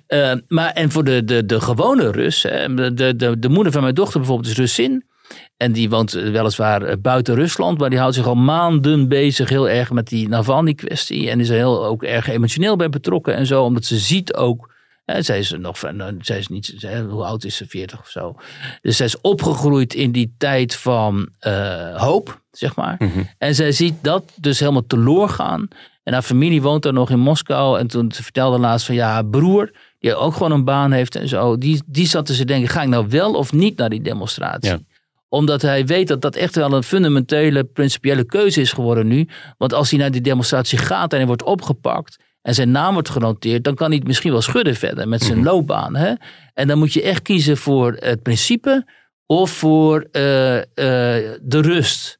Eh, 0.07 0.33
maar 0.47 0.71
en 0.71 0.91
voor 0.91 1.03
de, 1.03 1.23
de, 1.23 1.45
de 1.45 1.61
gewone 1.61 2.11
Rus, 2.11 2.43
hè, 2.43 2.73
de, 2.73 3.15
de, 3.15 3.39
de 3.39 3.49
moeder 3.49 3.71
van 3.71 3.81
mijn 3.81 3.95
dochter 3.95 4.19
bijvoorbeeld 4.19 4.49
is 4.49 4.57
Russin. 4.57 5.05
En 5.57 5.71
die 5.71 5.89
woont 5.89 6.11
weliswaar 6.11 6.81
eh, 6.81 6.95
buiten 7.01 7.35
Rusland, 7.35 7.79
maar 7.79 7.89
die 7.89 7.99
houdt 7.99 8.15
zich 8.15 8.27
al 8.27 8.35
maanden 8.35 9.07
bezig 9.07 9.49
heel 9.49 9.69
erg 9.69 9.91
met 9.91 10.07
die 10.07 10.27
Navalny-kwestie. 10.27 11.29
En 11.29 11.39
is 11.39 11.49
er 11.49 11.55
heel 11.55 11.85
ook 11.85 12.03
erg 12.03 12.27
emotioneel 12.27 12.75
bij 12.75 12.89
betrokken 12.89 13.35
en 13.35 13.45
zo, 13.45 13.63
omdat 13.63 13.85
ze 13.85 13.97
ziet 13.97 14.33
ook. 14.33 14.70
Hè, 15.11 15.21
zij 15.21 15.39
is 15.39 15.51
nog, 15.51 15.79
van- 15.79 15.95
nou, 15.95 16.15
zij 16.21 16.37
is 16.37 16.47
niet, 16.47 16.73
zij- 16.77 17.01
hoe 17.01 17.23
oud 17.23 17.43
is 17.43 17.55
ze? 17.55 17.65
40 17.67 17.99
of 17.99 18.07
zo. 18.09 18.35
Dus 18.81 18.97
zij 18.97 19.05
is 19.05 19.21
opgegroeid 19.21 19.93
in 19.93 20.11
die 20.11 20.33
tijd 20.37 20.75
van 20.75 21.29
eh, 21.39 21.95
hoop, 22.01 22.41
zeg 22.51 22.75
maar. 22.75 22.97
En 23.37 23.55
zij 23.55 23.71
ziet 23.71 23.93
dat 24.01 24.23
dus 24.35 24.59
helemaal 24.59 24.85
teloor 24.87 25.29
gaan. 25.29 25.67
En 26.03 26.13
haar 26.13 26.21
familie 26.21 26.61
woont 26.61 26.83
daar 26.83 26.93
nog 26.93 27.09
in 27.09 27.19
Moskou. 27.19 27.79
En 27.79 27.87
toen 27.87 28.11
ze 28.11 28.23
vertelde 28.23 28.57
laatst 28.57 28.85
van 28.85 28.95
ja, 28.95 29.11
haar 29.11 29.25
broer, 29.25 29.71
die 29.99 30.15
ook 30.15 30.33
gewoon 30.33 30.51
een 30.51 30.63
baan 30.63 30.91
heeft 30.91 31.15
en 31.15 31.27
zo. 31.27 31.57
Die, 31.57 31.81
die 31.85 32.07
zat 32.07 32.27
dus 32.27 32.37
te 32.37 32.45
denken, 32.45 32.69
ga 32.69 32.81
ik 32.81 32.87
nou 32.87 33.05
wel 33.09 33.33
of 33.33 33.53
niet 33.53 33.77
naar 33.77 33.89
die 33.89 34.01
demonstratie? 34.01 34.69
Ja. 34.71 34.79
Omdat 35.29 35.61
hij 35.61 35.85
weet 35.85 36.07
dat 36.07 36.21
dat 36.21 36.35
echt 36.35 36.55
wel 36.55 36.73
een 36.73 36.83
fundamentele, 36.83 37.63
principiële 37.63 38.25
keuze 38.25 38.61
is 38.61 38.71
geworden 38.71 39.07
nu. 39.07 39.27
Want 39.57 39.73
als 39.73 39.89
hij 39.89 39.99
naar 39.99 40.11
die 40.11 40.21
demonstratie 40.21 40.77
gaat 40.77 41.11
en 41.11 41.17
hij 41.17 41.27
wordt 41.27 41.43
opgepakt 41.43 42.17
en 42.41 42.53
zijn 42.53 42.71
naam 42.71 42.93
wordt 42.93 43.09
genoteerd, 43.09 43.63
dan 43.63 43.75
kan 43.75 43.87
hij 43.87 43.97
het 43.97 44.07
misschien 44.07 44.31
wel 44.31 44.41
schudden 44.41 44.75
verder 44.75 45.07
met 45.07 45.23
zijn 45.23 45.43
loopbaan. 45.43 45.95
Hè? 45.95 46.13
En 46.53 46.67
dan 46.67 46.77
moet 46.77 46.93
je 46.93 47.01
echt 47.01 47.21
kiezen 47.21 47.57
voor 47.57 47.95
het 47.99 48.21
principe 48.21 48.85
of 49.25 49.51
voor 49.51 50.07
eh, 50.11 50.57
eh, 50.57 50.65
de 51.41 51.61
rust. 51.61 52.19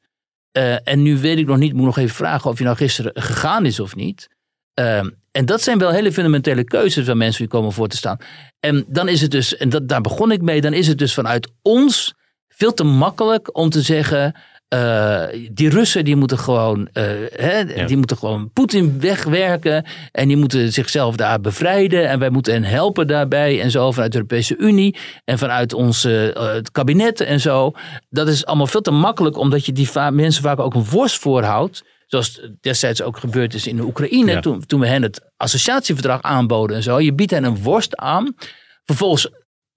Eh, 0.52 0.88
en 0.88 1.02
nu 1.02 1.18
weet 1.18 1.38
ik 1.38 1.46
nog 1.46 1.58
niet, 1.58 1.72
moet 1.72 1.84
nog 1.84 1.98
even 1.98 2.14
vragen 2.14 2.50
of 2.50 2.56
hij 2.56 2.66
nou 2.66 2.78
gisteren 2.78 3.12
gegaan 3.14 3.66
is 3.66 3.80
of 3.80 3.96
niet. 3.96 4.28
Ehm, 4.74 5.10
en 5.30 5.46
dat 5.46 5.62
zijn 5.62 5.78
wel 5.78 5.90
hele 5.90 6.12
fundamentele 6.12 6.64
keuzes 6.64 7.06
waar 7.06 7.16
mensen 7.16 7.40
die 7.42 7.52
komen 7.52 7.72
voor 7.72 7.88
te 7.88 7.96
staan. 7.96 8.18
En 8.60 8.84
dan 8.88 9.08
is 9.08 9.20
het 9.20 9.30
dus, 9.30 9.56
en 9.56 9.68
dat, 9.68 9.88
daar 9.88 10.00
begon 10.00 10.32
ik 10.32 10.42
mee, 10.42 10.60
dan 10.60 10.72
is 10.72 10.86
het 10.86 10.98
dus 10.98 11.14
vanuit 11.14 11.50
ons 11.62 12.14
veel 12.48 12.74
te 12.74 12.84
makkelijk 12.84 13.56
om 13.56 13.70
te 13.70 13.82
zeggen. 13.82 14.34
Eh, 14.72 15.22
die 15.52 15.68
Russen 15.68 16.04
die 16.04 16.16
moeten 16.16 16.38
gewoon, 16.38 16.88
eh, 16.92 17.04
hè, 17.32 17.58
Ja. 17.58 17.86
die 17.86 17.96
moeten 17.96 18.16
gewoon 18.16 18.50
Poetin 18.52 19.00
wegwerken. 19.00 19.84
En 20.12 20.28
die 20.28 20.36
moeten 20.36 20.72
zichzelf 20.72 21.16
daar 21.16 21.40
bevrijden. 21.40 22.08
En 22.08 22.18
wij 22.18 22.30
moeten 22.30 22.52
hen 22.52 22.64
helpen 22.64 23.06
daarbij. 23.06 23.60
En 23.60 23.70
zo 23.70 23.90
vanuit 23.92 24.10
de 24.12 24.16
Europese 24.18 24.56
Unie. 24.56 24.96
En 25.24 25.38
vanuit 25.38 25.72
ons 25.72 26.04
eh, 26.04 26.12
het 26.54 26.70
kabinet 26.70 27.20
en 27.20 27.40
zo. 27.40 27.72
Dat 28.08 28.28
is 28.28 28.46
allemaal 28.46 28.66
veel 28.66 28.80
te 28.80 28.90
makkelijk. 28.90 29.36
Omdat 29.36 29.66
je 29.66 29.72
die 29.72 29.88
va- 29.90 30.10
mensen 30.10 30.42
vaak 30.42 30.58
ook 30.60 30.74
een 30.74 30.86
worst 30.90 31.18
voorhoudt. 31.18 31.82
Zoals 32.06 32.40
destijds 32.60 33.02
ook 33.02 33.16
gebeurd 33.18 33.54
is 33.54 33.66
in 33.66 33.76
de 33.76 33.82
Oekraïne. 33.82 34.32
Ja. 34.32 34.40
Toen, 34.40 34.66
toen 34.66 34.80
we 34.80 34.86
hen 34.86 35.02
het 35.02 35.20
associatieverdrag 35.36 36.22
aanboden 36.22 36.76
en 36.76 36.82
zo. 36.82 37.00
Je 37.00 37.14
biedt 37.14 37.30
hen 37.30 37.44
een 37.44 37.62
worst 37.62 37.96
aan. 37.96 38.34
Vervolgens 38.84 39.28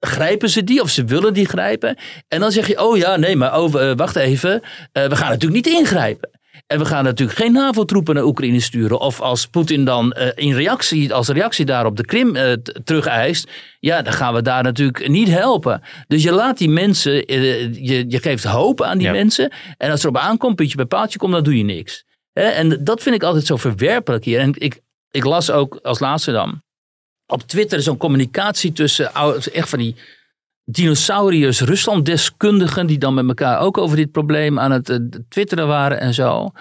grijpen 0.06 0.50
ze 0.50 0.64
die 0.64 0.82
of 0.82 0.90
ze 0.90 1.06
willen 1.06 1.34
die 1.34 1.48
grijpen. 1.48 1.98
En 2.28 2.40
dan 2.40 2.52
zeg 2.52 2.68
je, 2.68 2.82
oh 2.84 2.98
ja, 2.98 3.16
nee, 3.16 3.36
maar 3.36 3.60
oh, 3.60 3.82
eh, 3.82 3.92
wacht 3.96 4.16
even. 4.16 4.62
eh, 4.92 5.08
we 5.08 5.16
gaan 5.16 5.30
natuurlijk 5.30 5.66
niet 5.66 5.76
ingrijpen. 5.76 6.30
En 6.68 6.80
we 6.80 6.86
gaan 6.86 7.04
natuurlijk 7.04 7.38
geen 7.38 7.52
NAVO-troepen 7.52 8.16
naar 8.16 8.24
Oekraïne 8.24 8.60
sturen. 8.60 9.00
Of 9.00 9.22
als 9.22 9.48
Poetin 9.48 9.86
dan 9.86 10.16
uh, 10.18 10.28
in 10.36 10.54
reactie, 10.54 11.14
als 11.14 11.28
reactie 11.28 11.66
daarop 11.66 11.98
de 11.98 12.06
Krim 12.06 12.36
uh, 12.36 12.52
terugeist. 12.84 13.52
Ja, 13.80 14.02
dan 14.02 14.14
gaan 14.14 14.34
we 14.34 14.42
daar 14.42 14.64
natuurlijk 14.64 15.08
niet 15.08 15.28
helpen. 15.28 15.82
Dus 16.08 16.24
je 16.24 16.32
laat 16.32 16.58
die 16.58 16.70
mensen, 16.70 17.34
uh, 17.34 17.74
je, 17.74 18.06
je 18.08 18.20
geeft 18.20 18.44
hoop 18.44 18.82
aan 18.82 18.98
die 18.98 19.08
ja. 19.08 19.14
mensen. 19.14 19.52
En 19.78 19.92
als 19.92 20.04
er 20.04 20.10
op 20.10 20.18
aankomt, 20.18 20.56
puntje 20.56 20.76
bij 20.76 20.86
paaltje 20.86 21.18
komt, 21.18 21.34
dan 21.34 21.44
doe 21.44 21.58
je 21.58 21.64
niks. 21.64 22.06
En 22.34 22.84
dat 22.84 23.02
vind 23.02 23.16
ik 23.16 23.24
altijd 23.24 23.46
zo 23.46 23.58
verwerpelijk 23.58 24.26
hier. 24.26 24.40
En 24.40 24.54
ik, 24.58 24.80
ik 25.12 25.24
las 25.24 25.52
ook 25.52 25.80
als 25.82 26.00
laatste 26.00 26.32
dan 26.32 26.64
op 27.28 27.42
Twitter 27.42 27.82
zo'n 27.82 27.98
communicatie 27.98 28.72
tussen 28.72 29.14
echt 29.54 29.70
van 29.70 29.80
die 29.80 29.96
dinosauriërs 30.66 31.62
Rusland-deskundigen 31.62 32.88
die 32.88 32.98
dan 32.98 33.14
met 33.14 33.28
elkaar 33.28 33.60
ook 33.60 33.78
over 33.78 33.98
dit 33.98 34.12
probleem 34.12 34.60
aan 34.60 34.72
het 34.72 34.90
uh, 34.90 34.98
twitteren 35.30 35.68
waren 35.68 36.00
en 36.00 36.14
zo. 36.14 36.52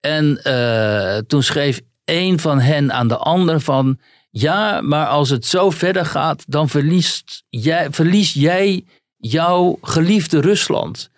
En 0.00 0.40
uh, 0.44 1.16
toen 1.16 1.42
schreef 1.42 1.80
een 2.04 2.38
van 2.38 2.60
hen 2.60 2.92
aan 2.92 3.08
de 3.08 3.16
ander 3.16 3.60
van 3.60 3.98
ja, 4.30 4.80
maar 4.80 5.06
als 5.06 5.30
het 5.30 5.46
zo 5.46 5.70
verder 5.70 6.06
gaat, 6.06 6.44
dan 6.46 6.68
verliest 6.68 7.44
jij, 7.48 7.86
verlies 7.90 8.32
jij 8.32 8.84
jouw 9.16 9.78
geliefde 9.82 10.40
Rusland. 10.40 11.10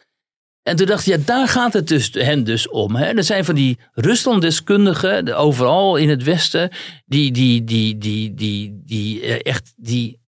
En 0.65 0.77
toen 0.77 0.87
dacht 0.87 1.05
je, 1.05 1.11
ja, 1.11 1.19
daar 1.25 1.49
gaat 1.49 1.73
het 1.73 1.89
dus, 1.89 2.11
hen 2.13 2.45
dus 2.45 2.69
om. 2.69 2.97
Hè? 2.97 3.05
Er 3.05 3.25
zijn 3.25 3.45
van 3.45 3.55
die 3.55 3.79
Rusland-deskundigen, 3.93 5.37
overal 5.37 5.97
in 5.97 6.09
het 6.09 6.23
Westen, 6.23 6.71
die, 7.07 7.33
die, 7.33 7.65
die, 7.65 7.99
die, 7.99 8.35
die, 8.35 8.83
die, 8.85 9.21
die 9.21 9.43
echt 9.43 9.73
die 9.77 10.24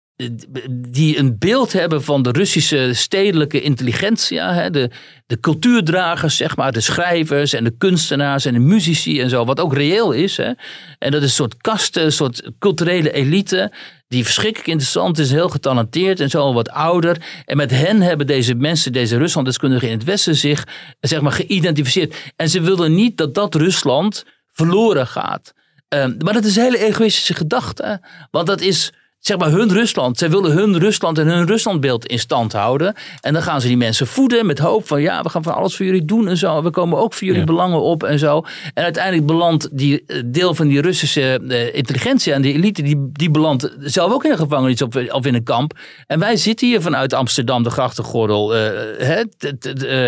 die 0.71 1.19
een 1.19 1.39
beeld 1.39 1.73
hebben 1.73 2.03
van 2.03 2.23
de 2.23 2.31
Russische 2.31 2.91
stedelijke 2.93 3.61
intelligentia. 3.61 4.55
Hè, 4.55 4.71
de, 4.71 4.91
de 5.27 5.41
cultuurdragers, 5.41 6.37
zeg 6.37 6.57
maar, 6.57 6.73
de 6.73 6.81
schrijvers 6.81 7.53
en 7.53 7.65
de 7.65 7.77
kunstenaars 7.79 8.45
en 8.45 8.53
de 8.53 8.59
muzici 8.59 9.21
en 9.21 9.31
zo. 9.31 9.45
Wat 9.45 9.61
ook 9.61 9.75
reëel 9.75 10.13
is. 10.13 10.37
Hè. 10.37 10.53
En 10.99 11.11
dat 11.11 11.23
is 11.23 11.29
een 11.29 11.35
soort 11.35 11.57
kasten, 11.57 12.05
een 12.05 12.13
soort 12.13 12.51
culturele 12.59 13.13
elite. 13.13 13.73
Die 14.09 14.25
verschrikkelijk 14.25 14.69
interessant 14.69 15.19
is, 15.19 15.31
heel 15.31 15.49
getalenteerd 15.49 16.21
en 16.21 16.31
zo 16.31 16.53
wat 16.53 16.71
ouder. 16.71 17.17
En 17.45 17.57
met 17.57 17.71
hen 17.71 18.03
hebben 18.03 18.27
deze 18.27 18.55
mensen, 18.55 18.93
deze 18.93 19.17
Ruslanddeskundigen 19.17 19.89
in 19.89 19.97
het 19.97 20.07
Westen 20.07 20.37
zich 20.37 20.67
zeg 21.01 21.21
maar, 21.21 21.33
geïdentificeerd. 21.33 22.17
En 22.37 22.49
ze 22.49 22.61
wilden 22.61 22.95
niet 22.95 23.17
dat 23.17 23.35
dat 23.35 23.55
Rusland 23.55 24.25
verloren 24.53 25.07
gaat. 25.07 25.55
Um, 25.89 26.17
maar 26.19 26.33
dat 26.35 26.45
is 26.45 26.57
een 26.57 26.63
hele 26.63 26.87
egoïstische 26.87 27.35
gedachte. 27.35 28.01
Want 28.31 28.47
dat 28.47 28.61
is 28.61 28.93
zeg 29.27 29.39
maar 29.39 29.51
hun 29.51 29.73
Rusland. 29.73 30.19
Zij 30.19 30.31
willen 30.31 30.53
hun 30.53 30.79
Rusland 30.79 31.19
en 31.19 31.27
hun 31.27 31.47
Ruslandbeeld 31.47 32.07
in 32.07 32.19
stand 32.19 32.53
houden. 32.53 32.95
En 33.21 33.33
dan 33.33 33.43
gaan 33.43 33.61
ze 33.61 33.67
die 33.67 33.77
mensen 33.77 34.07
voeden 34.07 34.47
met 34.47 34.59
hoop 34.59 34.87
van 34.87 35.01
ja, 35.01 35.23
we 35.23 35.29
gaan 35.29 35.43
van 35.43 35.55
alles 35.55 35.77
voor 35.77 35.87
jullie 35.87 36.05
doen 36.05 36.29
en 36.29 36.37
zo. 36.37 36.63
We 36.63 36.71
komen 36.71 36.99
ook 36.99 37.15
voor 37.15 37.27
jullie 37.27 37.45
belangen 37.45 37.81
op 37.81 38.03
en 38.03 38.19
zo. 38.19 38.45
En 38.75 38.85
uiteindelijk 38.85 39.27
belandt 39.27 39.69
die 39.73 40.05
eh, 40.07 40.23
deel 40.27 40.55
van 40.55 40.69
die 40.69 40.81
Russische 40.81 41.41
uh, 41.43 41.75
intelligentie 41.75 42.33
en 42.33 42.43
die 42.43 42.55
elite, 42.55 42.83
die, 42.83 43.09
die 43.13 43.31
belandt 43.31 43.77
zelf 43.81 44.13
ook 44.13 44.25
in 44.25 44.31
een 44.31 44.37
gevangenis 44.37 44.83
of, 44.83 44.97
of 45.13 45.27
in 45.27 45.35
een 45.35 45.45
kamp. 45.45 45.79
En 46.07 46.19
wij 46.19 46.37
zitten 46.37 46.67
hier 46.67 46.83
vanuit 46.83 47.13
Amsterdam, 47.13 47.63
de 47.63 47.71
grachtengordel, 47.71 48.57
uh, 48.57 48.61
hè, 48.99 49.23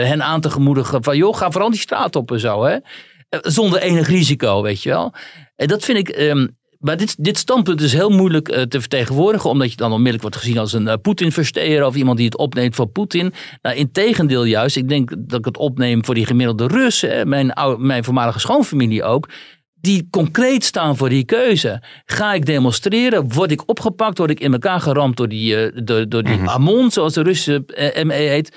hen 0.06 0.22
aan 0.22 0.40
te 0.40 0.50
gemoedigen 0.50 1.04
van 1.04 1.16
joh, 1.16 1.36
ga 1.36 1.50
vooral 1.50 1.70
die 1.70 1.80
straat 1.80 2.16
op 2.16 2.32
en 2.32 2.40
zo. 2.40 2.64
Hè. 2.64 2.76
Zonder 3.28 3.80
enig 3.80 4.08
risico, 4.08 4.62
weet 4.62 4.82
je 4.82 4.88
wel. 4.88 5.12
En 5.56 5.68
dat 5.68 5.84
vind 5.84 5.98
ik, 5.98 6.18
um, 6.18 6.57
maar 6.78 6.96
dit, 6.96 7.24
dit 7.24 7.38
standpunt 7.38 7.80
is 7.80 7.92
heel 7.92 8.10
moeilijk 8.10 8.48
uh, 8.48 8.62
te 8.62 8.80
vertegenwoordigen, 8.80 9.50
omdat 9.50 9.70
je 9.70 9.76
dan 9.76 9.90
onmiddellijk 9.90 10.22
wordt 10.22 10.36
gezien 10.36 10.58
als 10.58 10.72
een 10.72 10.86
uh, 10.86 10.94
Poetin-versteer 11.02 11.86
of 11.86 11.94
iemand 11.94 12.16
die 12.16 12.26
het 12.26 12.36
opneemt 12.36 12.74
voor 12.74 12.86
Poetin. 12.86 13.32
Nou, 13.62 13.76
integendeel 13.76 14.44
juist, 14.44 14.76
ik 14.76 14.88
denk 14.88 15.14
dat 15.18 15.38
ik 15.38 15.44
het 15.44 15.56
opneem 15.56 16.04
voor 16.04 16.14
die 16.14 16.26
gemiddelde 16.26 16.66
Russen, 16.66 17.28
mijn, 17.28 17.52
mijn 17.78 18.04
voormalige 18.04 18.38
schoonfamilie 18.38 19.04
ook, 19.04 19.28
die 19.80 20.08
concreet 20.10 20.64
staan 20.64 20.96
voor 20.96 21.08
die 21.08 21.24
keuze. 21.24 21.82
Ga 22.04 22.32
ik 22.32 22.46
demonstreren? 22.46 23.32
Word 23.32 23.50
ik 23.50 23.68
opgepakt? 23.68 24.18
Word 24.18 24.30
ik 24.30 24.40
in 24.40 24.52
elkaar 24.52 24.80
geramd 24.80 25.16
door 25.16 25.28
die, 25.28 25.72
uh, 25.72 25.80
door, 25.84 26.08
door 26.08 26.22
die 26.22 26.36
mm 26.36 26.48
Amon, 26.48 26.90
zoals 26.90 27.14
de 27.14 27.22
Russische 27.22 27.64
ME 28.04 28.14
heet? 28.14 28.56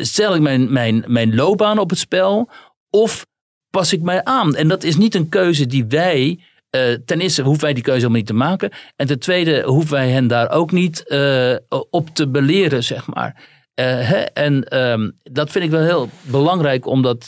stel 0.00 0.34
ik 0.34 0.40
mijn, 0.40 0.72
mijn, 0.72 1.04
mijn 1.06 1.34
loopbaan 1.34 1.78
op 1.78 1.90
het 1.90 1.98
spel? 1.98 2.50
Of 2.90 3.26
pas 3.70 3.92
ik 3.92 4.02
mij 4.02 4.24
aan? 4.24 4.54
En 4.54 4.68
dat 4.68 4.82
is 4.82 4.96
niet 4.96 5.14
een 5.14 5.28
keuze 5.28 5.66
die 5.66 5.84
wij 5.84 6.38
uh, 6.70 6.92
ten 7.04 7.20
eerste 7.20 7.42
hoeven 7.42 7.64
wij 7.64 7.72
die 7.72 7.82
keuze 7.82 7.98
helemaal 7.98 8.18
niet 8.18 8.28
te 8.28 8.34
maken. 8.34 8.70
En 8.96 9.06
ten 9.06 9.18
tweede 9.18 9.62
hoeven 9.62 9.92
wij 9.92 10.10
hen 10.10 10.26
daar 10.26 10.50
ook 10.50 10.72
niet 10.72 11.04
uh, 11.06 11.56
op 11.90 12.08
te 12.08 12.28
beleren, 12.28 12.84
zeg 12.84 13.06
maar. 13.06 13.48
Uh, 13.74 13.86
hè? 13.86 14.18
En 14.20 14.78
um, 14.78 15.18
dat 15.22 15.50
vind 15.50 15.64
ik 15.64 15.70
wel 15.70 15.82
heel 15.82 16.08
belangrijk 16.22 16.86
om 16.86 17.02
dat 17.02 17.26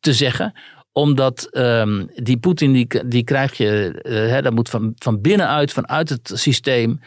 te 0.00 0.12
zeggen. 0.12 0.52
Omdat 0.92 1.48
um, 1.50 2.10
die 2.14 2.36
Poetin, 2.36 2.72
die, 2.72 3.06
die 3.06 3.24
krijg 3.24 3.56
je, 3.56 4.00
hè, 4.02 4.42
dat 4.42 4.54
moet 4.54 4.68
van, 4.68 4.92
van 4.96 5.20
binnenuit, 5.20 5.72
vanuit 5.72 6.08
het 6.08 6.30
systeem, 6.34 7.00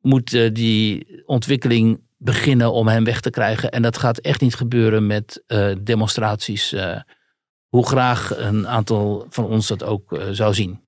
moet 0.00 0.54
die 0.54 1.06
ontwikkeling 1.26 2.00
beginnen 2.18 2.72
om 2.72 2.88
hem 2.88 3.04
weg 3.04 3.20
te 3.20 3.30
krijgen. 3.30 3.70
En 3.70 3.82
dat 3.82 3.98
gaat 3.98 4.18
echt 4.18 4.40
niet 4.40 4.54
gebeuren 4.54 5.06
met 5.06 5.42
demonstraties. 5.82 6.74
hoe 7.68 7.86
graag 7.86 8.36
een 8.36 8.68
aantal 8.68 9.26
van 9.28 9.44
ons 9.44 9.66
dat 9.66 9.84
ook 9.84 10.18
zou 10.30 10.54
zien. 10.54 10.83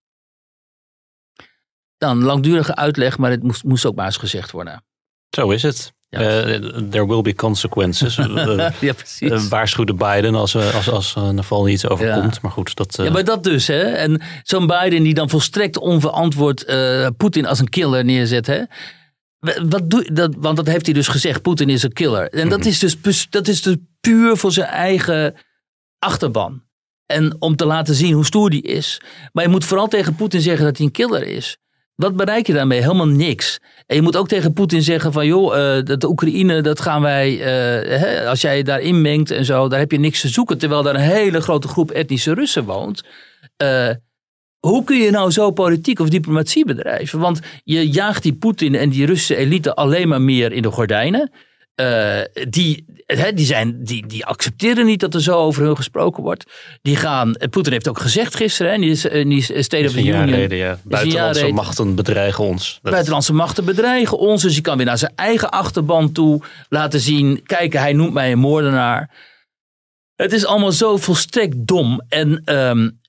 Dan 1.99 2.23
langdurige 2.23 2.75
uitleg, 2.75 3.19
maar 3.19 3.31
het 3.31 3.43
moest, 3.43 3.65
moest 3.65 3.87
ook 3.87 3.95
maar 3.95 4.07
eens 4.07 4.17
gezegd 4.17 4.51
worden. 4.51 4.85
Zo 5.31 5.51
is 5.51 5.63
het. 5.63 5.95
Ja. 6.09 6.49
Uh, 6.49 6.55
there 6.91 7.07
will 7.07 7.23
be 7.23 7.35
consequences. 7.35 8.17
ja, 8.81 8.93
precies. 8.93 9.31
Uh, 9.31 9.43
waarschuwde 9.43 9.95
Biden 9.95 10.35
als, 10.35 10.57
als, 10.57 10.91
als 10.91 11.15
een 11.17 11.45
val 11.45 11.69
iets 11.69 11.89
overkomt. 11.89 12.35
Ja. 12.35 12.41
Maar 12.43 12.51
goed, 12.51 12.77
dat... 12.77 12.99
Uh... 12.99 13.07
Ja, 13.07 13.13
maar 13.13 13.25
dat 13.25 13.45
dus. 13.45 13.67
Hè? 13.67 13.83
En 13.83 14.23
zo'n 14.43 14.67
Biden 14.67 15.03
die 15.03 15.15
dan 15.15 15.31
volstrekt 15.31 15.79
onverantwoord 15.79 16.65
Poetin 17.17 17.47
als 17.47 17.59
een 17.59 17.69
killer 17.69 18.05
neerzet. 18.05 18.47
Hè? 18.47 18.63
Wat 19.69 19.91
doe, 19.91 20.13
dat, 20.13 20.35
want 20.39 20.57
dat 20.57 20.67
heeft 20.67 20.87
hij 20.87 20.95
dus 20.95 21.09
gezegd. 21.09 21.43
Poetin 21.43 21.69
is 21.69 21.83
een 21.83 21.93
killer. 21.93 22.29
En 22.29 22.49
dat, 22.49 22.61
-hmm. 22.61 22.69
is 22.69 22.79
dus, 22.79 23.27
dat 23.31 23.49
is 23.49 23.63
dus 23.63 23.77
puur 24.01 24.37
voor 24.37 24.53
zijn 24.53 24.69
eigen 24.69 25.35
achterban. 25.99 26.63
En 27.07 27.37
om 27.39 27.57
te 27.57 27.67
laten 27.67 27.95
zien 27.95 28.13
hoe 28.13 28.25
stoer 28.25 28.51
die 28.51 28.63
is. 28.63 29.01
Maar 29.33 29.45
je 29.45 29.51
moet 29.51 29.65
vooral 29.65 29.89
tegen 29.89 30.15
Poetin 30.15 30.41
zeggen 30.41 30.65
dat 30.65 30.77
hij 30.77 30.87
een 30.87 30.93
killer 30.93 31.23
is. 31.23 31.59
Wat 31.97 32.17
bereik 32.17 32.47
je 32.47 32.53
daarmee? 32.53 32.81
Helemaal 32.81 33.07
niks. 33.07 33.59
En 33.87 33.97
je 33.97 34.03
moet 34.03 34.17
ook 34.17 34.29
tegen 34.29 34.53
Poetin 34.53 34.83
zeggen 34.83 35.13
van 35.13 35.27
joh, 35.27 35.57
uh, 35.57 35.83
dat 35.85 36.01
de 36.01 36.09
Oekraïne, 36.09 36.61
dat 36.61 36.81
gaan 36.81 37.03
wij, 37.03 37.33
uh, 37.33 37.99
hè, 38.01 38.29
als 38.29 38.41
jij 38.41 38.63
daarin 38.63 39.01
mengt 39.01 39.31
en 39.31 39.45
zo, 39.45 39.69
daar 39.69 39.79
heb 39.79 39.91
je 39.91 39.99
niks 39.99 40.21
te 40.21 40.29
zoeken. 40.29 40.59
Terwijl 40.59 40.83
daar 40.83 40.95
een 40.95 41.01
hele 41.01 41.41
grote 41.41 41.69
groep 41.69 41.91
etnische 41.91 42.35
Russen 42.35 42.65
woont. 42.65 43.05
Uh, 43.63 43.91
hoe 44.59 44.85
kun 44.85 44.97
je 44.97 45.11
nou 45.11 45.31
zo 45.31 45.51
politiek 45.51 46.01
of 46.01 46.09
diplomatie 46.09 46.65
bedrijven? 46.65 47.19
Want 47.19 47.41
je 47.65 47.91
jaagt 47.91 48.23
die 48.23 48.35
Poetin 48.35 48.75
en 48.75 48.89
die 48.89 49.07
Russische 49.07 49.37
elite 49.37 49.75
alleen 49.75 50.09
maar 50.09 50.23
meer 50.23 50.53
in 50.53 50.63
de 50.63 50.71
gordijnen. 50.71 51.31
Uh, 51.81 52.21
die, 52.49 52.85
he, 53.07 53.33
die, 53.33 53.47
zijn, 53.47 53.85
die, 53.85 54.07
die 54.07 54.25
accepteren 54.25 54.87
niet 54.87 55.01
dat 55.01 55.15
er 55.15 55.23
zo 55.23 55.37
over 55.39 55.63
hun 55.63 55.77
gesproken 55.77 56.23
wordt. 56.23 56.45
Die 56.83 56.97
gaan, 56.97 57.35
Poetin 57.51 57.73
heeft 57.73 57.89
ook 57.89 58.01
gezegd 58.01 58.35
gisteren, 58.35 58.73
hè, 58.73 58.79
die, 58.79 58.91
is, 58.91 59.01
die 59.03 59.63
State 59.63 59.87
of 59.87 59.93
the 59.93 59.99
Union. 59.99 60.31
Reden, 60.31 60.59
ja. 60.59 60.79
Buitenlandse 60.85 61.53
machten 61.53 61.95
bedreigen 61.95 62.45
ons. 62.45 62.79
Buitenlandse 62.83 63.33
machten 63.33 63.65
bedreigen 63.65 64.19
ons. 64.19 64.43
Dus 64.43 64.53
hij 64.53 64.63
kan 64.63 64.77
weer 64.77 64.87
naar 64.87 64.99
zijn 64.99 65.13
eigen 65.15 65.51
achterban 65.51 66.13
toe 66.13 66.43
laten 66.69 67.01
zien. 67.01 67.43
Kijk, 67.43 67.73
hij 67.73 67.93
noemt 67.93 68.13
mij 68.13 68.33
een 68.33 68.39
moordenaar. 68.39 69.11
Het 70.15 70.33
is 70.33 70.47
allemaal 70.47 70.73
zo 70.73 70.97
volstrekt 70.97 71.67
dom. 71.67 72.03
En 72.09 72.43
um, 72.55 73.01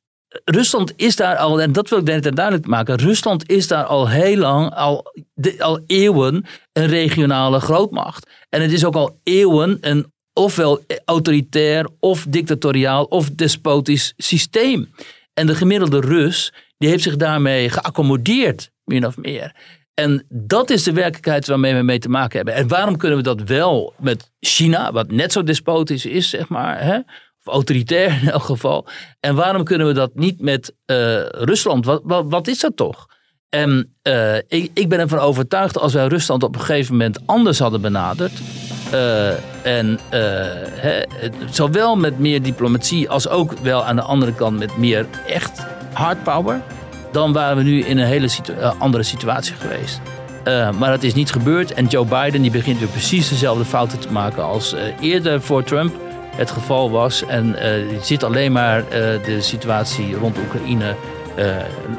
Rusland 0.46 0.94
is 0.96 1.16
daar 1.16 1.36
al, 1.36 1.62
en 1.62 1.72
dat 1.72 1.90
wil 1.90 2.00
ik 2.00 2.06
net 2.06 2.36
duidelijk 2.36 2.68
maken. 2.68 2.98
Rusland 2.98 3.50
is 3.50 3.68
daar 3.68 3.84
al 3.84 4.10
heel 4.10 4.38
lang, 4.38 4.74
al, 4.74 5.14
al 5.60 5.80
eeuwen, 5.88 6.46
een 6.74 6.88
regionale 6.88 7.60
grootmacht. 7.60 8.30
En 8.50 8.62
het 8.62 8.72
is 8.72 8.86
ook 8.86 8.96
al 8.96 9.20
eeuwen 9.24 9.78
een 9.82 10.12
ofwel 10.34 10.80
autoritair, 11.06 11.90
of 12.00 12.26
dictatoriaal, 12.30 13.04
of 13.04 13.30
despotisch 13.30 14.14
systeem. 14.18 14.90
En 15.34 15.48
de 15.48 15.56
gemiddelde 15.56 16.00
Rus, 16.00 16.54
die 16.78 16.90
heeft 16.90 17.04
zich 17.04 17.16
daarmee 17.16 17.70
geaccommodeerd, 17.70 18.72
min 18.84 19.06
of 19.06 19.18
meer. 19.18 19.56
En 19.94 20.26
dat 20.30 20.70
is 20.70 20.84
de 20.84 20.94
werkelijkheid 20.94 21.48
waarmee 21.48 21.76
we 21.76 21.82
mee 21.82 22.00
te 22.00 22.10
maken 22.10 22.36
hebben. 22.36 22.54
En 22.54 22.68
waarom 22.68 22.98
kunnen 22.98 23.18
we 23.18 23.24
dat 23.24 23.42
wel 23.42 23.94
met 24.00 24.32
China, 24.40 24.92
wat 24.92 25.12
net 25.12 25.32
zo 25.32 25.44
despotisch 25.44 26.06
is, 26.06 26.30
zeg 26.30 26.50
maar, 26.50 26.84
hè? 26.84 26.98
of 27.48 27.54
autoritair 27.54 28.22
in 28.22 28.30
elk 28.30 28.44
geval. 28.44 28.88
En 29.20 29.36
waarom 29.36 29.64
kunnen 29.64 29.88
we 29.88 29.94
dat 29.94 30.16
niet 30.16 30.42
met 30.42 30.76
uh, 30.86 31.26
Rusland? 31.26 31.86
Wat, 31.86 32.02
wat, 32.04 32.26
wat, 32.30 32.48
is 32.48 32.60
dat 32.60 32.76
toch? 32.76 33.08
En 33.50 33.94
uh, 34.04 34.36
ik, 34.74 34.90
ben 34.90 35.00
ervan 35.00 35.20
overtuigd 35.20 35.78
als 35.78 35.94
wij 35.94 36.08
Rusland 36.08 36.44
op 36.44 36.56
een 36.56 36.62
gegeven 36.62 36.92
moment 36.92 37.20
anders 37.26 37.60
hadden 37.60 37.82
benaderd. 37.82 38.32
Uh, 38.94 39.30
en 39.66 40.00
hè, 40.10 41.02
zowel 41.52 41.96
met 41.96 42.20
meer 42.20 42.42
diplomatie 42.42 43.10
als 43.10 43.30
ook 43.30 43.54
wel 43.62 43.86
aan 43.86 43.96
de 43.96 44.02
andere 44.02 44.34
kant 44.34 44.60
met 44.60 44.78
meer 44.78 45.06
echt 45.28 45.66
hard 45.94 46.24
power. 46.24 46.62
Dan 47.12 47.34
waren 47.34 47.58
we 47.58 47.64
nu 47.64 47.84
in 47.84 47.98
een 47.98 48.06
hele 48.06 48.30
andere 48.78 49.04
situatie 49.04 49.56
geweest. 49.56 50.02
maar 50.80 50.90
dat 50.90 51.04
is 51.04 51.14
niet 51.14 51.32
gebeurd. 51.32 51.74
En 51.74 51.86
Joe 51.86 52.06
Biden 52.06 52.42
die 52.42 52.52
begint 52.52 52.80
weer 52.80 52.88
precies 52.88 53.30
dezelfde 53.30 53.66
fouten 53.66 54.00
te 54.00 54.12
maken 54.12 54.44
als 54.44 54.76
eerder 55.02 55.42
voor 55.42 55.64
Trump. 55.64 55.96
het 56.36 56.52
geval 56.52 56.92
was. 56.92 57.24
En 57.26 57.56
ziet 58.02 58.24
alleen 58.24 58.52
maar 58.52 58.84
de 59.26 59.38
situatie 59.42 60.16
rond 60.16 60.38
Oekraïne 60.38 60.96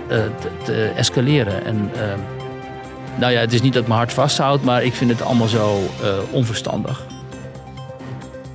te, 0.09 0.31
te, 0.65 0.93
escaleren. 0.97 1.65
En 1.65 1.91
nou 3.19 3.33
ja, 3.33 3.41
het 3.41 3.53
is 3.53 3.61
niet 3.61 3.73
dat 3.73 3.87
mijn 3.87 3.99
hart 3.99 4.13
vasthoudt, 4.13 4.65
maar 4.65 4.85
ik 4.85 4.95
vind 4.95 5.11
het 5.11 5.23
allemaal 5.23 5.49
zo 5.49 5.79
onverstandig. 6.31 7.03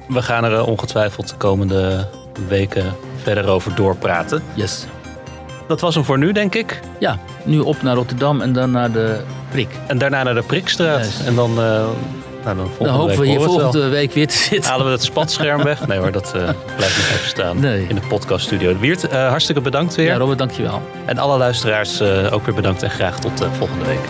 We 0.07 0.21
gaan 0.21 0.43
er 0.43 0.65
ongetwijfeld 0.65 1.29
de 1.29 1.35
komende 1.35 2.07
weken 2.47 2.95
verder 3.21 3.47
over 3.47 3.75
doorpraten. 3.75 4.43
Yes. 4.53 4.85
Dat 5.67 5.81
was 5.81 5.95
hem 5.95 6.03
voor 6.03 6.17
nu, 6.17 6.31
denk 6.31 6.55
ik. 6.55 6.79
Ja, 6.99 7.17
nu 7.43 7.59
op 7.59 7.81
naar 7.81 7.95
Rotterdam 7.95 8.41
en 8.41 8.53
dan 8.53 8.71
naar 8.71 8.91
de 8.91 9.21
Prik. 9.51 9.69
En 9.87 9.97
daarna 9.97 10.23
naar 10.23 10.33
de 10.33 10.41
Prikstraat. 10.41 11.05
Yes. 11.05 11.25
En 11.25 11.35
dan, 11.35 11.59
uh, 11.59 11.85
nou, 12.43 12.57
dan, 12.57 12.69
dan 12.79 12.95
hopen 12.95 13.19
we 13.19 13.27
hier 13.27 13.41
volgende 13.41 13.87
week 13.87 14.11
weer 14.11 14.27
te 14.27 14.37
zitten. 14.49 14.69
Halen 14.69 14.85
we 14.85 14.91
het 14.91 15.03
spatscherm 15.03 15.63
weg? 15.63 15.87
Nee 15.87 15.97
hoor, 15.97 16.11
dat 16.11 16.33
uh, 16.35 16.49
blijft 16.75 16.97
nog 16.97 17.09
even 17.13 17.27
staan 17.27 17.59
nee. 17.59 17.85
in 17.87 17.95
de 17.95 18.01
podcaststudio. 18.07 18.77
Wiert, 18.77 19.05
uh, 19.05 19.27
hartstikke 19.27 19.61
bedankt 19.61 19.95
weer. 19.95 20.05
Ja, 20.05 20.17
Robert, 20.17 20.37
dankjewel. 20.37 20.81
En 21.05 21.17
alle 21.17 21.37
luisteraars 21.37 22.01
ook 22.31 22.45
weer 22.45 22.55
bedankt 22.55 22.83
en 22.83 22.89
graag 22.89 23.19
tot 23.19 23.45
volgende 23.57 23.85
week. 23.85 24.09